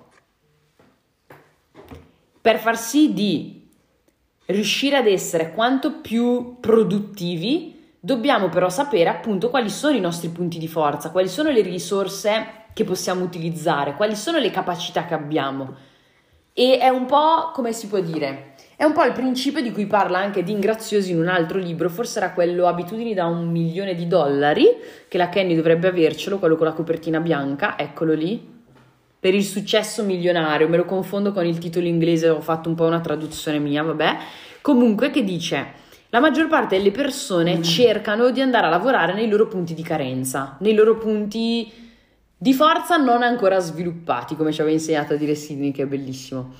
Per 2.40 2.58
far 2.58 2.76
sì 2.76 3.12
di 3.12 3.70
riuscire 4.46 4.96
ad 4.96 5.06
essere 5.06 5.52
quanto 5.52 6.00
più 6.00 6.58
produttivi, 6.60 7.74
Dobbiamo 8.04 8.50
però 8.50 8.68
sapere 8.68 9.08
appunto 9.08 9.48
quali 9.48 9.70
sono 9.70 9.96
i 9.96 10.00
nostri 10.00 10.28
punti 10.28 10.58
di 10.58 10.68
forza, 10.68 11.10
quali 11.10 11.26
sono 11.26 11.48
le 11.48 11.62
risorse 11.62 12.66
che 12.74 12.84
possiamo 12.84 13.24
utilizzare, 13.24 13.94
quali 13.94 14.14
sono 14.14 14.36
le 14.36 14.50
capacità 14.50 15.06
che 15.06 15.14
abbiamo. 15.14 15.74
E 16.52 16.76
è 16.76 16.90
un 16.90 17.06
po' 17.06 17.50
come 17.54 17.72
si 17.72 17.86
può 17.86 18.00
dire, 18.00 18.53
è 18.76 18.82
un 18.82 18.92
po' 18.92 19.04
il 19.04 19.12
principio 19.12 19.62
di 19.62 19.70
cui 19.70 19.86
parla 19.86 20.18
anche 20.18 20.42
Dean 20.42 20.58
Graziosi 20.58 21.12
in 21.12 21.18
un 21.20 21.28
altro 21.28 21.58
libro, 21.58 21.88
forse 21.88 22.18
era 22.18 22.32
quello 22.32 22.66
Abitudini 22.66 23.14
da 23.14 23.26
un 23.26 23.48
milione 23.48 23.94
di 23.94 24.08
dollari, 24.08 24.66
che 25.06 25.16
la 25.16 25.28
Kenny 25.28 25.54
dovrebbe 25.54 25.88
avercelo, 25.88 26.38
quello 26.38 26.56
con 26.56 26.66
la 26.66 26.72
copertina 26.72 27.20
bianca, 27.20 27.78
eccolo 27.78 28.14
lì. 28.14 28.52
Per 29.20 29.32
il 29.32 29.44
successo 29.44 30.02
milionario, 30.02 30.68
me 30.68 30.76
lo 30.76 30.84
confondo 30.84 31.32
con 31.32 31.46
il 31.46 31.58
titolo 31.58 31.86
inglese, 31.86 32.28
ho 32.28 32.40
fatto 32.40 32.68
un 32.68 32.74
po' 32.74 32.84
una 32.84 33.00
traduzione 33.00 33.58
mia, 33.58 33.82
vabbè. 33.82 34.16
Comunque 34.60 35.10
che 35.10 35.22
dice 35.22 35.82
la 36.10 36.20
maggior 36.20 36.48
parte 36.48 36.76
delle 36.76 36.90
persone 36.90 37.58
mm. 37.58 37.62
cercano 37.62 38.30
di 38.30 38.40
andare 38.40 38.66
a 38.66 38.70
lavorare 38.70 39.14
nei 39.14 39.28
loro 39.28 39.46
punti 39.46 39.74
di 39.74 39.82
carenza, 39.82 40.56
nei 40.60 40.74
loro 40.74 40.96
punti 40.96 41.72
di 42.36 42.52
forza 42.52 42.96
non 42.96 43.22
ancora 43.22 43.58
sviluppati, 43.60 44.36
come 44.36 44.52
ci 44.52 44.60
aveva 44.60 44.76
insegnato 44.76 45.14
a 45.14 45.16
dire 45.16 45.34
Sidney, 45.34 45.72
che 45.72 45.82
è 45.82 45.86
bellissimo. 45.86 46.52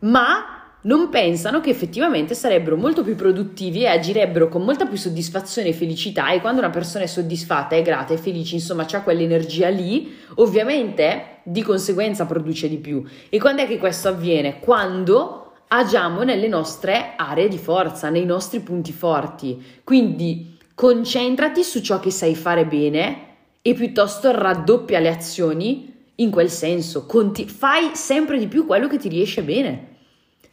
Ma 0.00 0.63
non 0.84 1.08
pensano 1.08 1.60
che 1.60 1.70
effettivamente 1.70 2.34
sarebbero 2.34 2.76
molto 2.76 3.02
più 3.02 3.14
produttivi 3.14 3.82
e 3.82 3.88
agirebbero 3.88 4.48
con 4.48 4.62
molta 4.62 4.86
più 4.86 4.96
soddisfazione 4.96 5.68
e 5.68 5.72
felicità 5.72 6.30
e 6.30 6.40
quando 6.40 6.60
una 6.60 6.70
persona 6.70 7.04
è 7.04 7.06
soddisfatta, 7.06 7.74
è 7.74 7.82
grata, 7.82 8.12
è 8.12 8.16
felice, 8.16 8.54
insomma, 8.54 8.86
ha 8.90 9.02
quell'energia 9.02 9.68
lì, 9.68 10.14
ovviamente 10.36 11.38
di 11.42 11.62
conseguenza 11.62 12.26
produce 12.26 12.68
di 12.68 12.76
più. 12.76 13.02
E 13.28 13.38
quando 13.38 13.62
è 13.62 13.66
che 13.66 13.78
questo 13.78 14.08
avviene? 14.08 14.60
Quando 14.60 15.52
agiamo 15.68 16.22
nelle 16.22 16.48
nostre 16.48 17.14
aree 17.16 17.48
di 17.48 17.58
forza, 17.58 18.10
nei 18.10 18.26
nostri 18.26 18.60
punti 18.60 18.92
forti. 18.92 19.62
Quindi 19.82 20.58
concentrati 20.74 21.62
su 21.62 21.80
ciò 21.80 21.98
che 21.98 22.10
sai 22.10 22.34
fare 22.34 22.66
bene 22.66 23.32
e 23.62 23.72
piuttosto 23.72 24.30
raddoppia 24.30 24.98
le 24.98 25.08
azioni 25.08 25.92
in 26.16 26.30
quel 26.30 26.50
senso. 26.50 27.06
Conti- 27.06 27.48
fai 27.48 27.92
sempre 27.94 28.38
di 28.38 28.46
più 28.46 28.66
quello 28.66 28.86
che 28.86 28.98
ti 28.98 29.08
riesce 29.08 29.42
bene. 29.42 29.92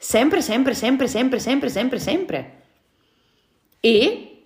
Sempre, 0.03 0.41
sempre, 0.41 0.73
sempre, 0.73 1.07
sempre, 1.07 1.39
sempre, 1.39 1.69
sempre, 1.69 1.99
sempre. 1.99 2.61
E 3.79 4.43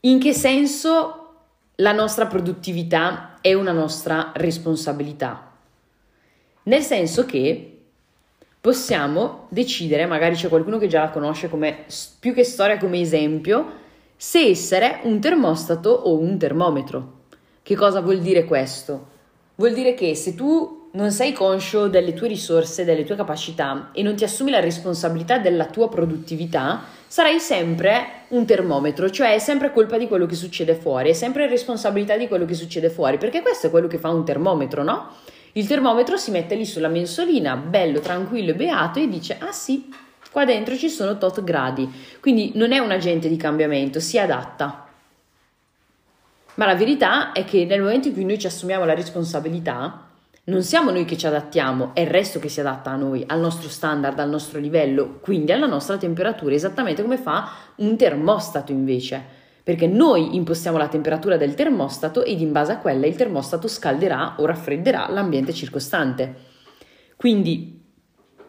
in 0.00 0.18
che 0.18 0.32
senso 0.32 1.34
la 1.76 1.92
nostra 1.92 2.26
produttività 2.26 3.38
è 3.42 3.52
una 3.52 3.72
nostra 3.72 4.32
responsabilità? 4.34 5.48
nel 6.68 6.82
senso 6.82 7.26
che 7.26 7.72
possiamo 8.60 9.46
decidere, 9.48 10.06
magari 10.06 10.34
c'è 10.34 10.48
qualcuno 10.48 10.78
che 10.78 10.86
già 10.86 11.00
la 11.00 11.10
conosce 11.10 11.48
come 11.48 11.84
più 12.18 12.32
che 12.32 12.44
storia 12.44 12.78
come 12.78 13.00
esempio, 13.00 13.86
se 14.16 14.40
essere 14.40 15.00
un 15.04 15.18
termostato 15.20 15.90
o 15.90 16.18
un 16.18 16.38
termometro. 16.38 17.16
Che 17.62 17.74
cosa 17.74 18.00
vuol 18.00 18.20
dire 18.20 18.44
questo? 18.44 19.16
Vuol 19.54 19.72
dire 19.72 19.94
che 19.94 20.14
se 20.14 20.34
tu 20.34 20.77
non 20.98 21.12
sei 21.12 21.32
conscio 21.32 21.86
delle 21.86 22.12
tue 22.12 22.26
risorse, 22.26 22.84
delle 22.84 23.04
tue 23.04 23.14
capacità 23.14 23.90
e 23.92 24.02
non 24.02 24.16
ti 24.16 24.24
assumi 24.24 24.50
la 24.50 24.58
responsabilità 24.58 25.38
della 25.38 25.66
tua 25.66 25.88
produttività, 25.88 26.82
sarai 27.06 27.38
sempre 27.38 28.24
un 28.30 28.44
termometro, 28.44 29.08
cioè 29.08 29.32
è 29.34 29.38
sempre 29.38 29.72
colpa 29.72 29.96
di 29.96 30.08
quello 30.08 30.26
che 30.26 30.34
succede 30.34 30.74
fuori, 30.74 31.10
è 31.10 31.12
sempre 31.12 31.46
responsabilità 31.46 32.16
di 32.16 32.26
quello 32.26 32.44
che 32.44 32.54
succede 32.54 32.90
fuori, 32.90 33.16
perché 33.16 33.42
questo 33.42 33.68
è 33.68 33.70
quello 33.70 33.86
che 33.86 33.98
fa 33.98 34.08
un 34.08 34.24
termometro, 34.24 34.82
no? 34.82 35.10
Il 35.52 35.68
termometro 35.68 36.16
si 36.16 36.32
mette 36.32 36.56
lì 36.56 36.64
sulla 36.64 36.88
mensolina, 36.88 37.54
bello, 37.54 38.00
tranquillo 38.00 38.50
e 38.50 38.54
beato, 38.54 38.98
e 38.98 39.08
dice: 39.08 39.38
Ah 39.38 39.52
sì, 39.52 39.88
qua 40.32 40.44
dentro 40.44 40.76
ci 40.76 40.88
sono 40.88 41.16
tot 41.16 41.44
gradi. 41.44 41.88
Quindi 42.20 42.52
non 42.56 42.72
è 42.72 42.78
un 42.78 42.90
agente 42.90 43.28
di 43.28 43.36
cambiamento, 43.36 43.98
si 44.00 44.18
adatta. 44.18 44.86
Ma 46.54 46.66
la 46.66 46.74
verità 46.74 47.32
è 47.32 47.44
che 47.44 47.64
nel 47.64 47.80
momento 47.80 48.08
in 48.08 48.14
cui 48.14 48.24
noi 48.24 48.38
ci 48.38 48.46
assumiamo 48.46 48.84
la 48.84 48.94
responsabilità, 48.94 50.07
non 50.48 50.62
siamo 50.62 50.90
noi 50.90 51.04
che 51.04 51.16
ci 51.16 51.26
adattiamo, 51.26 51.94
è 51.94 52.00
il 52.00 52.08
resto 52.08 52.38
che 52.38 52.48
si 52.48 52.60
adatta 52.60 52.90
a 52.90 52.96
noi, 52.96 53.24
al 53.26 53.40
nostro 53.40 53.68
standard, 53.68 54.18
al 54.18 54.28
nostro 54.28 54.58
livello, 54.58 55.18
quindi 55.20 55.52
alla 55.52 55.66
nostra 55.66 55.96
temperatura, 55.96 56.54
esattamente 56.54 57.02
come 57.02 57.16
fa 57.16 57.50
un 57.76 57.96
termostato 57.96 58.72
invece 58.72 59.36
perché 59.68 59.86
noi 59.86 60.34
impostiamo 60.34 60.78
la 60.78 60.88
temperatura 60.88 61.36
del 61.36 61.52
termostato 61.52 62.24
ed 62.24 62.40
in 62.40 62.52
base 62.52 62.72
a 62.72 62.78
quella 62.78 63.04
il 63.04 63.16
termostato 63.16 63.68
scalderà 63.68 64.36
o 64.38 64.46
raffredderà 64.46 65.10
l'ambiente 65.10 65.52
circostante. 65.52 66.36
Quindi 67.16 67.84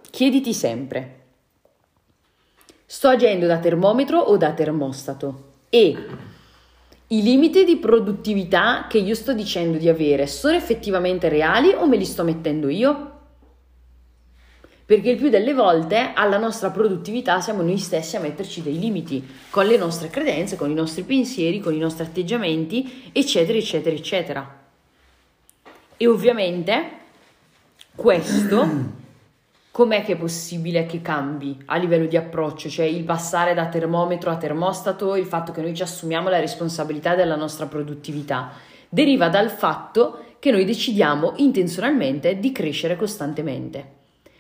chiediti 0.09 0.53
sempre, 0.53 1.23
sto 2.85 3.09
agendo 3.09 3.47
da 3.47 3.57
termometro 3.57 4.17
o 4.17 4.37
da 4.37 4.53
termostato? 4.53 5.55
E 5.67 5.97
i 7.11 7.21
limiti 7.21 7.63
di 7.63 7.77
produttività 7.77 8.87
che 8.87 8.97
io 8.97 9.15
sto 9.15 9.33
dicendo 9.33 9.77
di 9.77 9.89
avere 9.89 10.27
sono 10.27 10.55
effettivamente 10.55 11.29
reali 11.29 11.69
o 11.69 11.87
me 11.87 11.97
li 11.97 12.05
sto 12.05 12.23
mettendo 12.23 12.69
io? 12.69 13.09
perché 14.89 15.11
il 15.11 15.17
più 15.17 15.29
delle 15.29 15.53
volte 15.53 16.13
alla 16.15 16.39
nostra 16.39 16.71
produttività 16.71 17.41
siamo 17.41 17.61
noi 17.61 17.77
stessi 17.77 18.15
a 18.15 18.19
metterci 18.19 18.63
dei 18.63 18.79
limiti 18.79 19.23
con 19.51 19.67
le 19.67 19.77
nostre 19.77 20.09
credenze, 20.09 20.55
con 20.55 20.71
i 20.71 20.73
nostri 20.73 21.03
pensieri, 21.03 21.59
con 21.59 21.75
i 21.75 21.77
nostri 21.77 22.05
atteggiamenti, 22.05 23.11
eccetera, 23.11 23.55
eccetera, 23.55 23.95
eccetera. 23.95 24.59
E 25.95 26.07
ovviamente 26.07 26.89
questo 27.93 28.65
com'è 29.71 30.03
che 30.03 30.13
è 30.13 30.17
possibile 30.17 30.85
che 30.85 31.01
cambi 31.01 31.57
a 31.65 31.77
livello 31.77 32.05
di 32.05 32.17
approccio, 32.17 32.69
cioè 32.69 32.85
il 32.85 33.03
passare 33.03 33.53
da 33.53 33.67
termometro 33.67 34.31
a 34.31 34.37
termostato, 34.37 35.15
il 35.15 35.25
fatto 35.25 35.51
che 35.51 35.61
noi 35.61 35.75
ci 35.75 35.83
assumiamo 35.83 36.29
la 36.29 36.39
responsabilità 36.39 37.15
della 37.15 37.35
nostra 37.35 37.67
produttività, 37.67 38.51
deriva 38.89 39.29
dal 39.29 39.49
fatto 39.49 40.23
che 40.39 40.51
noi 40.51 40.65
decidiamo 40.65 41.33
intenzionalmente 41.37 42.39
di 42.39 42.51
crescere 42.51 42.95
costantemente. 42.95 43.97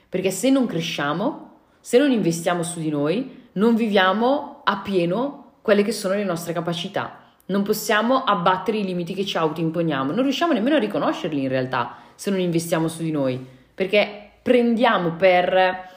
Perché 0.09 0.31
se 0.31 0.49
non 0.49 0.65
cresciamo, 0.65 1.51
se 1.79 1.97
non 1.97 2.11
investiamo 2.11 2.63
su 2.63 2.79
di 2.79 2.89
noi, 2.89 3.47
non 3.53 3.75
viviamo 3.75 4.61
a 4.63 4.77
pieno 4.79 5.51
quelle 5.61 5.83
che 5.83 5.91
sono 5.91 6.15
le 6.15 6.23
nostre 6.23 6.53
capacità. 6.53 7.19
Non 7.47 7.63
possiamo 7.63 8.23
abbattere 8.23 8.77
i 8.77 8.83
limiti 8.83 9.13
che 9.13 9.25
ci 9.25 9.37
autoimponiamo, 9.37 10.11
non 10.11 10.23
riusciamo 10.23 10.53
nemmeno 10.53 10.75
a 10.75 10.79
riconoscerli 10.79 11.41
in 11.41 11.49
realtà 11.49 11.95
se 12.15 12.29
non 12.29 12.39
investiamo 12.39 12.87
su 12.87 13.01
di 13.03 13.11
noi, 13.11 13.43
perché 13.73 14.28
prendiamo 14.49 15.11
per 15.11 15.87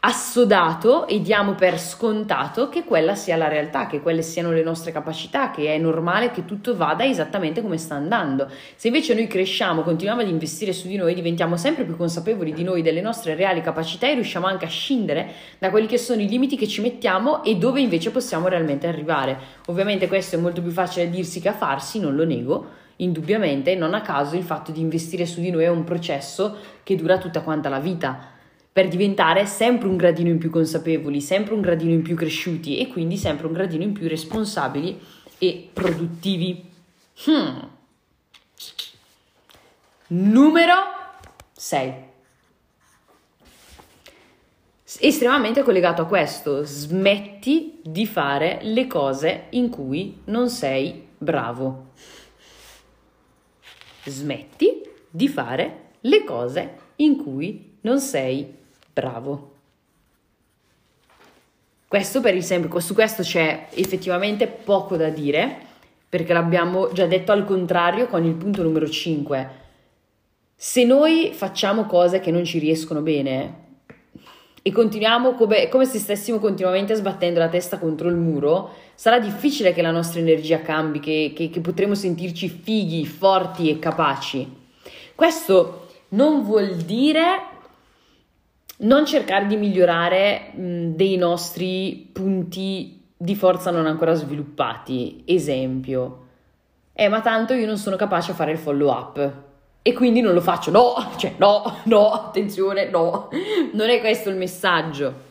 assodato 0.00 1.06
e 1.06 1.20
diamo 1.20 1.54
per 1.54 1.78
scontato 1.78 2.68
che 2.68 2.82
quella 2.82 3.14
sia 3.14 3.36
la 3.36 3.46
realtà, 3.46 3.86
che 3.86 4.00
quelle 4.00 4.22
siano 4.22 4.50
le 4.50 4.64
nostre 4.64 4.90
capacità, 4.90 5.52
che 5.52 5.72
è 5.72 5.78
normale 5.78 6.32
che 6.32 6.44
tutto 6.44 6.74
vada 6.74 7.04
esattamente 7.04 7.62
come 7.62 7.78
sta 7.78 7.94
andando. 7.94 8.50
Se 8.74 8.88
invece 8.88 9.14
noi 9.14 9.28
cresciamo, 9.28 9.82
continuiamo 9.82 10.22
ad 10.22 10.28
investire 10.28 10.72
su 10.72 10.88
di 10.88 10.96
noi, 10.96 11.14
diventiamo 11.14 11.56
sempre 11.56 11.84
più 11.84 11.96
consapevoli 11.96 12.52
di 12.52 12.64
noi, 12.64 12.82
delle 12.82 13.00
nostre 13.00 13.36
reali 13.36 13.60
capacità 13.60 14.08
e 14.08 14.14
riusciamo 14.14 14.44
anche 14.48 14.64
a 14.64 14.68
scindere 14.68 15.30
da 15.60 15.70
quelli 15.70 15.86
che 15.86 15.98
sono 15.98 16.20
i 16.20 16.26
limiti 16.26 16.56
che 16.56 16.66
ci 16.66 16.80
mettiamo 16.80 17.44
e 17.44 17.54
dove 17.54 17.80
invece 17.80 18.10
possiamo 18.10 18.48
realmente 18.48 18.88
arrivare. 18.88 19.38
Ovviamente 19.66 20.08
questo 20.08 20.34
è 20.34 20.40
molto 20.40 20.60
più 20.62 20.72
facile 20.72 21.06
a 21.06 21.08
dirsi 21.08 21.40
che 21.40 21.50
a 21.50 21.54
farsi, 21.54 22.00
non 22.00 22.16
lo 22.16 22.24
nego. 22.24 22.80
Indubbiamente, 23.02 23.74
non 23.74 23.94
a 23.94 24.00
caso 24.00 24.36
il 24.36 24.44
fatto 24.44 24.70
di 24.70 24.80
investire 24.80 25.26
su 25.26 25.40
di 25.40 25.50
noi 25.50 25.64
è 25.64 25.68
un 25.68 25.84
processo 25.84 26.56
che 26.84 26.96
dura 26.96 27.18
tutta 27.18 27.42
quanta 27.42 27.68
la 27.68 27.80
vita 27.80 28.30
per 28.72 28.88
diventare 28.88 29.44
sempre 29.44 29.88
un 29.88 29.96
gradino 29.96 30.30
in 30.30 30.38
più 30.38 30.50
consapevoli, 30.50 31.20
sempre 31.20 31.52
un 31.52 31.60
gradino 31.60 31.92
in 31.92 32.02
più 32.02 32.16
cresciuti 32.16 32.78
e 32.78 32.88
quindi 32.88 33.16
sempre 33.16 33.46
un 33.46 33.52
gradino 33.52 33.82
in 33.82 33.92
più 33.92 34.08
responsabili 34.08 34.98
e 35.38 35.68
produttivi. 35.72 36.64
Hmm. 37.26 37.58
Numero 40.06 40.74
6. 41.52 41.92
Estremamente 45.00 45.62
collegato 45.62 46.02
a 46.02 46.06
questo, 46.06 46.62
smetti 46.64 47.80
di 47.82 48.06
fare 48.06 48.60
le 48.62 48.86
cose 48.86 49.46
in 49.50 49.70
cui 49.70 50.20
non 50.26 50.48
sei 50.48 51.08
bravo. 51.18 51.90
Smetti 54.04 54.82
di 55.08 55.28
fare 55.28 55.90
le 56.00 56.24
cose 56.24 56.76
in 56.96 57.16
cui 57.16 57.76
non 57.82 58.00
sei 58.00 58.54
bravo. 58.92 59.50
Questo 61.86 62.20
per 62.20 62.34
esempio, 62.34 62.80
su 62.80 62.94
questo 62.94 63.22
c'è 63.22 63.68
effettivamente 63.74 64.46
poco 64.46 64.96
da 64.96 65.10
dire, 65.10 65.58
perché 66.08 66.32
l'abbiamo 66.32 66.90
già 66.92 67.06
detto 67.06 67.32
al 67.32 67.44
contrario 67.44 68.06
con 68.06 68.24
il 68.24 68.34
punto 68.34 68.62
numero 68.62 68.88
5. 68.88 69.50
Se 70.54 70.84
noi 70.84 71.32
facciamo 71.34 71.84
cose 71.84 72.20
che 72.20 72.30
non 72.30 72.44
ci 72.44 72.58
riescono 72.58 73.00
bene 73.00 73.60
e 74.62 74.70
continuiamo 74.70 75.34
come, 75.34 75.68
come 75.68 75.84
se 75.84 75.98
stessimo 75.98 76.38
continuamente 76.38 76.94
sbattendo 76.94 77.40
la 77.40 77.48
testa 77.48 77.78
contro 77.78 78.08
il 78.08 78.14
muro, 78.14 78.70
sarà 78.94 79.18
difficile 79.18 79.72
che 79.72 79.82
la 79.82 79.90
nostra 79.90 80.20
energia 80.20 80.60
cambi, 80.60 81.00
che, 81.00 81.32
che, 81.34 81.50
che 81.50 81.60
potremo 81.60 81.94
sentirci 81.94 82.48
fighi, 82.48 83.04
forti 83.04 83.68
e 83.68 83.80
capaci. 83.80 84.60
Questo 85.16 85.88
non 86.10 86.44
vuol 86.44 86.76
dire 86.76 87.50
non 88.78 89.04
cercare 89.04 89.46
di 89.46 89.56
migliorare 89.56 90.52
mh, 90.54 90.86
dei 90.94 91.16
nostri 91.16 92.08
punti 92.12 93.00
di 93.16 93.34
forza 93.34 93.70
non 93.72 93.86
ancora 93.86 94.14
sviluppati. 94.14 95.22
Esempio, 95.24 96.26
eh, 96.92 97.08
ma 97.08 97.20
tanto 97.20 97.52
io 97.52 97.66
non 97.66 97.78
sono 97.78 97.96
capace 97.96 98.30
a 98.30 98.34
fare 98.34 98.52
il 98.52 98.58
follow 98.58 98.90
up 98.90 99.50
e 99.82 99.92
quindi 99.92 100.20
non 100.20 100.32
lo 100.32 100.40
faccio. 100.40 100.70
No, 100.70 101.12
cioè 101.16 101.34
no, 101.38 101.78
no, 101.84 102.12
attenzione, 102.12 102.88
no. 102.88 103.28
Non 103.72 103.90
è 103.90 104.00
questo 104.00 104.30
il 104.30 104.36
messaggio. 104.36 105.30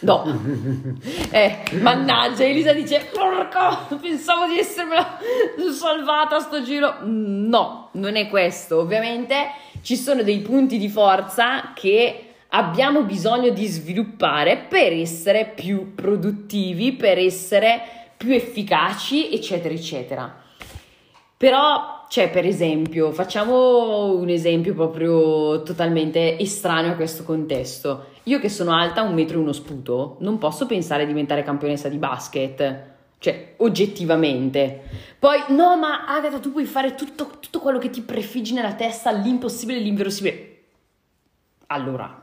No. 0.00 0.22
Eh, 1.30 1.58
mannaggia, 1.80 2.44
Elisa 2.44 2.72
dice, 2.72 3.08
porco, 3.12 3.96
pensavo 4.00 4.46
di 4.46 4.58
essermela 4.58 5.18
salvata 5.72 6.38
sto 6.38 6.62
giro. 6.62 6.98
No, 7.02 7.88
non 7.92 8.14
è 8.14 8.28
questo. 8.28 8.78
Ovviamente 8.78 9.50
ci 9.82 9.96
sono 9.96 10.22
dei 10.22 10.38
punti 10.38 10.78
di 10.78 10.88
forza 10.88 11.72
che 11.74 12.34
abbiamo 12.50 13.02
bisogno 13.02 13.50
di 13.50 13.66
sviluppare 13.66 14.56
per 14.68 14.92
essere 14.92 15.52
più 15.54 15.94
produttivi, 15.94 16.92
per 16.92 17.18
essere 17.18 17.82
più 18.16 18.32
efficaci, 18.32 19.32
eccetera, 19.32 19.74
eccetera. 19.74 20.42
Però, 21.36 21.93
cioè, 22.08 22.30
per 22.30 22.46
esempio, 22.46 23.12
facciamo 23.12 24.14
un 24.14 24.28
esempio 24.28 24.74
proprio 24.74 25.62
totalmente 25.62 26.38
estraneo 26.38 26.92
a 26.92 26.94
questo 26.94 27.24
contesto. 27.24 28.06
Io 28.24 28.38
che 28.38 28.48
sono 28.48 28.72
alta 28.72 29.02
un 29.02 29.14
metro 29.14 29.38
e 29.38 29.40
uno 29.40 29.52
sputo, 29.52 30.16
non 30.20 30.38
posso 30.38 30.66
pensare 30.66 31.02
a 31.02 31.06
diventare 31.06 31.42
campionessa 31.42 31.88
di 31.88 31.98
basket. 31.98 32.92
Cioè, 33.18 33.54
oggettivamente. 33.58 34.82
Poi, 35.18 35.44
no, 35.48 35.76
ma 35.76 36.06
Agatha, 36.06 36.38
tu 36.38 36.52
puoi 36.52 36.66
fare 36.66 36.94
tutto, 36.94 37.30
tutto 37.40 37.58
quello 37.58 37.78
che 37.78 37.90
ti 37.90 38.02
prefiggi 38.02 38.52
nella 38.52 38.74
testa, 38.74 39.10
l'impossibile 39.10 39.78
e 39.78 39.82
l'inverosimile. 39.82 40.62
Allora, 41.68 42.22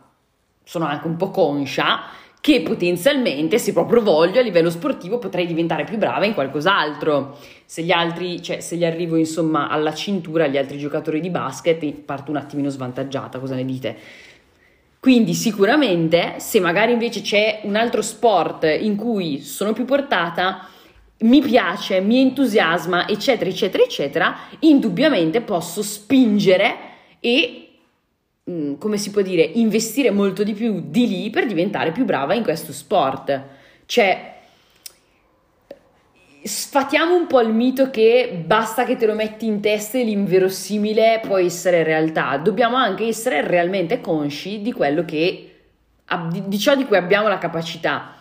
sono 0.63 0.85
anche 0.85 1.07
un 1.07 1.17
po' 1.17 1.31
conscia 1.31 2.01
che 2.41 2.61
potenzialmente, 2.61 3.59
se 3.59 3.71
proprio 3.71 4.01
voglio, 4.01 4.39
a 4.39 4.43
livello 4.43 4.71
sportivo 4.71 5.19
potrei 5.19 5.45
diventare 5.45 5.83
più 5.83 5.97
brava 5.97 6.25
in 6.25 6.33
qualcos'altro. 6.33 7.37
Se 7.65 7.83
gli 7.83 7.91
altri, 7.91 8.41
cioè 8.41 8.59
se 8.59 8.75
gli 8.75 8.83
arrivo 8.83 9.15
insomma 9.15 9.69
alla 9.69 9.93
cintura, 9.93 10.45
agli 10.45 10.57
altri 10.57 10.79
giocatori 10.79 11.21
di 11.21 11.29
basket, 11.29 11.85
parto 11.93 12.31
un 12.31 12.37
attimino 12.37 12.69
svantaggiata, 12.69 13.37
cosa 13.37 13.53
ne 13.53 13.63
dite? 13.63 13.97
Quindi 14.99 15.35
sicuramente 15.35 16.35
se 16.37 16.59
magari 16.59 16.91
invece 16.91 17.21
c'è 17.21 17.61
un 17.63 17.75
altro 17.75 18.01
sport 18.01 18.63
in 18.63 18.95
cui 18.95 19.41
sono 19.41 19.73
più 19.73 19.85
portata, 19.85 20.67
mi 21.19 21.41
piace, 21.41 22.01
mi 22.01 22.19
entusiasma, 22.19 23.07
eccetera, 23.07 23.49
eccetera, 23.49 23.83
eccetera, 23.83 24.35
indubbiamente 24.59 25.41
posso 25.41 25.83
spingere 25.83 26.75
e 27.19 27.60
come 28.77 28.97
si 28.97 29.11
può 29.11 29.21
dire, 29.21 29.43
investire 29.43 30.11
molto 30.11 30.43
di 30.43 30.53
più 30.53 30.83
di 30.87 31.07
lì 31.07 31.29
per 31.29 31.45
diventare 31.45 31.91
più 31.91 32.05
brava 32.05 32.33
in 32.33 32.43
questo 32.43 32.71
sport. 32.71 33.41
Cioè, 33.85 34.35
sfatiamo 36.43 37.15
un 37.15 37.27
po' 37.27 37.41
il 37.41 37.53
mito 37.53 37.89
che 37.89 38.41
basta 38.45 38.83
che 38.85 38.95
te 38.95 39.05
lo 39.05 39.13
metti 39.13 39.45
in 39.45 39.61
testa 39.61 39.97
e 39.97 40.03
l'inverosimile 40.03 41.21
può 41.23 41.37
essere 41.37 41.83
realtà. 41.83 42.37
Dobbiamo 42.37 42.77
anche 42.77 43.05
essere 43.05 43.45
realmente 43.45 44.01
consci 44.01 44.61
di 44.61 44.71
quello 44.71 45.05
che 45.05 45.47
di 46.47 46.59
ciò 46.59 46.75
di 46.75 46.85
cui 46.85 46.97
abbiamo 46.97 47.29
la 47.29 47.37
capacità 47.37 48.15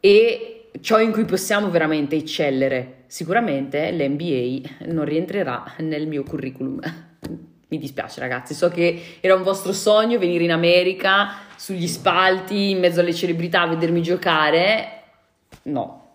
e 0.00 0.68
ciò 0.80 1.00
in 1.00 1.12
cui 1.12 1.24
possiamo 1.24 1.70
veramente 1.70 2.16
eccellere. 2.16 3.04
Sicuramente 3.06 3.90
l'NBA 3.90 4.86
non 4.92 5.04
rientrerà 5.04 5.74
nel 5.78 6.06
mio 6.06 6.22
curriculum. 6.22 6.78
Mi 7.70 7.78
dispiace 7.78 8.18
ragazzi, 8.18 8.52
so 8.52 8.68
che 8.68 9.18
era 9.20 9.36
un 9.36 9.44
vostro 9.44 9.72
sogno 9.72 10.18
venire 10.18 10.42
in 10.42 10.50
America, 10.50 11.34
sugli 11.54 11.86
spalti, 11.86 12.70
in 12.70 12.80
mezzo 12.80 12.98
alle 12.98 13.14
celebrità, 13.14 13.62
a 13.62 13.68
vedermi 13.68 14.02
giocare. 14.02 15.02
No, 15.62 16.14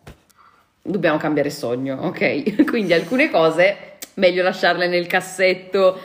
dobbiamo 0.82 1.18
cambiare 1.18 1.50
sogno, 1.50 1.96
ok? 2.02 2.66
Quindi 2.68 2.92
alcune 2.92 3.30
cose 3.30 3.94
meglio 4.16 4.44
lasciarle 4.44 4.88
nel 4.88 5.08
cassetto, 5.08 5.98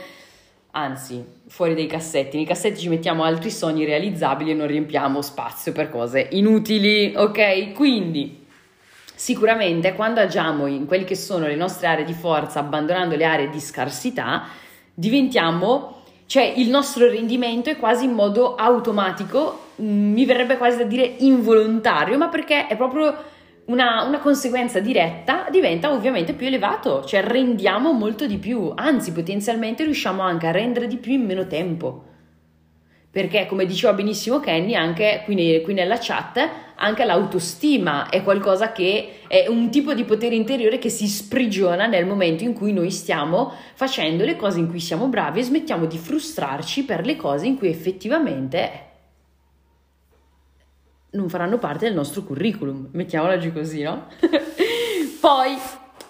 anzi, 0.70 1.24
fuori 1.48 1.74
dai 1.74 1.86
cassetti. 1.86 2.36
Nei 2.36 2.46
cassetti 2.46 2.78
ci 2.78 2.88
mettiamo 2.88 3.24
altri 3.24 3.50
sogni 3.50 3.84
realizzabili 3.84 4.52
e 4.52 4.54
non 4.54 4.68
riempiamo 4.68 5.20
spazio 5.20 5.72
per 5.72 5.90
cose 5.90 6.28
inutili, 6.30 7.12
ok? 7.16 7.72
Quindi 7.72 8.46
sicuramente 9.16 9.94
quando 9.94 10.20
agiamo 10.20 10.66
in 10.66 10.86
quelle 10.86 11.02
che 11.02 11.16
sono 11.16 11.48
le 11.48 11.56
nostre 11.56 11.88
aree 11.88 12.04
di 12.04 12.14
forza, 12.14 12.60
abbandonando 12.60 13.16
le 13.16 13.24
aree 13.24 13.50
di 13.50 13.60
scarsità, 13.60 14.46
diventiamo, 14.94 16.02
cioè 16.26 16.42
il 16.56 16.68
nostro 16.68 17.08
rendimento 17.08 17.70
è 17.70 17.76
quasi 17.76 18.04
in 18.04 18.12
modo 18.12 18.54
automatico, 18.54 19.72
mm, 19.80 20.12
mi 20.12 20.24
verrebbe 20.24 20.56
quasi 20.56 20.78
da 20.78 20.84
dire 20.84 21.14
involontario, 21.18 22.18
ma 22.18 22.28
perché 22.28 22.66
è 22.66 22.76
proprio 22.76 23.14
una, 23.66 24.02
una, 24.02 24.18
conseguenza 24.18 24.80
diretta, 24.80 25.46
diventa 25.50 25.92
ovviamente 25.92 26.32
più 26.32 26.46
elevato, 26.46 27.04
cioè 27.04 27.22
rendiamo 27.22 27.92
molto 27.92 28.26
di 28.26 28.38
più, 28.38 28.72
anzi 28.74 29.12
potenzialmente 29.12 29.84
riusciamo 29.84 30.22
anche 30.22 30.46
a 30.46 30.50
rendere 30.50 30.86
di 30.86 30.96
più 30.96 31.12
in 31.12 31.24
meno 31.24 31.46
tempo 31.46 32.08
perché 33.10 33.46
come 33.46 33.66
diceva 33.66 33.92
benissimo 33.92 34.38
Kenny 34.38 34.74
anche 34.74 35.22
qui, 35.24 35.60
qui, 35.62 35.74
nella 35.74 35.98
chat 36.00 36.48
anche 36.76 37.04
l'autostima 37.04 38.08
è 38.08 38.22
qualcosa 38.22 38.70
che 38.70 39.22
è 39.26 39.46
un 39.48 39.68
tipo 39.68 39.94
di 39.94 40.04
potere 40.04 40.36
interiore 40.36 40.78
che 40.78 40.90
si 40.90 41.08
sprigiona 41.08 41.86
nel 41.86 42.06
momento 42.06 42.44
in 42.44 42.52
cui 42.52 42.72
noi 42.72 42.92
stiamo 42.92 43.52
facendo 43.74 44.24
le 44.24 44.36
cose 44.36 44.60
in 44.60 44.68
cui 44.68 44.78
siamo 44.78 45.08
bravi 45.08 45.40
e 45.40 45.42
smettiamo 45.42 45.86
di 45.86 45.98
frustrarci 45.98 46.84
per 46.84 47.04
le 47.04 47.16
cose 47.16 47.46
in 47.46 47.58
cui 47.58 47.68
effettivamente 47.68 48.86
non 51.10 51.28
faranno 51.28 51.58
parte 51.58 51.86
del 51.86 51.94
nostro 51.94 52.22
curriculum 52.22 52.90
mettiamola 52.92 53.38
giù 53.38 53.52
così 53.52 53.82
no? 53.82 54.06
poi 55.20 55.56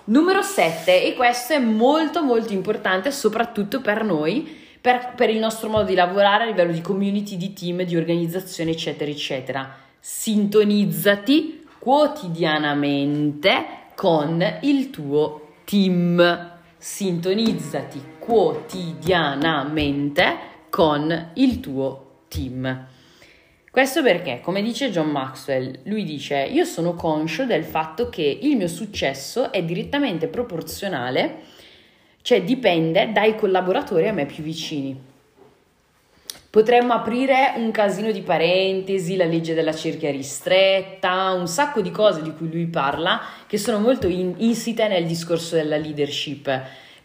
numero 0.05 0.43
7 0.43 1.03
e 1.03 1.15
questo 1.15 1.55
è 1.55 1.59
molto 1.59 2.23
molto 2.23 2.53
importante 2.53 3.11
soprattutto 3.11 3.81
per 3.81 4.05
noi 4.05 4.60
per, 4.81 5.13
per 5.15 5.31
il 5.31 5.39
nostro 5.39 5.69
modo 5.69 5.85
di 5.85 5.95
lavorare 5.95 6.43
a 6.45 6.47
livello 6.47 6.73
di 6.73 6.81
community, 6.81 7.37
di 7.37 7.53
team, 7.53 7.83
di 7.83 7.97
organizzazione, 7.97 8.71
eccetera, 8.71 9.11
eccetera. 9.11 9.77
Sintonizzati 9.99 11.67
quotidianamente 11.79 13.65
con 13.95 14.43
il 14.63 14.89
tuo 14.91 15.49
team. 15.65 16.53
Sintonizzati 16.79 18.03
quotidianamente 18.19 20.39
con 20.71 21.33
il 21.35 21.61
tuo 21.61 22.23
team. 22.29 22.87
Questo 23.71 24.03
perché, 24.03 24.41
come 24.43 24.63
dice 24.63 24.91
John 24.91 25.11
Maxwell, 25.11 25.81
lui 25.85 26.05
dice: 26.05 26.39
Io 26.39 26.65
sono 26.65 26.95
conscio 26.95 27.45
del 27.45 27.65
fatto 27.65 28.09
che 28.09 28.39
il 28.43 28.57
mio 28.57 28.67
successo 28.67 29.53
è 29.53 29.63
direttamente 29.63 30.27
proporzionale 30.27 31.50
cioè 32.23 32.43
dipende 32.43 33.13
dai 33.13 33.35
collaboratori 33.35 34.09
a 34.09 34.13
me 34.13 34.27
più 34.27 34.43
vicini. 34.43 35.09
Potremmo 36.51 36.95
aprire 36.95 37.53
un 37.57 37.71
casino 37.71 38.11
di 38.11 38.23
parentesi, 38.23 39.15
la 39.15 39.25
legge 39.25 39.55
della 39.55 39.73
cerchia 39.73 40.11
ristretta, 40.11 41.31
un 41.31 41.47
sacco 41.47 41.81
di 41.81 41.93
cose 41.93 42.23
di 42.23 42.35
cui 42.35 42.51
lui 42.51 42.67
parla 42.67 43.21
che 43.47 43.57
sono 43.57 43.79
molto 43.79 44.09
in- 44.09 44.35
insite 44.39 44.89
nel 44.89 45.07
discorso 45.07 45.55
della 45.55 45.77
leadership. 45.77 46.49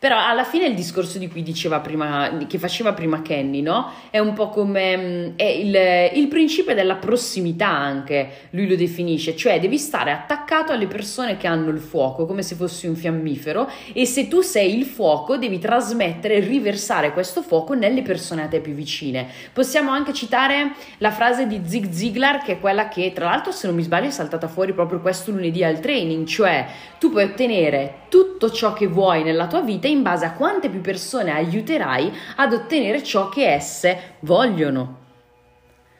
Però 0.05 0.23
alla 0.23 0.43
fine 0.43 0.67
il 0.67 0.75
discorso 0.75 1.17
di 1.17 1.27
cui 1.27 1.41
diceva 1.41 1.79
prima, 1.79 2.37
che 2.47 2.59
faceva 2.59 2.93
prima 2.93 3.23
Kenny, 3.23 3.63
no? 3.63 3.89
È 4.11 4.19
un 4.19 4.33
po' 4.33 4.49
come 4.49 4.95
mm, 4.95 5.29
il, 5.39 6.11
il 6.13 6.27
principio 6.27 6.75
della 6.75 6.97
prossimità 6.97 7.69
anche, 7.69 8.49
lui 8.51 8.67
lo 8.67 8.75
definisce, 8.75 9.35
cioè 9.35 9.59
devi 9.59 9.79
stare 9.79 10.11
attaccato 10.11 10.71
alle 10.71 10.85
persone 10.85 11.37
che 11.37 11.47
hanno 11.47 11.71
il 11.71 11.79
fuoco, 11.79 12.27
come 12.27 12.43
se 12.43 12.53
fossi 12.53 12.85
un 12.85 12.95
fiammifero, 12.95 13.67
e 13.93 14.05
se 14.05 14.27
tu 14.27 14.41
sei 14.41 14.77
il 14.77 14.85
fuoco 14.85 15.37
devi 15.37 15.57
trasmettere 15.57 16.37
riversare 16.39 17.11
questo 17.11 17.41
fuoco 17.41 17.73
nelle 17.73 18.03
persone 18.03 18.43
a 18.43 18.47
te 18.47 18.59
più 18.59 18.75
vicine. 18.75 19.27
Possiamo 19.53 19.89
anche 19.89 20.13
citare 20.13 20.73
la 20.99 21.09
frase 21.09 21.47
di 21.47 21.61
Zig 21.65 21.89
Ziglar, 21.89 22.43
che 22.43 22.51
è 22.51 22.59
quella 22.59 22.89
che 22.89 23.11
tra 23.11 23.25
l'altro 23.25 23.51
se 23.51 23.65
non 23.65 23.75
mi 23.75 23.81
sbaglio 23.81 24.09
è 24.09 24.11
saltata 24.11 24.47
fuori 24.47 24.71
proprio 24.71 25.01
questo 25.01 25.31
lunedì 25.31 25.63
al 25.63 25.79
training, 25.79 26.27
cioè 26.27 26.67
tu 26.99 27.09
puoi 27.09 27.23
ottenere 27.23 28.03
tutto 28.09 28.51
ciò 28.51 28.73
che 28.73 28.85
vuoi 28.87 29.23
nella 29.23 29.47
tua 29.47 29.61
vita 29.61 29.87
in 29.95 30.03
base 30.03 30.25
a 30.25 30.33
quante 30.33 30.69
più 30.69 30.81
persone 30.81 31.31
aiuterai 31.31 32.11
ad 32.35 32.53
ottenere 32.53 33.03
ciò 33.03 33.29
che 33.29 33.47
esse 33.47 34.17
vogliono. 34.19 35.03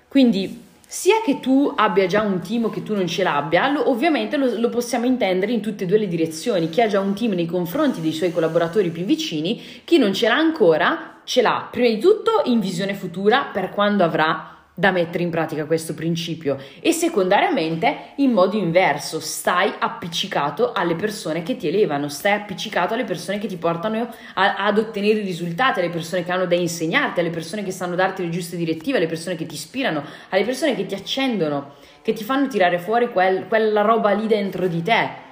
Quindi 0.08 0.64
sia 0.88 1.16
che 1.26 1.40
tu 1.40 1.74
abbia 1.76 2.06
già 2.06 2.22
un 2.22 2.40
team 2.40 2.66
o 2.66 2.70
che 2.70 2.84
tu 2.84 2.94
non 2.94 3.08
ce 3.08 3.24
l'abbia, 3.24 3.70
lo, 3.70 3.90
ovviamente 3.90 4.38
lo, 4.38 4.58
lo, 4.58 4.70
possiamo 4.70 5.06
intendere 5.06 5.52
in 5.52 5.62
tutte 5.62 5.84
e 5.84 5.88
due 5.88 5.98
le 5.98 6.08
direzioni. 6.08 6.70
Chi 6.70 6.82
ha 6.82 6.88
già 6.88 7.00
un 7.00 7.14
team 7.14 7.34
nei 7.34 7.46
confronti 7.46 8.02
dei 8.02 8.14
suoi 8.14 8.32
collaboratori 8.32 8.90
più 8.92 9.04
vicini, 9.04 9.62
chi 9.84 9.98
non 9.98 10.14
ce 10.14 10.28
l'ha 10.28 10.36
ancora, 10.36 11.20
ce 11.24 11.42
l'ha 11.42 11.68
prima 11.70 11.90
di 11.90 12.00
tutto 12.00 12.44
in 12.46 12.60
visione 12.60 12.94
futura 12.94 13.50
per 13.52 13.72
quando 13.72 14.04
avrà 14.04 14.55
da 14.78 14.92
mettere 14.92 15.24
in 15.24 15.30
pratica 15.30 15.66
questo 15.66 15.94
principio 15.94 16.58
e 16.82 16.92
secondariamente 16.92 18.12
in 18.18 18.32
modo 18.32 18.58
inverso 18.58 19.22
stai 19.22 19.72
appiccicato 19.80 20.74
alle 20.74 20.96
persone 20.96 21.44
che 21.44 21.56
ti 21.56 21.70
elevano 21.70 22.10
stai 22.10 22.34
appiccicato 22.34 22.94
alle 22.94 23.06
persone 23.06 23.40
che 23.40 23.48
ti 23.48 23.56
portano 23.56 24.10
a, 24.34 24.56
ad 24.58 24.78
ottenere 24.78 25.22
risultati 25.22 25.80
alle 25.80 25.90
persone 25.90 26.26
che 26.26 26.32
hanno 26.34 26.46
da 26.46 26.56
insegnarti 26.56 27.22
alle 27.22 27.30
persone 27.30 27.64
che 27.64 27.72
sanno 27.72 27.96
darti 27.96 28.22
le 28.22 28.30
giuste 28.30 28.58
direttive 28.58 28.98
alle 28.98 29.08
persone 29.08 29.38
che 29.38 29.46
ti 29.46 29.56
ispirano 29.56 30.04
alle 30.30 30.44
persone 30.44 30.76
che 30.76 30.86
ti 30.86 30.94
accendono 30.94 31.76
che 32.02 32.12
ti 32.12 32.26
fanno 32.26 32.48
tirare 32.48 32.78
fuori 32.78 33.10
quel, 33.14 33.48
quella 33.48 33.82
roba 33.82 34.12
lì 34.12 34.28
dentro 34.28 34.68
di 34.68 34.82
te 34.82 35.24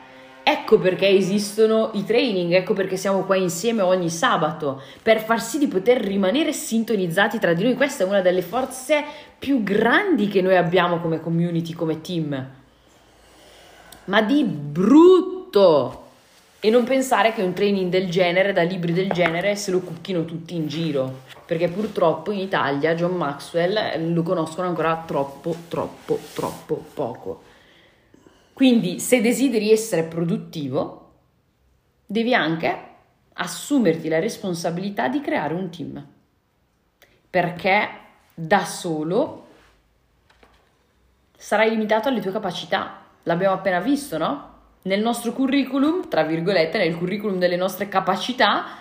Ecco 0.46 0.78
perché 0.78 1.08
esistono 1.08 1.92
i 1.94 2.04
training, 2.04 2.52
ecco 2.52 2.74
perché 2.74 2.98
siamo 2.98 3.24
qua 3.24 3.38
insieme 3.38 3.82
ogni 3.82 4.10
sabato, 4.10 4.82
per 5.02 5.22
far 5.22 5.42
sì 5.42 5.58
di 5.58 5.70
poter 5.70 6.02
rimanere 6.02 6.52
sintonizzati 6.52 7.40
tra 7.40 7.54
di 7.54 7.64
noi. 7.64 7.76
Questa 7.76 8.04
è 8.04 8.08
una 8.08 8.20
delle 8.20 8.42
forze 8.42 9.06
più 9.44 9.62
grandi 9.62 10.30
che 10.30 10.42
noi 10.42 10.56
abbiamo 10.56 11.02
come 11.02 11.20
community, 11.20 11.74
come 11.74 12.00
team. 12.00 12.50
Ma 14.06 14.22
di 14.22 14.46
brutto! 14.46 16.12
E 16.62 16.70
non 16.70 16.86
pensare 16.86 17.34
che 17.34 17.42
un 17.42 17.52
training 17.52 17.92
del 17.92 18.10
genere, 18.10 18.54
da 18.54 18.62
libri 18.62 18.94
del 18.94 19.12
genere, 19.12 19.58
se 19.58 19.72
lo 19.72 19.82
cucchino 19.82 20.24
tutti 20.24 20.56
in 20.56 20.68
giro. 20.68 21.24
Perché 21.46 21.68
purtroppo 21.68 22.32
in 22.32 22.40
Italia 22.40 22.96
John 22.96 23.18
Maxwell 23.18 24.14
lo 24.14 24.24
conoscono 24.24 24.70
ancora 24.70 25.04
troppo, 25.06 25.54
troppo, 25.68 26.18
troppo 26.34 26.86
poco. 26.94 27.44
Quindi 28.54 29.02
se 29.02 29.20
desideri 29.20 29.72
essere 29.72 30.04
produttivo, 30.04 31.16
devi 32.06 32.34
anche 32.34 32.78
assumerti 33.34 34.08
la 34.08 34.20
responsabilità 34.20 35.10
di 35.10 35.20
creare 35.20 35.54
un 35.54 35.70
team. 35.70 36.08
Perché 37.30 38.03
da 38.34 38.66
solo 38.66 39.48
sarai 41.38 41.70
limitato 41.70 42.08
alle 42.08 42.22
tue 42.22 42.32
capacità. 42.32 43.02
L'abbiamo 43.24 43.56
appena 43.56 43.80
visto, 43.80 44.18
no? 44.18 44.52
Nel 44.84 45.02
nostro 45.02 45.34
curriculum, 45.34 46.08
tra 46.08 46.24
virgolette, 46.24 46.78
nel 46.78 46.98
curriculum 46.98 47.38
delle 47.38 47.56
nostre 47.56 47.88
capacità, 47.90 48.78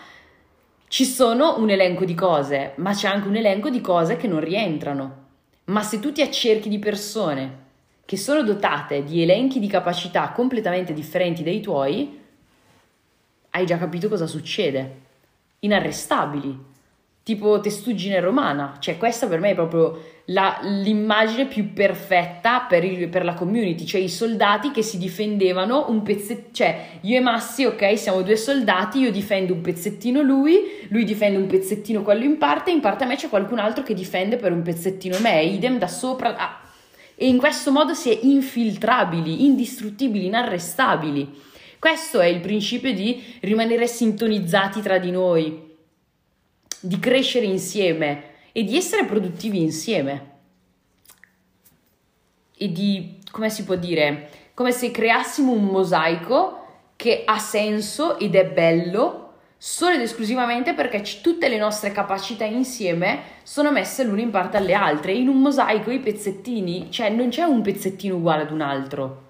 ci 0.88 1.04
sono 1.04 1.58
un 1.58 1.70
elenco 1.70 2.04
di 2.04 2.14
cose, 2.14 2.72
ma 2.76 2.92
c'è 2.92 3.08
anche 3.08 3.28
un 3.28 3.36
elenco 3.36 3.70
di 3.70 3.80
cose 3.80 4.16
che 4.16 4.28
non 4.28 4.40
rientrano. 4.40 5.20
Ma 5.64 5.82
se 5.82 6.00
tu 6.00 6.12
ti 6.12 6.22
accerchi 6.22 6.68
di 6.68 6.78
persone 6.78 7.60
che 8.04 8.16
sono 8.16 8.42
dotate 8.42 9.04
di 9.04 9.22
elenchi 9.22 9.58
di 9.58 9.68
capacità 9.68 10.30
completamente 10.32 10.92
differenti 10.92 11.42
dai 11.42 11.60
tuoi, 11.60 12.20
hai 13.50 13.66
già 13.66 13.78
capito 13.78 14.08
cosa 14.08 14.26
succede. 14.26 15.00
Inarrestabili. 15.60 16.70
Tipo 17.24 17.60
testuggine 17.60 18.18
romana, 18.18 18.76
cioè 18.80 18.96
questa 18.96 19.28
per 19.28 19.38
me 19.38 19.50
è 19.50 19.54
proprio 19.54 20.00
la, 20.26 20.58
l'immagine 20.62 21.46
più 21.46 21.72
perfetta 21.72 22.60
per, 22.68 22.84
il, 22.84 23.08
per, 23.08 23.24
la 23.24 23.34
community, 23.34 23.84
cioè 23.84 24.00
i 24.00 24.08
soldati 24.08 24.70
che 24.70 24.82
si 24.82 24.98
difendevano 24.98 25.86
un 25.88 26.02
pezzettino, 26.02 26.52
cioè 26.52 26.86
io 27.02 27.16
e 27.16 27.20
Massi, 27.20 27.64
ok, 27.64 27.98
siamo 27.98 28.22
due 28.22 28.36
soldati, 28.36 28.98
io 28.98 29.10
difendo 29.10 29.52
un 29.52 29.60
pezzettino 29.60 30.20
lui, 30.20 30.86
lui 30.88 31.04
difende 31.04 31.38
un 31.38 31.46
pezzettino 31.46 32.02
quello 32.02 32.24
in 32.24 32.38
parte, 32.38 32.70
in 32.70 32.80
parte 32.80 33.04
a 33.04 33.06
me 33.06 33.16
c'è 33.16 33.28
qualcun 33.28 33.58
altro 33.58 33.82
che 33.82 33.94
difende 33.94 34.36
per 34.36 34.52
un 34.52 34.62
pezzettino 34.62 35.18
me, 35.20 35.42
idem 35.42 35.78
da 35.78 35.88
sopra, 35.88 36.36
ah, 36.36 36.60
e 37.14 37.26
in 37.26 37.38
questo 37.38 37.70
modo 37.70 37.94
si 37.94 38.10
è 38.10 38.18
infiltrabili, 38.22 39.44
indistruttibili, 39.44 40.26
inarrestabili. 40.26 41.40
Questo 41.78 42.20
è 42.20 42.26
il 42.26 42.40
principio 42.40 42.92
di 42.92 43.22
rimanere 43.40 43.86
sintonizzati 43.86 44.80
tra 44.80 44.98
di 44.98 45.10
noi, 45.10 45.70
di 46.82 46.98
crescere 46.98 47.46
insieme 47.46 48.30
e 48.52 48.64
di 48.64 48.76
essere 48.76 49.04
produttivi 49.04 49.62
insieme. 49.62 50.30
E 52.56 52.70
di, 52.70 53.18
come 53.30 53.50
si 53.50 53.64
può 53.64 53.76
dire, 53.76 54.28
come 54.54 54.72
se 54.72 54.90
creassimo 54.90 55.52
un 55.52 55.64
mosaico 55.64 56.58
che 56.96 57.22
ha 57.24 57.38
senso 57.38 58.18
ed 58.18 58.34
è 58.34 58.44
bello 58.44 59.18
solo 59.56 59.94
ed 59.94 60.00
esclusivamente 60.00 60.74
perché 60.74 61.02
c- 61.02 61.20
tutte 61.20 61.48
le 61.48 61.56
nostre 61.56 61.92
capacità 61.92 62.44
insieme 62.44 63.20
sono 63.44 63.70
messe 63.70 64.02
l'una 64.02 64.20
in 64.20 64.30
parte 64.30 64.56
alle 64.56 64.74
altre. 64.74 65.12
In 65.12 65.28
un 65.28 65.40
mosaico 65.40 65.90
i 65.92 66.00
pezzettini, 66.00 66.90
cioè 66.90 67.10
non 67.10 67.28
c'è 67.28 67.44
un 67.44 67.62
pezzettino 67.62 68.16
uguale 68.16 68.42
ad 68.42 68.50
un 68.50 68.60
altro. 68.60 69.22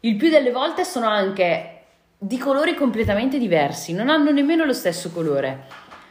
Il 0.00 0.16
più 0.16 0.28
delle 0.28 0.50
volte 0.50 0.84
sono 0.84 1.06
anche 1.06 1.80
di 2.18 2.36
colori 2.36 2.74
completamente 2.74 3.38
diversi, 3.38 3.92
non 3.94 4.08
hanno 4.08 4.30
nemmeno 4.30 4.64
lo 4.64 4.72
stesso 4.72 5.10
colore. 5.10 5.66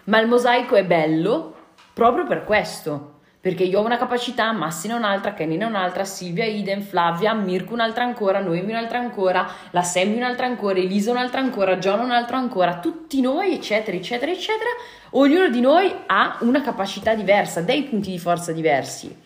Ma 0.06 0.20
il 0.20 0.28
mosaico 0.28 0.76
è 0.76 0.84
bello 0.84 1.56
proprio 1.94 2.26
per 2.26 2.44
questo 2.44 3.20
perché 3.42 3.64
io 3.64 3.80
ho 3.80 3.84
una 3.84 3.98
capacità, 3.98 4.52
Massina 4.52 4.96
un'altra, 4.96 5.34
Kenina 5.34 5.66
un'altra, 5.66 6.06
Silvia 6.06 6.46
idem, 6.46 6.82
Flavia, 6.82 7.34
Mirko 7.34 7.74
un'altra 7.74 8.04
ancora, 8.04 8.40
Noemi 8.40 8.70
un'altra 8.70 9.00
ancora, 9.00 9.50
la 9.72 9.82
Sammy 9.82 10.18
un'altra 10.18 10.46
ancora, 10.46 10.78
Elisa 10.78 11.10
un'altra 11.10 11.40
ancora, 11.40 11.78
John 11.78 12.02
un 12.02 12.12
altro 12.12 12.38
ancora, 12.38 12.78
tutti 12.78 13.20
noi, 13.20 13.56
eccetera, 13.56 13.98
eccetera, 13.98 14.32
eccetera, 14.32 14.70
ognuno 15.12 15.50
di 15.50 15.60
noi 15.60 15.92
ha 16.06 16.38
una 16.42 16.62
capacità 16.62 17.16
diversa, 17.16 17.62
dei 17.62 17.82
punti 17.82 18.12
di 18.12 18.20
forza 18.20 18.52
diversi. 18.52 19.18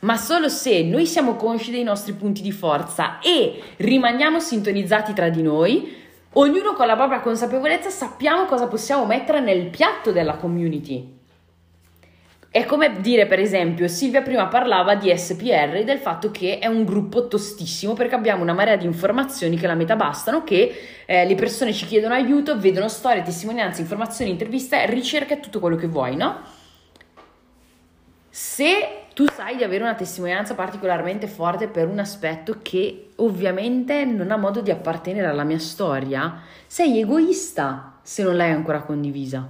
Ma 0.00 0.18
solo 0.18 0.50
se 0.50 0.82
noi 0.82 1.06
siamo 1.06 1.36
consci 1.36 1.70
dei 1.70 1.82
nostri 1.82 2.12
punti 2.12 2.42
di 2.42 2.52
forza 2.52 3.20
e 3.20 3.58
rimaniamo 3.76 4.38
sintonizzati 4.38 5.14
tra 5.14 5.30
di 5.30 5.42
noi, 5.42 6.01
ognuno 6.34 6.74
con 6.74 6.86
la 6.86 6.96
propria 6.96 7.20
consapevolezza 7.20 7.90
sappiamo 7.90 8.44
cosa 8.46 8.66
possiamo 8.66 9.04
mettere 9.06 9.40
nel 9.40 9.66
piatto 9.68 10.12
della 10.12 10.36
community. 10.36 11.20
È 12.50 12.66
come 12.66 13.00
dire, 13.00 13.24
per 13.24 13.38
esempio, 13.38 13.88
Silvia 13.88 14.20
prima 14.20 14.46
parlava 14.46 14.94
di 14.94 15.10
SPR 15.16 15.84
del 15.84 15.98
fatto 15.98 16.30
che 16.30 16.58
è 16.58 16.66
un 16.66 16.84
gruppo 16.84 17.26
tostissimo 17.26 17.94
perché 17.94 18.14
abbiamo 18.14 18.42
una 18.42 18.52
marea 18.52 18.76
di 18.76 18.84
informazioni 18.84 19.56
che 19.56 19.66
la 19.66 19.74
metà 19.74 19.96
bastano, 19.96 20.44
che 20.44 20.74
eh, 21.06 21.24
le 21.24 21.34
persone 21.34 21.72
ci 21.72 21.86
chiedono 21.86 22.12
aiuto, 22.12 22.58
vedono 22.58 22.88
storie, 22.88 23.22
testimonianze, 23.22 23.80
informazioni, 23.80 24.30
interviste, 24.30 24.84
ricerca 24.84 25.36
tutto 25.36 25.60
quello 25.60 25.76
che 25.76 25.86
vuoi, 25.86 26.14
no? 26.14 26.40
Se 28.28 29.01
tu 29.14 29.26
sai 29.28 29.56
di 29.56 29.64
avere 29.64 29.82
una 29.82 29.94
testimonianza 29.94 30.54
particolarmente 30.54 31.26
forte 31.26 31.68
per 31.68 31.86
un 31.86 31.98
aspetto 31.98 32.58
che 32.62 33.10
ovviamente 33.16 34.04
non 34.04 34.30
ha 34.30 34.36
modo 34.36 34.60
di 34.60 34.70
appartenere 34.70 35.26
alla 35.26 35.44
mia 35.44 35.58
storia, 35.58 36.40
sei 36.66 37.00
egoista 37.00 37.98
se 38.02 38.22
non 38.22 38.36
l'hai 38.36 38.50
ancora 38.50 38.82
condivisa. 38.82 39.46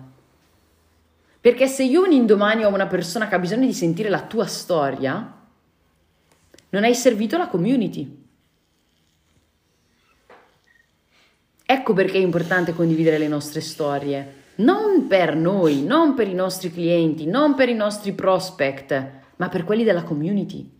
Perché 1.40 1.66
se 1.66 1.84
io 1.84 2.04
un 2.04 2.12
indomani 2.12 2.64
ho 2.64 2.68
una 2.68 2.86
persona 2.86 3.28
che 3.28 3.34
ha 3.34 3.38
bisogno 3.38 3.66
di 3.66 3.72
sentire 3.72 4.08
la 4.08 4.22
tua 4.22 4.46
storia, 4.46 5.40
non 6.68 6.84
hai 6.84 6.94
servito 6.94 7.36
la 7.36 7.48
community. 7.48 8.20
Ecco 11.64 11.92
perché 11.94 12.18
è 12.18 12.20
importante 12.20 12.74
condividere 12.74 13.18
le 13.18 13.28
nostre 13.28 13.60
storie. 13.60 14.40
Non 14.56 15.06
per 15.06 15.34
noi, 15.34 15.82
non 15.82 16.14
per 16.14 16.28
i 16.28 16.34
nostri 16.34 16.70
clienti, 16.70 17.26
non 17.26 17.54
per 17.54 17.68
i 17.68 17.74
nostri 17.74 18.12
prospect, 18.12 19.20
ma 19.42 19.48
per 19.48 19.64
quelli 19.64 19.82
della 19.82 20.04
community. 20.04 20.70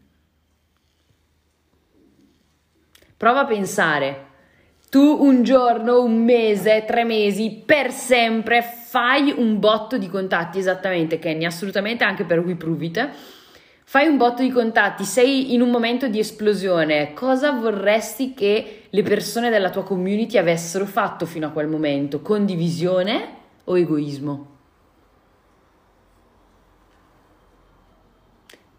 Prova 3.16 3.40
a 3.40 3.44
pensare, 3.44 4.26
tu 4.88 5.00
un 5.00 5.42
giorno, 5.42 6.00
un 6.00 6.22
mese, 6.22 6.84
tre 6.86 7.02
mesi, 7.02 7.64
per 7.66 7.90
sempre 7.90 8.62
fai 8.62 9.34
un 9.36 9.58
botto 9.58 9.98
di 9.98 10.08
contatti, 10.08 10.60
esattamente 10.60 11.18
Kenny, 11.18 11.44
assolutamente 11.44 12.04
anche 12.04 12.22
per 12.22 12.38
We 12.38 12.54
Prove 12.54 12.84
It. 12.84 13.08
Fai 13.82 14.06
un 14.06 14.16
botto 14.16 14.42
di 14.42 14.50
contatti, 14.50 15.02
sei 15.02 15.54
in 15.54 15.60
un 15.60 15.70
momento 15.70 16.06
di 16.06 16.20
esplosione, 16.20 17.14
cosa 17.14 17.50
vorresti 17.50 18.32
che 18.32 18.84
le 18.88 19.02
persone 19.02 19.50
della 19.50 19.70
tua 19.70 19.82
community 19.82 20.38
avessero 20.38 20.86
fatto 20.86 21.26
fino 21.26 21.48
a 21.48 21.50
quel 21.50 21.66
momento? 21.66 22.20
Condivisione 22.20 23.28
o 23.64 23.76
egoismo? 23.76 24.51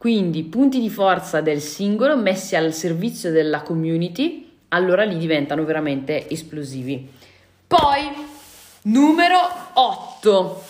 Quindi 0.04 0.44
punti 0.44 0.82
di 0.82 0.90
forza 0.90 1.40
del 1.40 1.62
singolo 1.62 2.18
messi 2.18 2.58
al 2.58 2.74
servizio 2.74 3.32
della 3.32 3.62
community, 3.62 4.52
allora 4.68 5.06
lì 5.06 5.18
diventano 5.18 5.64
veramente 5.64 6.30
esplosivi. 6.30 7.10
Poi, 7.66 8.12
numero 8.82 9.38
8. 9.76 10.64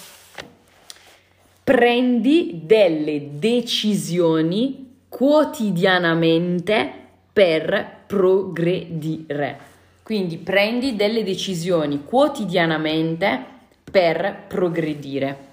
Prendi 1.64 2.62
delle 2.64 3.40
decisioni 3.40 4.98
quotidianamente 5.10 6.94
per 7.34 8.04
progredire. 8.06 9.60
Quindi 10.04 10.38
prendi 10.38 10.96
delle 10.96 11.24
decisioni 11.24 12.04
quotidianamente 12.04 13.44
per 13.90 14.44
progredire. 14.48 15.53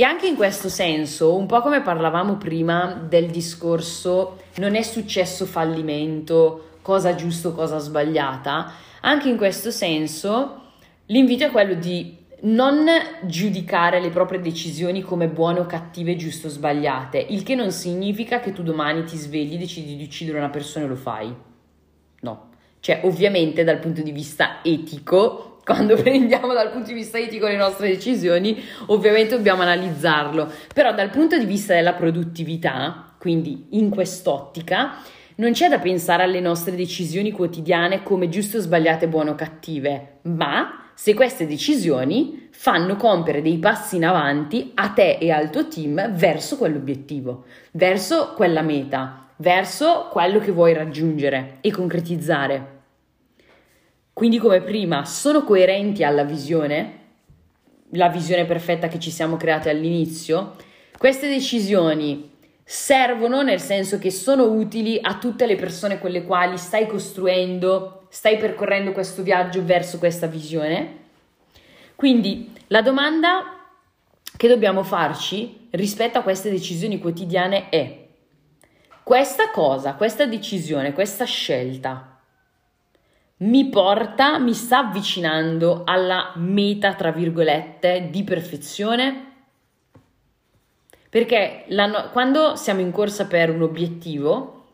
E 0.00 0.02
anche 0.02 0.26
in 0.26 0.34
questo 0.34 0.70
senso, 0.70 1.36
un 1.36 1.44
po' 1.44 1.60
come 1.60 1.82
parlavamo 1.82 2.38
prima 2.38 3.04
del 3.06 3.26
discorso 3.26 4.38
non 4.56 4.74
è 4.74 4.80
successo 4.80 5.44
fallimento, 5.44 6.78
cosa 6.80 7.14
giusto, 7.14 7.52
cosa 7.52 7.76
sbagliata, 7.76 8.72
anche 9.02 9.28
in 9.28 9.36
questo 9.36 9.70
senso 9.70 10.72
l'invito 11.04 11.44
è 11.44 11.50
quello 11.50 11.74
di 11.74 12.16
non 12.44 12.86
giudicare 13.24 14.00
le 14.00 14.08
proprie 14.08 14.40
decisioni 14.40 15.02
come 15.02 15.28
buone 15.28 15.60
o 15.60 15.66
cattive, 15.66 16.16
giuste 16.16 16.46
o 16.46 16.50
sbagliate, 16.50 17.18
il 17.18 17.42
che 17.42 17.54
non 17.54 17.70
significa 17.70 18.40
che 18.40 18.52
tu 18.52 18.62
domani 18.62 19.04
ti 19.04 19.18
svegli, 19.18 19.58
decidi 19.58 19.96
di 19.96 20.04
uccidere 20.04 20.38
una 20.38 20.48
persona 20.48 20.86
e 20.86 20.88
lo 20.88 20.96
fai. 20.96 21.34
No. 22.20 22.48
Cioè, 22.80 23.02
ovviamente 23.04 23.64
dal 23.64 23.78
punto 23.78 24.00
di 24.00 24.12
vista 24.12 24.60
etico 24.62 25.49
quando 25.70 25.94
prendiamo 26.02 26.52
dal 26.52 26.72
punto 26.72 26.88
di 26.88 26.94
vista 26.94 27.16
etico 27.16 27.46
le 27.46 27.56
nostre 27.56 27.88
decisioni, 27.88 28.60
ovviamente 28.86 29.36
dobbiamo 29.36 29.62
analizzarlo, 29.62 30.50
però 30.74 30.92
dal 30.92 31.10
punto 31.10 31.38
di 31.38 31.44
vista 31.44 31.74
della 31.74 31.92
produttività, 31.92 33.14
quindi 33.18 33.66
in 33.70 33.88
quest'ottica, 33.88 34.96
non 35.36 35.52
c'è 35.52 35.68
da 35.68 35.78
pensare 35.78 36.24
alle 36.24 36.40
nostre 36.40 36.74
decisioni 36.74 37.30
quotidiane 37.30 38.02
come 38.02 38.28
giuste 38.28 38.56
o 38.56 38.60
sbagliate, 38.60 39.06
buone 39.06 39.30
o 39.30 39.34
cattive, 39.36 40.18
ma 40.22 40.90
se 40.92 41.14
queste 41.14 41.46
decisioni 41.46 42.48
fanno 42.50 42.96
compiere 42.96 43.40
dei 43.40 43.58
passi 43.58 43.94
in 43.96 44.04
avanti 44.04 44.72
a 44.74 44.88
te 44.88 45.18
e 45.18 45.30
al 45.30 45.50
tuo 45.50 45.68
team 45.68 46.12
verso 46.14 46.58
quell'obiettivo, 46.58 47.44
verso 47.72 48.32
quella 48.34 48.62
meta, 48.62 49.28
verso 49.36 50.08
quello 50.10 50.40
che 50.40 50.50
vuoi 50.50 50.74
raggiungere 50.74 51.58
e 51.60 51.70
concretizzare. 51.70 52.79
Quindi 54.20 54.36
come 54.36 54.60
prima 54.60 55.06
sono 55.06 55.44
coerenti 55.44 56.04
alla 56.04 56.24
visione, 56.24 56.98
la 57.92 58.10
visione 58.10 58.44
perfetta 58.44 58.86
che 58.86 58.98
ci 58.98 59.10
siamo 59.10 59.38
create 59.38 59.70
all'inizio. 59.70 60.56
Queste 60.98 61.26
decisioni 61.26 62.30
servono 62.62 63.40
nel 63.40 63.60
senso 63.60 63.98
che 63.98 64.10
sono 64.10 64.44
utili 64.44 64.98
a 65.00 65.16
tutte 65.16 65.46
le 65.46 65.56
persone 65.56 65.98
con 65.98 66.10
le 66.10 66.24
quali 66.24 66.58
stai 66.58 66.86
costruendo, 66.86 68.08
stai 68.10 68.36
percorrendo 68.36 68.92
questo 68.92 69.22
viaggio 69.22 69.64
verso 69.64 69.96
questa 69.96 70.26
visione. 70.26 70.98
Quindi 71.96 72.52
la 72.66 72.82
domanda 72.82 73.70
che 74.36 74.48
dobbiamo 74.48 74.82
farci 74.82 75.68
rispetto 75.70 76.18
a 76.18 76.22
queste 76.22 76.50
decisioni 76.50 76.98
quotidiane 76.98 77.70
è 77.70 78.06
questa 79.02 79.48
cosa, 79.48 79.94
questa 79.94 80.26
decisione, 80.26 80.92
questa 80.92 81.24
scelta 81.24 82.09
mi 83.40 83.68
porta, 83.68 84.38
mi 84.38 84.52
sta 84.52 84.78
avvicinando 84.78 85.82
alla 85.84 86.32
meta, 86.36 86.94
tra 86.94 87.10
virgolette, 87.10 88.08
di 88.10 88.22
perfezione? 88.22 89.28
Perché 91.08 91.64
no- 91.68 92.10
quando 92.12 92.56
siamo 92.56 92.80
in 92.80 92.90
corsa 92.90 93.26
per 93.26 93.50
un 93.50 93.62
obiettivo 93.62 94.66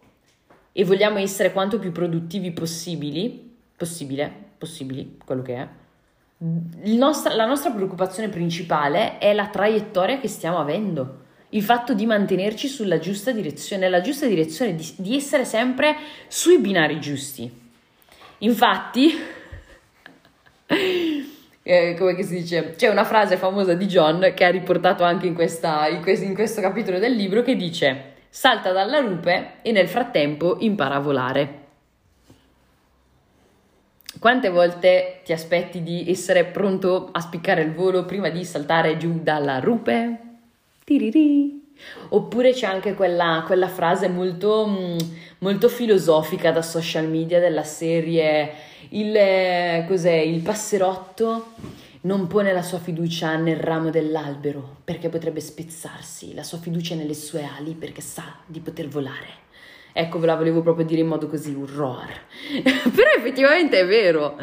e 0.72 0.84
vogliamo 0.84 1.18
essere 1.18 1.52
quanto 1.52 1.78
più 1.78 1.92
produttivi 1.92 2.50
possibili, 2.50 3.56
possibile, 3.76 4.32
possibili, 4.58 5.18
quello 5.24 5.42
che 5.42 5.54
è, 5.54 5.68
nostra, 6.38 7.34
la 7.34 7.46
nostra 7.46 7.70
preoccupazione 7.70 8.28
principale 8.28 9.18
è 9.18 9.32
la 9.32 9.46
traiettoria 9.46 10.18
che 10.18 10.28
stiamo 10.28 10.58
avendo 10.58 11.24
il 11.50 11.62
fatto 11.62 11.94
di 11.94 12.04
mantenerci 12.04 12.66
sulla 12.66 12.98
giusta 12.98 13.30
direzione, 13.30 13.88
la 13.88 14.00
giusta 14.00 14.26
direzione, 14.26 14.74
di, 14.74 14.92
di 14.96 15.14
essere 15.14 15.44
sempre 15.44 15.94
sui 16.26 16.58
binari 16.58 17.00
giusti. 17.00 17.64
Infatti, 18.38 19.12
eh, 21.62 21.96
come 21.98 22.22
si 22.22 22.34
dice, 22.40 22.74
c'è 22.76 22.88
una 22.88 23.04
frase 23.04 23.36
famosa 23.36 23.74
di 23.74 23.86
John 23.86 24.32
che 24.34 24.44
ha 24.44 24.50
riportato 24.50 25.04
anche 25.04 25.26
in, 25.26 25.34
questa, 25.34 25.88
in, 25.88 26.02
questo, 26.02 26.24
in 26.24 26.34
questo 26.34 26.60
capitolo 26.60 26.98
del 26.98 27.12
libro 27.12 27.42
che 27.42 27.56
dice 27.56 28.14
salta 28.28 28.70
dalla 28.70 28.98
rupe 28.98 29.62
e 29.62 29.72
nel 29.72 29.88
frattempo 29.88 30.58
impara 30.60 30.96
a 30.96 31.00
volare. 31.00 31.64
Quante 34.18 34.50
volte 34.50 35.20
ti 35.24 35.32
aspetti 35.32 35.82
di 35.82 36.10
essere 36.10 36.44
pronto 36.44 37.08
a 37.12 37.20
spiccare 37.20 37.62
il 37.62 37.72
volo 37.72 38.04
prima 38.04 38.28
di 38.28 38.44
saltare 38.44 38.98
giù 38.98 39.20
dalla 39.22 39.58
rupe? 39.58 40.20
Tiriri. 40.84 41.65
Oppure 42.10 42.52
c'è 42.52 42.66
anche 42.66 42.94
quella, 42.94 43.42
quella 43.46 43.68
frase 43.68 44.08
molto, 44.08 44.66
mm, 44.66 44.98
molto, 45.38 45.68
filosofica 45.68 46.50
da 46.50 46.62
social 46.62 47.08
media 47.08 47.40
della 47.40 47.64
serie 47.64 48.52
il, 48.90 49.16
eh, 49.16 49.84
cos'è, 49.88 50.12
il 50.12 50.42
passerotto 50.42 51.52
non 52.02 52.28
pone 52.28 52.52
la 52.52 52.62
sua 52.62 52.78
fiducia 52.78 53.34
nel 53.36 53.56
ramo 53.56 53.90
dell'albero 53.90 54.76
perché 54.84 55.08
potrebbe 55.08 55.40
spezzarsi, 55.40 56.34
la 56.34 56.44
sua 56.44 56.58
fiducia 56.58 56.94
nelle 56.94 57.14
sue 57.14 57.48
ali 57.58 57.72
perché 57.72 58.00
sa 58.00 58.36
di 58.46 58.60
poter 58.60 58.86
volare. 58.88 59.44
Ecco, 59.92 60.18
ve 60.18 60.26
la 60.26 60.36
volevo 60.36 60.60
proprio 60.60 60.84
dire 60.84 61.00
in 61.00 61.06
modo 61.06 61.26
così, 61.26 61.54
un 61.54 61.66
roar. 61.66 62.10
Però 62.62 63.10
effettivamente 63.16 63.80
è 63.80 63.86
vero. 63.86 64.36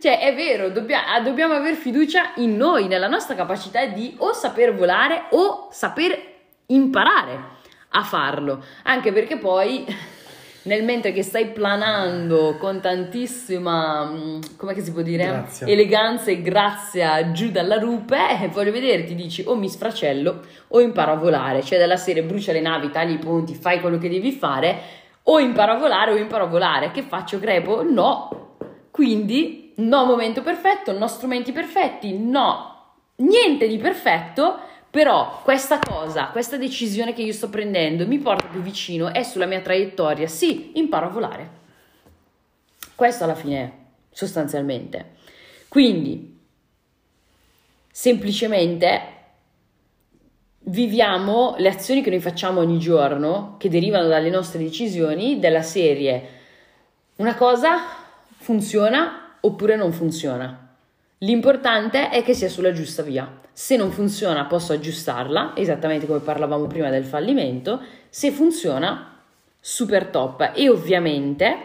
Cioè, 0.00 0.18
è 0.18 0.34
vero, 0.34 0.70
dobbia, 0.70 1.02
dobbiamo 1.22 1.54
avere 1.54 1.76
fiducia 1.76 2.32
in 2.36 2.56
noi, 2.56 2.88
nella 2.88 3.06
nostra 3.06 3.36
capacità 3.36 3.86
di 3.86 4.16
o 4.18 4.32
saper 4.32 4.74
volare 4.74 5.26
o 5.30 5.68
saper 5.70 6.34
imparare 6.66 7.54
a 7.90 8.02
farlo, 8.02 8.62
anche 8.82 9.12
perché 9.12 9.38
poi 9.38 9.84
nel 10.66 10.82
mentre 10.84 11.12
che 11.12 11.22
stai 11.22 11.46
planando 11.46 12.56
con 12.58 12.80
tantissima, 12.80 14.04
mm, 14.04 14.40
come 14.56 14.78
si 14.80 14.92
può 14.92 15.02
dire, 15.02 15.24
Grazia. 15.24 15.66
eleganza 15.66 16.30
e 16.30 16.42
grazia 16.42 17.30
giù 17.30 17.50
dalla 17.50 17.78
rupe, 17.78 18.42
eh, 18.42 18.48
voglio 18.48 18.72
vederti, 18.72 19.14
dici 19.14 19.44
o 19.46 19.54
mi 19.54 19.68
sfracello 19.68 20.40
o 20.68 20.80
imparo 20.80 21.12
a 21.12 21.16
volare, 21.16 21.62
cioè 21.62 21.78
della 21.78 21.96
serie 21.96 22.24
brucia 22.24 22.52
le 22.52 22.60
navi, 22.60 22.90
tagli 22.90 23.12
i 23.12 23.18
ponti, 23.18 23.54
fai 23.54 23.80
quello 23.80 23.98
che 23.98 24.08
devi 24.08 24.32
fare, 24.32 24.78
o 25.24 25.38
imparo 25.38 25.72
a 25.72 25.78
volare 25.78 26.12
o 26.12 26.16
imparo 26.16 26.44
a 26.44 26.48
volare, 26.48 26.90
che 26.90 27.02
faccio, 27.02 27.38
crepo? 27.38 27.82
No, 27.82 28.56
quindi 28.90 29.72
no 29.76 30.04
momento 30.04 30.42
perfetto, 30.42 30.96
no 30.96 31.06
strumenti 31.06 31.52
perfetti, 31.52 32.18
no 32.18 32.74
niente 33.16 33.66
di 33.66 33.78
perfetto, 33.78 34.58
però 34.96 35.42
questa 35.42 35.78
cosa, 35.78 36.28
questa 36.28 36.56
decisione 36.56 37.12
che 37.12 37.20
io 37.20 37.34
sto 37.34 37.50
prendendo 37.50 38.06
mi 38.06 38.16
porta 38.16 38.46
più 38.46 38.62
vicino, 38.62 39.12
è 39.12 39.24
sulla 39.24 39.44
mia 39.44 39.60
traiettoria, 39.60 40.26
sì, 40.26 40.70
imparo 40.78 41.08
a 41.08 41.10
volare. 41.10 41.50
Questo 42.94 43.24
alla 43.24 43.34
fine 43.34 43.88
sostanzialmente. 44.10 45.16
Quindi, 45.68 46.38
semplicemente 47.90 49.00
viviamo 50.60 51.56
le 51.58 51.68
azioni 51.68 52.00
che 52.00 52.08
noi 52.08 52.20
facciamo 52.20 52.60
ogni 52.60 52.78
giorno, 52.78 53.56
che 53.58 53.68
derivano 53.68 54.08
dalle 54.08 54.30
nostre 54.30 54.60
decisioni, 54.60 55.38
della 55.38 55.60
serie 55.60 56.28
una 57.16 57.34
cosa 57.34 57.82
funziona 58.38 59.36
oppure 59.40 59.76
non 59.76 59.92
funziona. 59.92 60.74
L'importante 61.18 62.08
è 62.08 62.22
che 62.22 62.32
sia 62.32 62.48
sulla 62.48 62.72
giusta 62.72 63.02
via. 63.02 63.44
Se 63.58 63.74
non 63.76 63.90
funziona 63.90 64.44
posso 64.44 64.74
aggiustarla, 64.74 65.54
esattamente 65.56 66.04
come 66.04 66.18
parlavamo 66.18 66.66
prima 66.66 66.90
del 66.90 67.04
fallimento. 67.04 67.80
Se 68.10 68.30
funziona, 68.30 69.18
super 69.58 70.08
top. 70.08 70.52
E 70.54 70.68
ovviamente, 70.68 71.56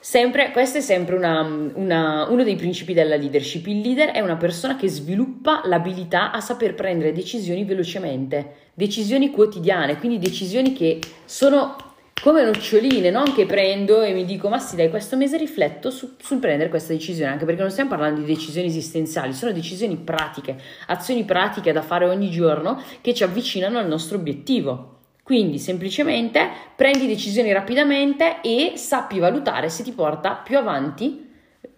sempre, 0.00 0.50
questo 0.52 0.78
è 0.78 0.80
sempre 0.80 1.16
una, 1.16 1.42
una, 1.42 2.26
uno 2.30 2.44
dei 2.44 2.56
principi 2.56 2.94
della 2.94 3.16
leadership. 3.16 3.66
Il 3.66 3.82
leader 3.82 4.12
è 4.12 4.20
una 4.20 4.36
persona 4.36 4.74
che 4.76 4.88
sviluppa 4.88 5.60
l'abilità 5.66 6.32
a 6.32 6.40
saper 6.40 6.72
prendere 6.72 7.12
decisioni 7.12 7.64
velocemente, 7.64 8.70
decisioni 8.72 9.30
quotidiane, 9.30 9.98
quindi 9.98 10.18
decisioni 10.18 10.72
che 10.72 10.98
sono 11.26 11.76
come 12.20 12.44
noccioline, 12.44 13.10
non 13.10 13.32
che 13.34 13.46
prendo 13.46 14.02
e 14.02 14.12
mi 14.12 14.24
dico 14.24 14.48
ma 14.48 14.58
sì 14.58 14.76
dai 14.76 14.90
questo 14.90 15.16
mese 15.16 15.36
rifletto 15.36 15.90
su, 15.90 16.14
sul 16.20 16.38
prendere 16.38 16.70
questa 16.70 16.92
decisione, 16.92 17.32
anche 17.32 17.44
perché 17.44 17.62
non 17.62 17.70
stiamo 17.70 17.90
parlando 17.90 18.20
di 18.20 18.26
decisioni 18.26 18.68
esistenziali, 18.68 19.32
sono 19.32 19.52
decisioni 19.52 19.96
pratiche, 19.96 20.56
azioni 20.86 21.24
pratiche 21.24 21.72
da 21.72 21.82
fare 21.82 22.08
ogni 22.08 22.30
giorno 22.30 22.80
che 23.00 23.12
ci 23.12 23.24
avvicinano 23.24 23.78
al 23.78 23.88
nostro 23.88 24.18
obiettivo. 24.18 24.98
Quindi 25.22 25.58
semplicemente 25.58 26.48
prendi 26.76 27.06
decisioni 27.06 27.52
rapidamente 27.52 28.40
e 28.40 28.72
sappi 28.76 29.18
valutare 29.18 29.68
se 29.68 29.82
ti 29.82 29.92
porta 29.92 30.34
più 30.34 30.58
avanti 30.58 31.30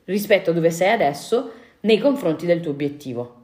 rispetto 0.05 0.51
a 0.51 0.53
dove 0.53 0.70
sei 0.70 0.93
adesso 0.93 1.53
nei 1.80 1.99
confronti 1.99 2.47
del 2.47 2.61
tuo 2.61 2.72
obiettivo. 2.72 3.43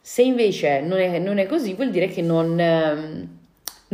Se 0.00 0.22
invece 0.22 0.80
non 0.80 0.98
è, 0.98 1.18
non 1.18 1.38
è 1.38 1.46
così, 1.46 1.74
vuol 1.74 1.90
dire 1.90 2.08
che 2.08 2.22
non, 2.22 2.58
ehm, 2.58 3.28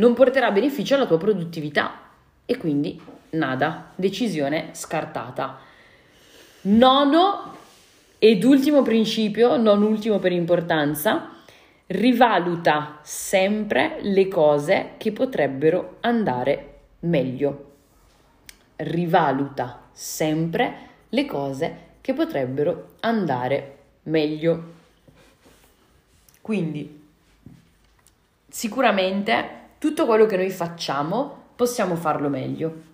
non 0.01 0.15
porterà 0.15 0.49
beneficio 0.49 0.95
alla 0.95 1.05
tua 1.05 1.19
produttività 1.19 1.99
e 2.43 2.57
quindi 2.57 2.99
nada, 3.31 3.91
decisione 3.95 4.69
scartata. 4.71 5.59
Nono 6.61 7.55
ed 8.17 8.43
ultimo 8.43 8.81
principio, 8.81 9.57
non 9.57 9.83
ultimo 9.83 10.17
per 10.17 10.31
importanza, 10.31 11.29
rivaluta 11.85 12.99
sempre 13.03 13.99
le 14.01 14.27
cose 14.27 14.93
che 14.97 15.11
potrebbero 15.11 15.97
andare 16.01 16.79
meglio. 17.01 17.69
Rivaluta 18.77 19.83
sempre 19.91 20.73
le 21.09 21.25
cose 21.27 21.75
che 22.01 22.13
potrebbero 22.13 22.95
andare 23.01 23.77
meglio. 24.03 24.63
Quindi, 26.41 27.01
sicuramente 28.49 29.59
tutto 29.81 30.05
quello 30.05 30.27
che 30.27 30.37
noi 30.37 30.51
facciamo 30.51 31.53
possiamo 31.55 31.95
farlo 31.95 32.29
meglio. 32.29 32.90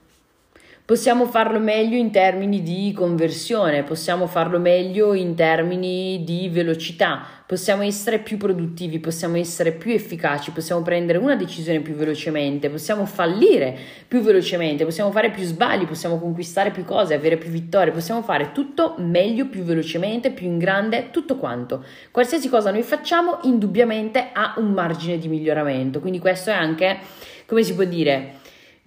Possiamo 0.87 1.25
farlo 1.25 1.59
meglio 1.59 1.97
in 1.97 2.11
termini 2.11 2.63
di 2.63 2.93
conversione, 2.95 3.83
possiamo 3.83 4.25
farlo 4.25 4.57
meglio 4.57 5.13
in 5.13 5.35
termini 5.35 6.23
di 6.23 6.47
velocità, 6.47 7.27
possiamo 7.45 7.83
essere 7.83 8.19
più 8.19 8.37
produttivi, 8.37 8.99
possiamo 8.99 9.35
essere 9.35 9.73
più 9.73 9.91
efficaci, 9.91 10.51
possiamo 10.51 10.83
prendere 10.83 11.17
una 11.17 11.35
decisione 11.35 11.81
più 11.81 11.93
velocemente, 11.93 12.69
possiamo 12.69 13.05
fallire 13.05 13.77
più 14.07 14.21
velocemente, 14.21 14.85
possiamo 14.85 15.11
fare 15.11 15.29
più 15.29 15.43
sbagli, 15.43 15.85
possiamo 15.85 16.19
conquistare 16.19 16.71
più 16.71 16.85
cose, 16.85 17.15
avere 17.15 17.35
più 17.35 17.49
vittorie, 17.49 17.91
possiamo 17.91 18.21
fare 18.21 18.53
tutto 18.53 18.95
meglio, 18.99 19.47
più 19.47 19.63
velocemente, 19.63 20.31
più 20.31 20.47
in 20.47 20.57
grande, 20.57 21.09
tutto 21.11 21.35
quanto. 21.35 21.83
Qualsiasi 22.11 22.47
cosa 22.47 22.71
noi 22.71 22.83
facciamo 22.83 23.39
indubbiamente 23.43 24.29
ha 24.31 24.53
un 24.55 24.71
margine 24.71 25.17
di 25.17 25.27
miglioramento, 25.27 25.99
quindi 25.99 26.19
questo 26.19 26.49
è 26.49 26.53
anche, 26.53 26.97
come 27.45 27.63
si 27.63 27.75
può 27.75 27.83
dire, 27.83 28.35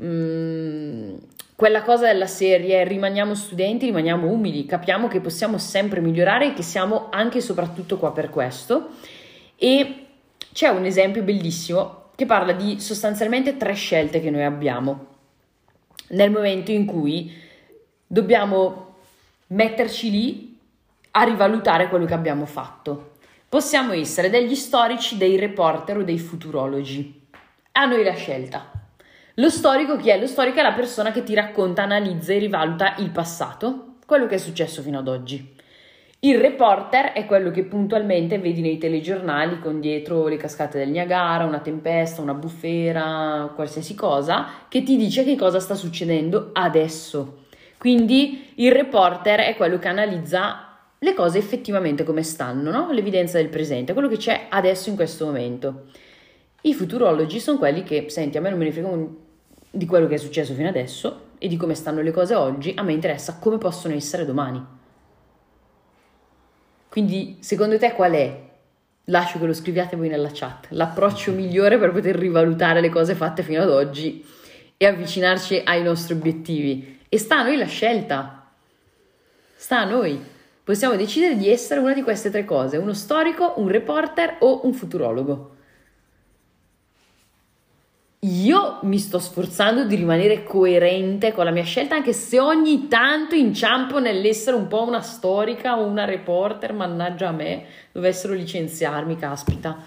mm, 0.03 1.15
quella 1.61 1.83
cosa 1.83 2.07
della 2.07 2.27
serie 2.27 2.85
rimaniamo 2.85 3.35
studenti, 3.35 3.85
rimaniamo 3.85 4.27
umili, 4.27 4.65
capiamo 4.65 5.09
che 5.09 5.21
possiamo 5.21 5.59
sempre 5.59 6.01
migliorare 6.01 6.47
e 6.47 6.55
che 6.55 6.63
siamo 6.63 7.09
anche 7.11 7.37
e 7.37 7.41
soprattutto 7.43 7.99
qua 7.99 8.13
per 8.13 8.31
questo. 8.31 8.93
E 9.57 10.07
c'è 10.55 10.69
un 10.69 10.87
esempio 10.87 11.23
bellissimo 11.23 12.13
che 12.15 12.25
parla 12.25 12.53
di 12.53 12.81
sostanzialmente 12.81 13.59
tre 13.59 13.75
scelte 13.75 14.23
che 14.23 14.31
noi 14.31 14.45
abbiamo 14.45 15.07
nel 16.09 16.31
momento 16.31 16.71
in 16.71 16.87
cui 16.87 17.31
dobbiamo 18.07 18.95
metterci 19.49 20.11
lì 20.11 20.59
a 21.11 21.25
rivalutare 21.25 21.91
quello 21.91 22.07
che 22.07 22.15
abbiamo 22.15 22.47
fatto. 22.47 23.17
Possiamo 23.51 23.93
essere 23.93 24.31
degli 24.31 24.55
storici, 24.55 25.19
dei 25.19 25.37
reporter 25.37 25.99
o 25.99 26.05
dei 26.05 26.19
futurologi. 26.19 27.27
A 27.73 27.85
noi 27.85 28.03
la 28.03 28.15
scelta. 28.15 28.80
Lo 29.41 29.49
storico 29.49 29.97
chi 29.97 30.11
è? 30.11 30.21
Lo 30.21 30.27
storico 30.27 30.59
è 30.59 30.63
la 30.63 30.75
persona 30.75 31.13
che 31.13 31.23
ti 31.23 31.33
racconta, 31.33 31.83
analizza 31.83 32.35
e 32.35 32.39
rivaluta 32.39 32.97
il 32.99 33.09
passato, 33.09 33.95
quello 34.05 34.27
che 34.27 34.35
è 34.35 34.39
successo 34.39 34.83
fino 34.83 34.99
ad 34.99 35.09
oggi. 35.09 35.57
Il 36.19 36.39
reporter 36.39 37.13
è 37.13 37.25
quello 37.25 37.51
che 37.51 37.65
puntualmente 37.65 38.39
vedi 38.39 38.61
nei 38.61 38.77
telegiornali 38.77 39.59
con 39.59 39.81
dietro 39.81 40.27
le 40.27 40.37
cascate 40.37 40.77
del 40.77 40.91
Niagara, 40.91 41.47
una 41.47 41.61
tempesta, 41.61 42.21
una 42.21 42.35
bufera, 42.35 43.51
qualsiasi 43.55 43.95
cosa, 43.95 44.47
che 44.69 44.83
ti 44.83 44.99
dice 44.99 45.25
che 45.25 45.37
cosa 45.37 45.59
sta 45.59 45.75
succedendo 45.75 46.51
adesso. 46.53 47.45
Quindi 47.79 48.53
il 48.57 48.73
reporter 48.73 49.41
è 49.41 49.57
quello 49.57 49.79
che 49.79 49.89
analizza 49.89 50.77
le 50.99 51.15
cose 51.15 51.39
effettivamente 51.39 52.05
come 52.05 52.23
stanno, 52.23 52.71
no? 52.71 52.93
l'evidenza 52.93 53.39
del 53.39 53.49
presente, 53.49 53.95
quello 53.95 54.09
che 54.09 54.19
c'è 54.19 54.49
adesso 54.51 54.91
in 54.91 54.97
questo 54.97 55.25
momento. 55.25 55.85
I 56.61 56.75
futurologi 56.75 57.41
sono 57.41 57.57
quelli 57.57 57.83
che, 57.83 58.05
senti, 58.11 58.37
a 58.37 58.43
me 58.43 58.51
non 58.51 58.59
me 58.59 58.67
ne 58.67 58.73
frega 58.73 58.89
un 58.89 59.29
di 59.71 59.87
quello 59.87 60.07
che 60.07 60.15
è 60.15 60.19
successo 60.19 60.55
fino 60.55 60.69
adesso 60.69 61.29
e 61.39 61.49
di 61.49 61.57
come 61.57 61.75
stanno 61.75 62.03
le 62.03 62.11
cose 62.11 62.35
oggi, 62.35 62.73
a 62.77 62.83
me 62.83 62.93
interessa 62.93 63.39
come 63.39 63.59
possono 63.59 63.95
essere 63.95 64.25
domani. 64.25 64.79
Quindi, 66.89 67.37
secondo 67.41 67.79
te 67.79 67.93
qual 67.93 68.13
è? 68.13 68.49
Lascio 69.05 69.39
che 69.39 69.47
lo 69.47 69.53
scriviate 69.53 69.97
voi 69.97 70.09
nella 70.09 70.31
chat. 70.33 70.67
L'approccio 70.71 71.33
migliore 71.33 71.79
per 71.79 71.93
poter 71.93 72.17
rivalutare 72.17 72.81
le 72.81 72.89
cose 72.89 73.15
fatte 73.15 73.43
fino 73.43 73.63
ad 73.63 73.71
oggi 73.71 74.25
e 74.77 74.87
avvicinarci 74.87 75.63
ai 75.65 75.83
nostri 75.83 76.15
obiettivi. 76.15 76.99
E 77.09 77.19
sta 77.19 77.39
a 77.39 77.43
noi 77.45 77.57
la 77.57 77.67
scelta. 77.67 78.51
Sta 79.55 79.81
a 79.81 79.85
noi. 79.85 80.21
Possiamo 80.65 80.97
decidere 80.97 81.37
di 81.37 81.49
essere 81.49 81.81
una 81.81 81.95
di 81.95 82.03
queste 82.03 82.31
tre 82.31 82.45
cose, 82.45 82.77
uno 82.77 82.93
storico, 82.93 83.55
un 83.57 83.69
reporter 83.69 84.37
o 84.41 84.65
un 84.65 84.73
futurologo. 84.73 85.57
Io 88.23 88.81
mi 88.83 88.99
sto 88.99 89.19
sforzando 89.19 89.85
di 89.85 89.97
rimanere 89.97 90.43
coerente 90.43 91.33
con 91.33 91.47
la 91.47 91.51
mia 91.51 91.65
scelta, 91.65 91.95
anche 91.95 92.13
se 92.13 92.39
ogni 92.39 92.87
tanto 92.87 93.35
inciampo 93.35 93.99
nell'essere 93.99 94.57
un 94.57 94.67
po' 94.69 94.83
una 94.83 95.01
storica 95.01 95.79
o 95.79 95.85
una 95.85 96.05
reporter, 96.05 96.75
mannaggia 96.75 97.29
a 97.29 97.33
me, 97.33 97.65
dovessero 97.93 98.35
licenziarmi, 98.35 99.17
caspita. 99.17 99.79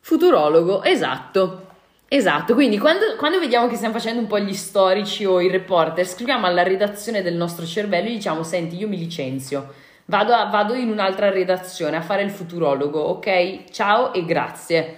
Futurologo, 0.00 0.82
esatto. 0.82 1.68
Esatto, 2.08 2.52
quindi 2.52 2.76
quando, 2.76 3.16
quando, 3.16 3.38
vediamo 3.38 3.68
che 3.68 3.76
stiamo 3.76 3.94
facendo 3.94 4.20
un 4.20 4.26
po' 4.26 4.38
gli 4.38 4.52
storici 4.52 5.24
o 5.24 5.40
i 5.40 5.48
reporter, 5.48 6.06
scriviamo 6.06 6.44
alla 6.44 6.62
redazione 6.62 7.22
del 7.22 7.36
nostro 7.36 7.64
cervello 7.64 8.08
e 8.08 8.12
diciamo: 8.12 8.42
Senti, 8.42 8.76
io 8.76 8.86
mi 8.86 8.98
licenzio, 8.98 9.72
vado, 10.04 10.34
a, 10.34 10.44
vado 10.50 10.74
in 10.74 10.90
un'altra 10.90 11.30
redazione 11.30 11.96
a 11.96 12.02
fare 12.02 12.22
il 12.22 12.30
futurologo, 12.30 13.00
ok? 13.00 13.70
Ciao 13.70 14.12
e 14.12 14.26
grazie. 14.26 14.96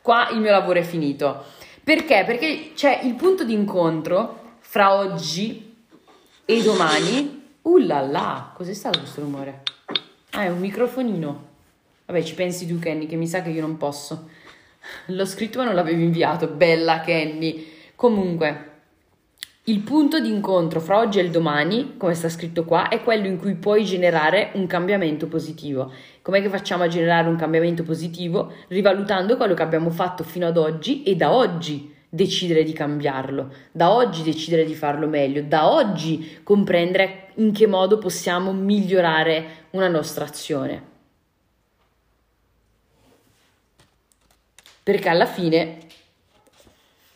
Qua 0.00 0.30
il 0.30 0.40
mio 0.40 0.50
lavoro 0.50 0.78
è 0.78 0.82
finito. 0.82 1.44
Perché? 1.84 2.24
Perché 2.24 2.70
c'è 2.74 3.00
il 3.02 3.12
punto 3.14 3.44
d'incontro 3.44 4.56
fra 4.60 4.94
oggi 4.94 5.76
e 6.46 6.62
domani. 6.62 7.42
Uh 7.60 7.78
cos'è 8.54 8.72
stato 8.72 9.00
questo 9.00 9.20
rumore? 9.20 9.62
Ah, 10.30 10.44
è 10.44 10.48
un 10.48 10.60
microfonino. 10.60 11.48
Vabbè, 12.06 12.22
ci 12.22 12.34
pensi 12.34 12.66
tu, 12.66 12.78
Kenny, 12.78 13.04
che 13.04 13.16
mi 13.16 13.26
sa 13.26 13.42
che 13.42 13.50
io 13.50 13.60
non 13.60 13.76
posso. 13.76 14.30
L'ho 15.06 15.26
scritto 15.26 15.58
ma 15.58 15.64
non 15.64 15.74
l'avevo 15.74 16.00
inviato. 16.00 16.46
Bella, 16.46 17.00
Kenny. 17.00 17.66
Comunque, 17.94 18.73
il 19.66 19.80
punto 19.80 20.20
d'incontro 20.20 20.78
fra 20.78 20.98
oggi 20.98 21.18
e 21.18 21.22
il 21.22 21.30
domani, 21.30 21.96
come 21.96 22.12
sta 22.12 22.28
scritto 22.28 22.64
qua, 22.64 22.88
è 22.88 23.02
quello 23.02 23.26
in 23.26 23.38
cui 23.38 23.54
puoi 23.54 23.84
generare 23.84 24.50
un 24.54 24.66
cambiamento 24.66 25.26
positivo. 25.26 25.90
Com'è 26.20 26.42
che 26.42 26.50
facciamo 26.50 26.82
a 26.82 26.88
generare 26.88 27.28
un 27.28 27.36
cambiamento 27.36 27.82
positivo? 27.82 28.52
Rivalutando 28.68 29.38
quello 29.38 29.54
che 29.54 29.62
abbiamo 29.62 29.88
fatto 29.88 30.22
fino 30.22 30.46
ad 30.46 30.58
oggi 30.58 31.02
e 31.02 31.16
da 31.16 31.32
oggi 31.32 31.94
decidere 32.10 32.62
di 32.62 32.74
cambiarlo, 32.74 33.52
da 33.72 33.90
oggi 33.90 34.22
decidere 34.22 34.66
di 34.66 34.74
farlo 34.74 35.08
meglio, 35.08 35.42
da 35.42 35.70
oggi 35.70 36.40
comprendere 36.42 37.28
in 37.36 37.50
che 37.52 37.66
modo 37.66 37.96
possiamo 37.96 38.52
migliorare 38.52 39.68
una 39.70 39.88
nostra 39.88 40.26
azione. 40.26 40.92
Perché 44.82 45.08
alla 45.08 45.26
fine 45.26 45.78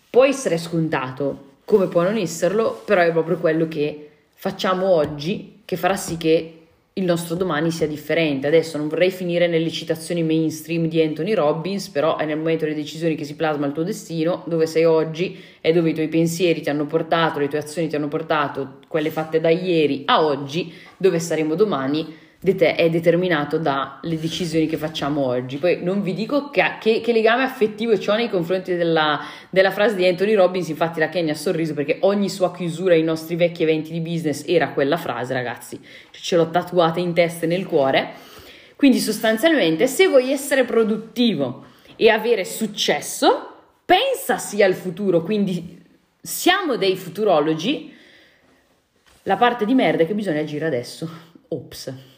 può 0.09 0.25
essere 0.25 0.57
scontato, 0.57 1.48
come 1.69 1.87
può 1.87 2.03
non 2.03 2.17
esserlo, 2.17 2.81
però 2.83 3.03
è 3.03 3.13
proprio 3.13 3.37
quello 3.37 3.69
che 3.69 4.09
facciamo 4.33 4.87
oggi 4.87 5.61
che 5.67 5.77
farà 5.77 5.97
sì 5.97 6.17
che 6.17 6.55
il 6.95 7.05
nostro 7.05 7.35
domani 7.35 7.71
sia 7.71 7.87
differente. 7.87 8.47
Adesso 8.47 8.79
non 8.79 8.89
vorrei 8.89 9.11
finire 9.11 9.47
nelle 9.49 9.69
citazioni 9.71 10.23
mainstream 10.23 10.87
di 10.87 11.03
Anthony 11.03 11.35
Robbins, 11.35 11.91
però 11.91 12.17
è 12.17 12.25
nel 12.25 12.39
momento 12.39 12.65
delle 12.65 12.75
decisioni 12.75 13.17
che 13.17 13.25
si 13.25 13.37
plasma 13.37 13.67
il 13.67 13.73
tuo 13.73 13.83
destino, 13.83 14.45
dove 14.47 14.67
sei 14.67 14.87
oggi 14.87 15.39
e 15.61 15.73
dove 15.75 15.91
i 15.91 15.93
tuoi 15.95 16.09
pensieri 16.09 16.63
ti 16.63 16.71
hanno 16.71 16.87
portato, 16.87 17.39
le 17.39 17.49
tue 17.49 17.59
azioni 17.59 17.87
ti 17.87 17.97
hanno 17.97 18.09
portato, 18.09 18.79
quelle 18.89 19.11
fatte 19.11 19.39
da 19.39 19.51
ieri 19.51 20.05
a 20.07 20.25
oggi, 20.25 20.73
dove 20.97 21.19
saremo 21.19 21.55
domani 21.55 22.17
è 22.41 22.89
determinato 22.89 23.59
dalle 23.59 24.19
decisioni 24.19 24.67
che 24.67 24.77
facciamo 24.77 25.27
oggi. 25.27 25.57
Poi 25.57 25.83
non 25.83 26.03
vi 26.03 26.15
dico 26.15 26.51
che, 26.51 26.63
che, 26.79 27.01
che 27.01 27.13
legame 27.13 27.43
affettivo 27.43 27.93
ho 27.93 28.15
nei 28.15 28.31
confronti 28.31 28.77
della, 28.77 29.21
della, 29.51 29.73
frase 29.73 29.97
di 29.97 30.07
Anthony 30.07 30.35
Robbins, 30.35 30.69
infatti 30.69 31.01
la 31.01 31.09
Kenya 31.09 31.33
ha 31.33 31.37
sorriso 31.37 31.75
perché 31.75 31.99
ogni 32.03 32.29
sua 32.29 32.55
chiusura 32.55 32.95
ai 32.95 33.03
nostri 33.03 33.35
vecchi 33.35 33.65
eventi 33.65 33.91
di 33.91 34.01
business 34.01 34.45
era 34.47 34.71
quella 34.71 34.97
frase, 34.97 35.35
ragazzi, 35.35 35.81
ce 36.13 36.37
l'ho 36.37 36.49
tatuata 36.51 37.01
in 37.01 37.13
testa 37.13 37.45
e 37.45 37.49
nel 37.49 37.67
cuore. 37.67 38.13
Quindi 38.77 38.99
sostanzialmente 39.01 39.89
se 39.89 40.07
vuoi 40.07 40.31
essere 40.31 40.65
produttivo 40.65 41.65
e 41.97 42.09
avere 42.09 42.45
successo, 42.45 43.57
pensa 43.85 44.39
sia 44.39 44.65
al 44.65 44.75
futuro, 44.75 45.23
quindi 45.23 45.85
siamo 46.21 46.77
dei 46.77 46.97
futurologi, 46.97 47.93
la 49.25 49.37
parte 49.37 49.65
di 49.65 49.75
merda 49.75 50.05
è 50.05 50.07
che 50.07 50.15
bisogna 50.15 50.41
agire 50.41 50.67
adesso. 50.67 51.11
Ops. 51.49 52.17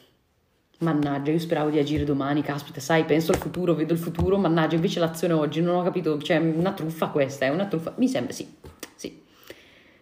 Mannaggia, 0.80 1.30
io 1.30 1.38
speravo 1.38 1.68
di 1.68 1.78
agire 1.78 2.04
domani, 2.04 2.40
caspita, 2.40 2.80
sai, 2.80 3.04
penso 3.04 3.32
al 3.32 3.38
futuro, 3.38 3.74
vedo 3.74 3.92
il 3.92 3.98
futuro, 3.98 4.38
mannaggia, 4.38 4.76
invece 4.76 4.98
l'azione 4.98 5.34
oggi 5.34 5.60
non 5.60 5.76
ho 5.76 5.82
capito, 5.82 6.18
cioè 6.22 6.38
una 6.38 6.72
truffa 6.72 7.08
questa, 7.08 7.44
è 7.44 7.50
una 7.50 7.66
truffa, 7.66 7.92
mi 7.96 8.08
sembra, 8.08 8.32
sì, 8.32 8.48
sì, 8.94 9.20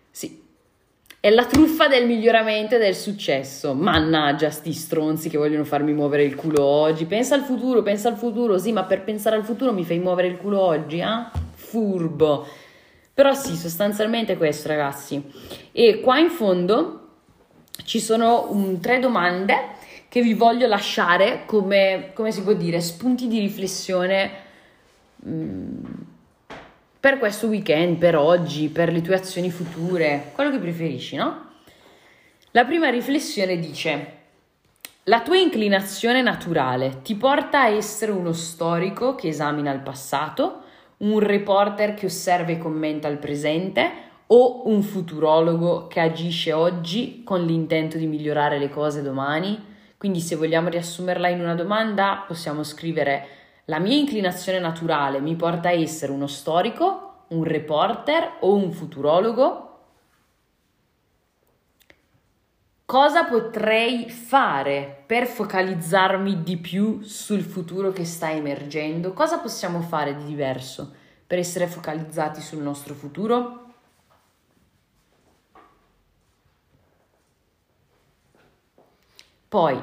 sì. 0.09 0.41
È 1.19 1.31
la 1.31 1.47
truffa 1.47 1.89
del 1.89 2.07
miglioramento 2.07 2.77
e 2.77 2.79
del 2.79 2.95
successo. 2.95 3.75
Mannaggia, 3.75 4.51
sti 4.51 4.73
stronzi 4.73 5.29
che 5.29 5.37
vogliono 5.37 5.65
farmi 5.65 5.93
muovere 5.93 6.23
il 6.23 6.37
culo 6.37 6.63
oggi. 6.63 7.07
Pensa 7.07 7.35
al 7.35 7.43
futuro, 7.43 7.83
pensa 7.83 8.09
al 8.09 8.17
futuro. 8.17 8.57
Sì, 8.57 8.71
ma 8.71 8.85
per 8.85 9.03
pensare 9.03 9.35
al 9.35 9.45
futuro 9.45 9.73
mi 9.73 9.85
fai 9.85 9.99
muovere 9.99 10.29
il 10.29 10.37
culo 10.37 10.61
oggi, 10.61 11.01
eh? 11.01 11.27
Furbo. 11.55 12.47
Però 13.13 13.35
sì, 13.35 13.57
sostanzialmente 13.57 14.35
è 14.35 14.37
questo, 14.37 14.69
ragazzi. 14.69 15.21
E 15.73 16.01
qua 16.01 16.19
in 16.21 16.31
fondo 16.31 17.09
ci 17.85 17.99
sono 17.99 18.53
um, 18.53 18.79
tre 18.79 19.01
domande 19.01 19.77
che 20.09 20.23
vi 20.23 20.35
voglio 20.35 20.67
lasciare 20.67 21.43
come, 21.45 22.11
come 22.15 22.33
si 22.33 22.43
può 22.43 22.55
dire, 22.55 22.81
spunti 22.81 23.29
di 23.29 23.39
riflessione. 23.39 24.31
Um, 25.25 26.07
per 27.01 27.19
questo 27.19 27.47
weekend, 27.47 27.97
per 27.97 28.17
oggi, 28.17 28.69
per 28.69 28.93
le 28.93 29.01
tue 29.03 29.15
azioni 29.15 29.51
future, 29.51 30.33
quello 30.35 30.51
che 30.51 30.59
preferisci, 30.59 31.15
no? 31.15 31.47
La 32.53 32.65
prima 32.65 32.89
riflessione 32.89 33.59
dice: 33.59 34.13
La 35.05 35.21
tua 35.21 35.37
inclinazione 35.37 36.23
naturale 36.23 37.03
ti 37.03 37.15
porta 37.15 37.63
a 37.63 37.69
essere 37.69 38.11
uno 38.11 38.33
storico 38.33 39.15
che 39.15 39.29
esamina 39.29 39.73
il 39.73 39.81
passato, 39.81 40.63
un 40.99 41.21
reporter 41.21 41.95
che 41.95 42.07
osserva 42.07 42.51
e 42.51 42.59
commenta 42.59 43.07
il 43.07 43.19
presente 43.19 44.07
o 44.27 44.69
un 44.69 44.83
futurologo 44.83 45.87
che 45.87 46.01
agisce 46.01 46.53
oggi 46.53 47.23
con 47.23 47.45
l'intento 47.45 47.97
di 47.97 48.07
migliorare 48.07 48.59
le 48.59 48.69
cose 48.69 49.03
domani? 49.03 49.68
Quindi 49.99 50.21
se 50.21 50.37
vogliamo 50.37 50.69
riassumerla 50.69 51.29
in 51.29 51.41
una 51.41 51.57
domanda, 51.57 52.25
possiamo 52.25 52.63
scrivere 52.63 53.27
la 53.65 53.81
mia 53.81 53.97
inclinazione 53.97 54.61
naturale 54.61 55.21
mi 55.21 55.35
porta 55.35 55.71
a 55.71 55.73
essere 55.73 56.13
uno 56.13 56.29
storico, 56.29 57.25
un 57.31 57.43
reporter 57.43 58.37
o 58.41 58.55
un 58.55 58.71
futurologo? 58.71 59.65
Cosa 62.85 63.25
potrei 63.25 64.09
fare 64.09 65.03
per 65.05 65.27
focalizzarmi 65.27 66.43
di 66.45 66.57
più 66.59 67.03
sul 67.03 67.43
futuro 67.43 67.91
che 67.91 68.05
sta 68.05 68.31
emergendo? 68.31 69.13
Cosa 69.13 69.41
possiamo 69.41 69.81
fare 69.81 70.15
di 70.15 70.25
diverso 70.25 70.95
per 71.27 71.39
essere 71.39 71.67
focalizzati 71.67 72.41
sul 72.41 72.63
nostro 72.63 72.95
futuro? 72.95 73.68
Poi, 79.49 79.83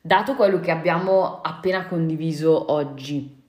dato 0.00 0.34
quello 0.34 0.58
che 0.58 0.70
abbiamo 0.70 1.42
appena 1.42 1.86
condiviso 1.86 2.72
oggi, 2.72 3.42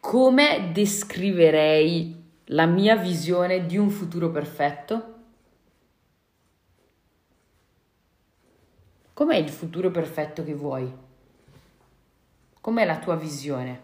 come 0.00 0.70
descriverei 0.72 2.40
la 2.46 2.66
mia 2.66 2.96
visione 2.96 3.64
di 3.64 3.76
un 3.76 3.88
futuro 3.88 4.32
perfetto? 4.32 5.14
Com'è 9.12 9.36
il 9.36 9.48
futuro 9.48 9.92
perfetto 9.92 10.42
che 10.42 10.54
vuoi? 10.54 10.92
Com'è 12.60 12.84
la 12.84 12.98
tua 12.98 13.14
visione? 13.14 13.80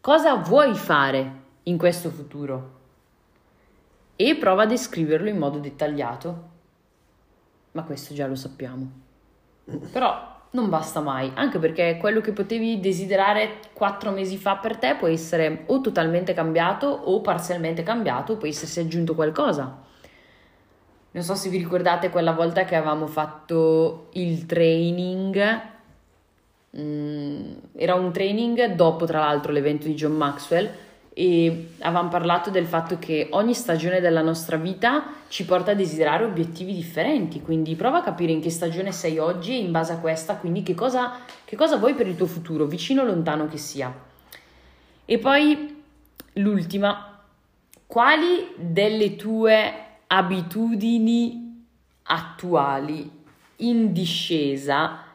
Cosa 0.00 0.36
vuoi 0.36 0.74
fare 0.74 1.40
in 1.64 1.76
questo 1.76 2.08
futuro? 2.08 2.80
E 4.16 4.36
prova 4.36 4.62
a 4.62 4.66
descriverlo 4.66 5.28
in 5.28 5.36
modo 5.36 5.58
dettagliato. 5.58 6.51
Ma 7.72 7.82
questo 7.84 8.14
già 8.14 8.26
lo 8.26 8.34
sappiamo. 8.34 8.90
Però 9.92 10.30
non 10.50 10.68
basta 10.68 11.00
mai, 11.00 11.30
anche 11.34 11.58
perché 11.58 11.96
quello 11.98 12.20
che 12.20 12.32
potevi 12.32 12.78
desiderare 12.78 13.60
quattro 13.72 14.10
mesi 14.10 14.36
fa 14.36 14.56
per 14.56 14.76
te 14.76 14.96
può 14.96 15.08
essere 15.08 15.64
o 15.66 15.80
totalmente 15.80 16.34
cambiato 16.34 16.86
o 16.86 17.20
parzialmente 17.22 17.82
cambiato, 17.82 18.36
può 18.36 18.46
essersi 18.46 18.80
aggiunto 18.80 19.14
qualcosa. 19.14 19.80
Non 21.14 21.22
so 21.22 21.34
se 21.34 21.48
vi 21.48 21.56
ricordate 21.56 22.10
quella 22.10 22.32
volta 22.32 22.64
che 22.64 22.74
avevamo 22.74 23.06
fatto 23.06 24.08
il 24.12 24.44
training, 24.44 25.60
mm, 26.76 27.52
era 27.76 27.94
un 27.94 28.12
training 28.12 28.74
dopo 28.74 29.06
tra 29.06 29.20
l'altro 29.20 29.52
l'evento 29.52 29.86
di 29.86 29.94
John 29.94 30.12
Maxwell 30.12 30.70
e 31.14 31.74
avevamo 31.80 32.08
parlato 32.08 32.48
del 32.48 32.64
fatto 32.64 32.98
che 32.98 33.28
ogni 33.32 33.52
stagione 33.52 34.00
della 34.00 34.22
nostra 34.22 34.56
vita 34.56 35.04
ci 35.28 35.44
porta 35.44 35.72
a 35.72 35.74
desiderare 35.74 36.24
obiettivi 36.24 36.72
differenti, 36.72 37.42
quindi 37.42 37.74
prova 37.74 37.98
a 37.98 38.02
capire 38.02 38.32
in 38.32 38.40
che 38.40 38.50
stagione 38.50 38.92
sei 38.92 39.18
oggi 39.18 39.52
e 39.52 39.58
in 39.58 39.70
base 39.70 39.92
a 39.92 39.98
questa, 39.98 40.36
quindi 40.36 40.62
che 40.62 40.74
cosa, 40.74 41.18
che 41.44 41.54
cosa 41.54 41.76
vuoi 41.76 41.94
per 41.94 42.06
il 42.06 42.16
tuo 42.16 42.26
futuro, 42.26 42.64
vicino 42.64 43.02
o 43.02 43.04
lontano 43.04 43.46
che 43.46 43.58
sia. 43.58 43.94
E 45.04 45.18
poi 45.18 45.82
l'ultima, 46.34 47.20
quali 47.86 48.54
delle 48.56 49.16
tue 49.16 49.74
abitudini 50.06 51.66
attuali 52.04 53.10
in 53.56 53.92
discesa 53.92 55.10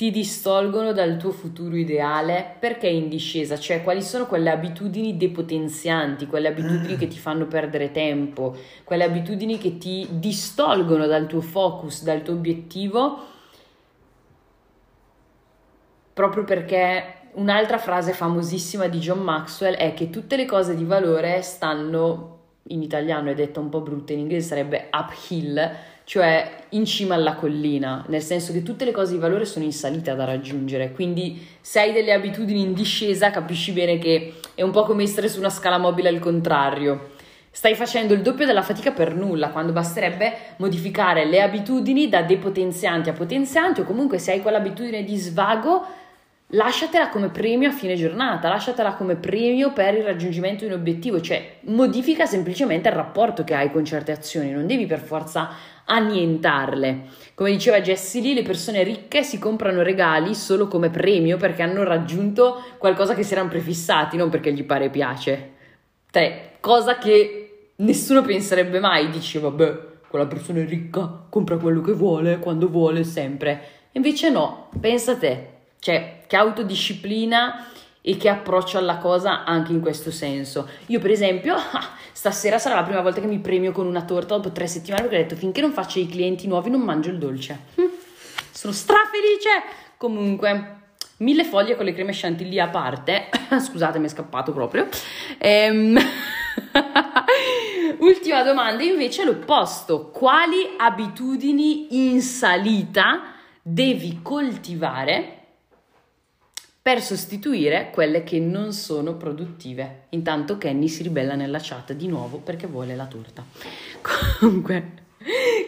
ti 0.00 0.10
distolgono 0.10 0.94
dal 0.94 1.18
tuo 1.18 1.30
futuro 1.30 1.76
ideale? 1.76 2.54
Perché 2.58 2.88
in 2.88 3.10
discesa, 3.10 3.58
cioè 3.58 3.82
quali 3.82 4.00
sono 4.00 4.24
quelle 4.24 4.48
abitudini 4.48 5.18
depotenzianti, 5.18 6.26
quelle 6.26 6.48
abitudini 6.48 6.96
che 6.96 7.06
ti 7.06 7.18
fanno 7.18 7.44
perdere 7.44 7.90
tempo, 7.90 8.56
quelle 8.84 9.04
abitudini 9.04 9.58
che 9.58 9.76
ti 9.76 10.08
distolgono 10.12 11.06
dal 11.06 11.26
tuo 11.26 11.42
focus, 11.42 12.02
dal 12.02 12.22
tuo 12.22 12.32
obiettivo, 12.32 13.18
proprio 16.14 16.44
perché 16.44 17.16
un'altra 17.32 17.76
frase 17.76 18.14
famosissima 18.14 18.88
di 18.88 19.00
John 19.00 19.20
Maxwell 19.20 19.74
è 19.74 19.92
che 19.92 20.08
tutte 20.08 20.36
le 20.36 20.46
cose 20.46 20.74
di 20.74 20.84
valore 20.84 21.42
stanno, 21.42 22.38
in 22.68 22.80
italiano 22.80 23.28
è 23.28 23.34
detta 23.34 23.60
un 23.60 23.68
po' 23.68 23.82
brutta, 23.82 24.14
in 24.14 24.20
inglese 24.20 24.48
sarebbe 24.48 24.88
uphill, 24.90 25.70
cioè 26.10 26.64
in 26.70 26.86
cima 26.86 27.14
alla 27.14 27.34
collina, 27.34 28.04
nel 28.08 28.20
senso 28.20 28.52
che 28.52 28.64
tutte 28.64 28.84
le 28.84 28.90
cose 28.90 29.12
di 29.12 29.18
valore 29.18 29.44
sono 29.44 29.64
in 29.64 29.72
salita 29.72 30.12
da 30.14 30.24
raggiungere, 30.24 30.90
quindi 30.90 31.46
se 31.60 31.78
hai 31.78 31.92
delle 31.92 32.12
abitudini 32.12 32.62
in 32.62 32.74
discesa 32.74 33.30
capisci 33.30 33.70
bene 33.70 33.96
che 33.98 34.40
è 34.56 34.62
un 34.62 34.72
po' 34.72 34.82
come 34.82 35.04
essere 35.04 35.28
su 35.28 35.38
una 35.38 35.50
scala 35.50 35.78
mobile 35.78 36.08
al 36.08 36.18
contrario. 36.18 37.10
Stai 37.52 37.76
facendo 37.76 38.12
il 38.12 38.22
doppio 38.22 38.44
della 38.44 38.62
fatica 38.62 38.90
per 38.90 39.14
nulla, 39.14 39.50
quando 39.50 39.70
basterebbe 39.70 40.34
modificare 40.56 41.26
le 41.26 41.42
abitudini 41.42 42.08
da 42.08 42.22
depotenzianti 42.22 43.08
a 43.08 43.12
potenzianti 43.12 43.82
o 43.82 43.84
comunque 43.84 44.18
se 44.18 44.32
hai 44.32 44.42
quell'abitudine 44.42 45.04
di 45.04 45.16
svago 45.16 45.86
lasciatela 46.50 47.08
come 47.08 47.28
premio 47.28 47.68
a 47.68 47.72
fine 47.72 47.94
giornata, 47.94 48.48
lasciatela 48.48 48.94
come 48.94 49.16
premio 49.16 49.72
per 49.72 49.94
il 49.94 50.04
raggiungimento 50.04 50.64
di 50.64 50.72
un 50.72 50.78
obiettivo, 50.78 51.20
cioè 51.20 51.58
modifica 51.62 52.26
semplicemente 52.26 52.88
il 52.88 52.94
rapporto 52.94 53.44
che 53.44 53.54
hai 53.54 53.70
con 53.70 53.84
certe 53.84 54.12
azioni, 54.12 54.50
non 54.50 54.66
devi 54.66 54.86
per 54.86 55.00
forza 55.00 55.50
annientarle. 55.84 57.02
Come 57.34 57.50
diceva 57.50 57.80
Jessie 57.80 58.20
Lee, 58.20 58.34
le 58.34 58.42
persone 58.42 58.82
ricche 58.82 59.22
si 59.22 59.38
comprano 59.38 59.82
regali 59.82 60.34
solo 60.34 60.68
come 60.68 60.90
premio 60.90 61.36
perché 61.36 61.62
hanno 61.62 61.84
raggiunto 61.84 62.62
qualcosa 62.78 63.14
che 63.14 63.22
si 63.22 63.32
erano 63.32 63.48
prefissati, 63.48 64.16
non 64.16 64.28
perché 64.28 64.52
gli 64.52 64.64
pare 64.64 64.90
piace. 64.90 65.52
Cioè, 66.10 66.52
cosa 66.60 66.98
che 66.98 67.72
nessuno 67.76 68.22
penserebbe 68.22 68.80
mai, 68.80 69.10
dice 69.10 69.38
vabbè, 69.38 69.88
quella 70.08 70.26
persona 70.26 70.60
è 70.60 70.66
ricca, 70.66 71.26
compra 71.28 71.56
quello 71.56 71.80
che 71.80 71.92
vuole, 71.92 72.38
quando 72.38 72.68
vuole, 72.68 73.04
sempre. 73.04 73.60
Invece 73.92 74.30
no, 74.30 74.68
pensa 74.80 75.12
a 75.12 75.16
te, 75.16 75.48
cioè, 75.78 76.19
che 76.30 76.36
autodisciplina 76.36 77.66
e 78.00 78.16
che 78.16 78.28
approccio 78.28 78.78
alla 78.78 78.98
cosa 78.98 79.42
anche 79.42 79.72
in 79.72 79.80
questo 79.80 80.12
senso. 80.12 80.68
Io, 80.86 81.00
per 81.00 81.10
esempio, 81.10 81.56
stasera 82.12 82.56
sarà 82.56 82.76
la 82.76 82.84
prima 82.84 83.00
volta 83.00 83.20
che 83.20 83.26
mi 83.26 83.40
premio 83.40 83.72
con 83.72 83.84
una 83.84 84.04
torta 84.04 84.36
dopo 84.36 84.52
tre 84.52 84.68
settimane 84.68 85.02
perché 85.02 85.16
ho 85.16 85.22
detto 85.22 85.34
finché 85.34 85.60
non 85.60 85.72
faccio 85.72 85.98
i 85.98 86.06
clienti 86.06 86.46
nuovi 86.46 86.70
non 86.70 86.82
mangio 86.82 87.10
il 87.10 87.18
dolce. 87.18 87.58
Hm, 87.74 87.82
sono 88.52 88.72
strafelice! 88.72 89.48
Comunque, 89.96 90.82
mille 91.16 91.42
foglie 91.42 91.74
con 91.74 91.84
le 91.84 91.94
creme 91.94 92.12
chantilly 92.14 92.60
a 92.60 92.68
parte. 92.68 93.28
Scusate, 93.58 93.98
mi 93.98 94.06
è 94.06 94.08
scappato 94.08 94.52
proprio. 94.52 94.86
Ehm... 95.38 95.98
Ultima 97.98 98.44
domanda, 98.44 98.84
invece, 98.84 99.24
l'opposto. 99.24 100.10
Quali 100.10 100.74
abitudini 100.76 102.12
in 102.12 102.22
salita 102.22 103.32
devi 103.60 104.20
coltivare? 104.22 105.39
Per 106.82 107.02
sostituire 107.02 107.90
quelle 107.90 108.24
che 108.24 108.38
non 108.38 108.72
sono 108.72 109.14
produttive. 109.16 110.06
Intanto 110.10 110.56
Kenny 110.56 110.88
si 110.88 111.02
ribella 111.02 111.34
nella 111.34 111.58
chat 111.60 111.92
di 111.92 112.08
nuovo 112.08 112.38
perché 112.38 112.66
vuole 112.66 112.96
la 112.96 113.06
torta. 113.06 113.44
Comunque, 114.40 114.92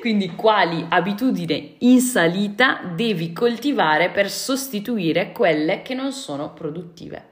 quindi 0.01 0.31
quali 0.35 0.85
abitudini 0.89 1.77
in 1.81 2.01
salita 2.01 2.81
devi 2.95 3.33
coltivare 3.33 4.09
per 4.09 4.31
sostituire 4.31 5.33
quelle 5.33 5.83
che 5.83 5.95
non 5.95 6.13
sono 6.13 6.53
produttive? 6.53 7.31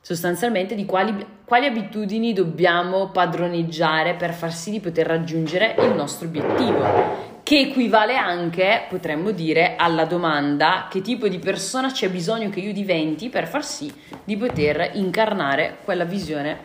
Sostanzialmente 0.00 0.74
di 0.74 0.86
quali, 0.86 1.14
quali 1.44 1.66
abitudini 1.66 2.32
dobbiamo 2.32 3.10
padroneggiare 3.10 4.14
per 4.14 4.32
far 4.32 4.52
sì 4.52 4.70
di 4.70 4.80
poter 4.80 5.06
raggiungere 5.06 5.74
il 5.78 5.94
nostro 5.94 6.26
obiettivo 6.26 7.29
che 7.42 7.58
equivale 7.58 8.16
anche, 8.16 8.86
potremmo 8.88 9.30
dire, 9.30 9.76
alla 9.76 10.04
domanda 10.04 10.88
che 10.90 11.00
tipo 11.00 11.28
di 11.28 11.38
persona 11.38 11.90
c'è 11.90 12.08
bisogno 12.08 12.50
che 12.50 12.60
io 12.60 12.72
diventi 12.72 13.28
per 13.28 13.46
far 13.46 13.64
sì 13.64 13.92
di 14.24 14.36
poter 14.36 14.90
incarnare 14.94 15.78
quella 15.84 16.04
visione 16.04 16.58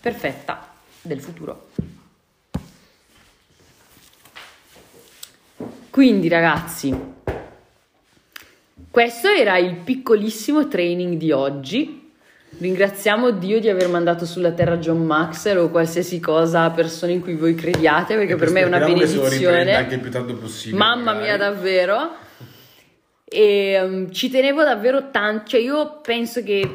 perfetta 0.00 0.68
del 1.02 1.20
futuro. 1.20 1.68
Quindi 5.90 6.28
ragazzi, 6.28 6.94
questo 8.90 9.28
era 9.28 9.56
il 9.56 9.76
piccolissimo 9.76 10.68
training 10.68 11.16
di 11.16 11.32
oggi 11.32 11.99
Ringraziamo 12.58 13.30
Dio 13.30 13.60
di 13.60 13.68
aver 13.68 13.88
mandato 13.88 14.26
sulla 14.26 14.50
terra 14.52 14.76
John 14.76 15.04
Maxwell 15.06 15.58
o 15.58 15.70
qualsiasi 15.70 16.20
cosa 16.20 16.64
a 16.64 16.70
persone 16.70 17.12
in 17.12 17.20
cui 17.20 17.34
voi 17.34 17.54
crediate, 17.54 18.16
perché 18.16 18.36
per 18.36 18.50
me 18.50 18.60
è 18.60 18.64
una 18.64 18.80
benedizione. 18.80 19.74
anche 19.74 19.94
il 19.94 20.00
più 20.00 20.10
tardi 20.10 20.34
possibile. 20.34 20.76
Mamma 20.76 21.12
magari. 21.12 21.22
mia, 21.24 21.36
davvero. 21.36 22.10
E 23.24 23.80
um, 23.80 24.10
ci 24.10 24.28
tenevo 24.28 24.62
davvero 24.64 25.10
tanto, 25.10 25.50
cioè 25.50 25.60
io 25.60 26.00
penso 26.02 26.42
che, 26.42 26.70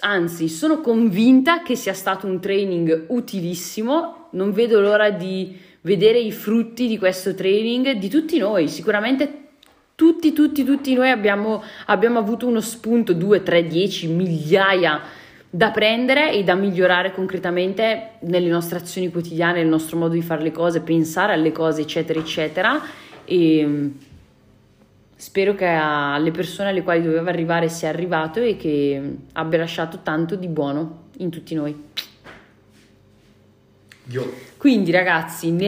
anzi, 0.00 0.48
sono 0.48 0.80
convinta 0.80 1.62
che 1.62 1.76
sia 1.76 1.94
stato 1.94 2.26
un 2.26 2.40
training 2.40 3.04
utilissimo. 3.08 4.28
Non 4.32 4.52
vedo 4.52 4.80
l'ora 4.80 5.10
di 5.10 5.56
vedere 5.82 6.18
i 6.18 6.32
frutti 6.32 6.88
di 6.88 6.98
questo 6.98 7.34
training 7.34 7.92
di 7.92 8.08
tutti 8.08 8.38
noi. 8.38 8.68
Sicuramente 8.68 9.47
tutti, 9.98 10.32
tutti, 10.32 10.62
tutti 10.62 10.94
noi 10.94 11.10
abbiamo, 11.10 11.60
abbiamo 11.86 12.20
avuto 12.20 12.46
uno 12.46 12.60
spunto, 12.60 13.14
2, 13.14 13.42
3, 13.42 13.66
10, 13.66 14.06
migliaia 14.06 15.00
da 15.50 15.72
prendere 15.72 16.32
e 16.32 16.44
da 16.44 16.54
migliorare 16.54 17.10
concretamente 17.10 18.10
nelle 18.20 18.48
nostre 18.48 18.78
azioni 18.78 19.10
quotidiane, 19.10 19.58
nel 19.58 19.66
nostro 19.66 19.98
modo 19.98 20.14
di 20.14 20.22
fare 20.22 20.44
le 20.44 20.52
cose, 20.52 20.82
pensare 20.82 21.32
alle 21.32 21.50
cose, 21.50 21.80
eccetera, 21.80 22.20
eccetera. 22.20 22.80
E 23.24 23.66
mm, 23.66 23.88
spero 25.16 25.56
che 25.56 25.66
alle 25.66 26.30
persone 26.30 26.68
alle 26.68 26.84
quali 26.84 27.02
doveva 27.02 27.30
arrivare 27.30 27.68
sia 27.68 27.88
arrivato 27.88 28.38
e 28.38 28.56
che 28.56 29.16
abbia 29.32 29.58
lasciato 29.58 29.98
tanto 30.04 30.36
di 30.36 30.46
buono 30.46 31.06
in 31.16 31.30
tutti 31.30 31.56
noi. 31.56 31.74
Io 34.10 34.32
Quindi, 34.58 34.92
ragazzi, 34.92 35.48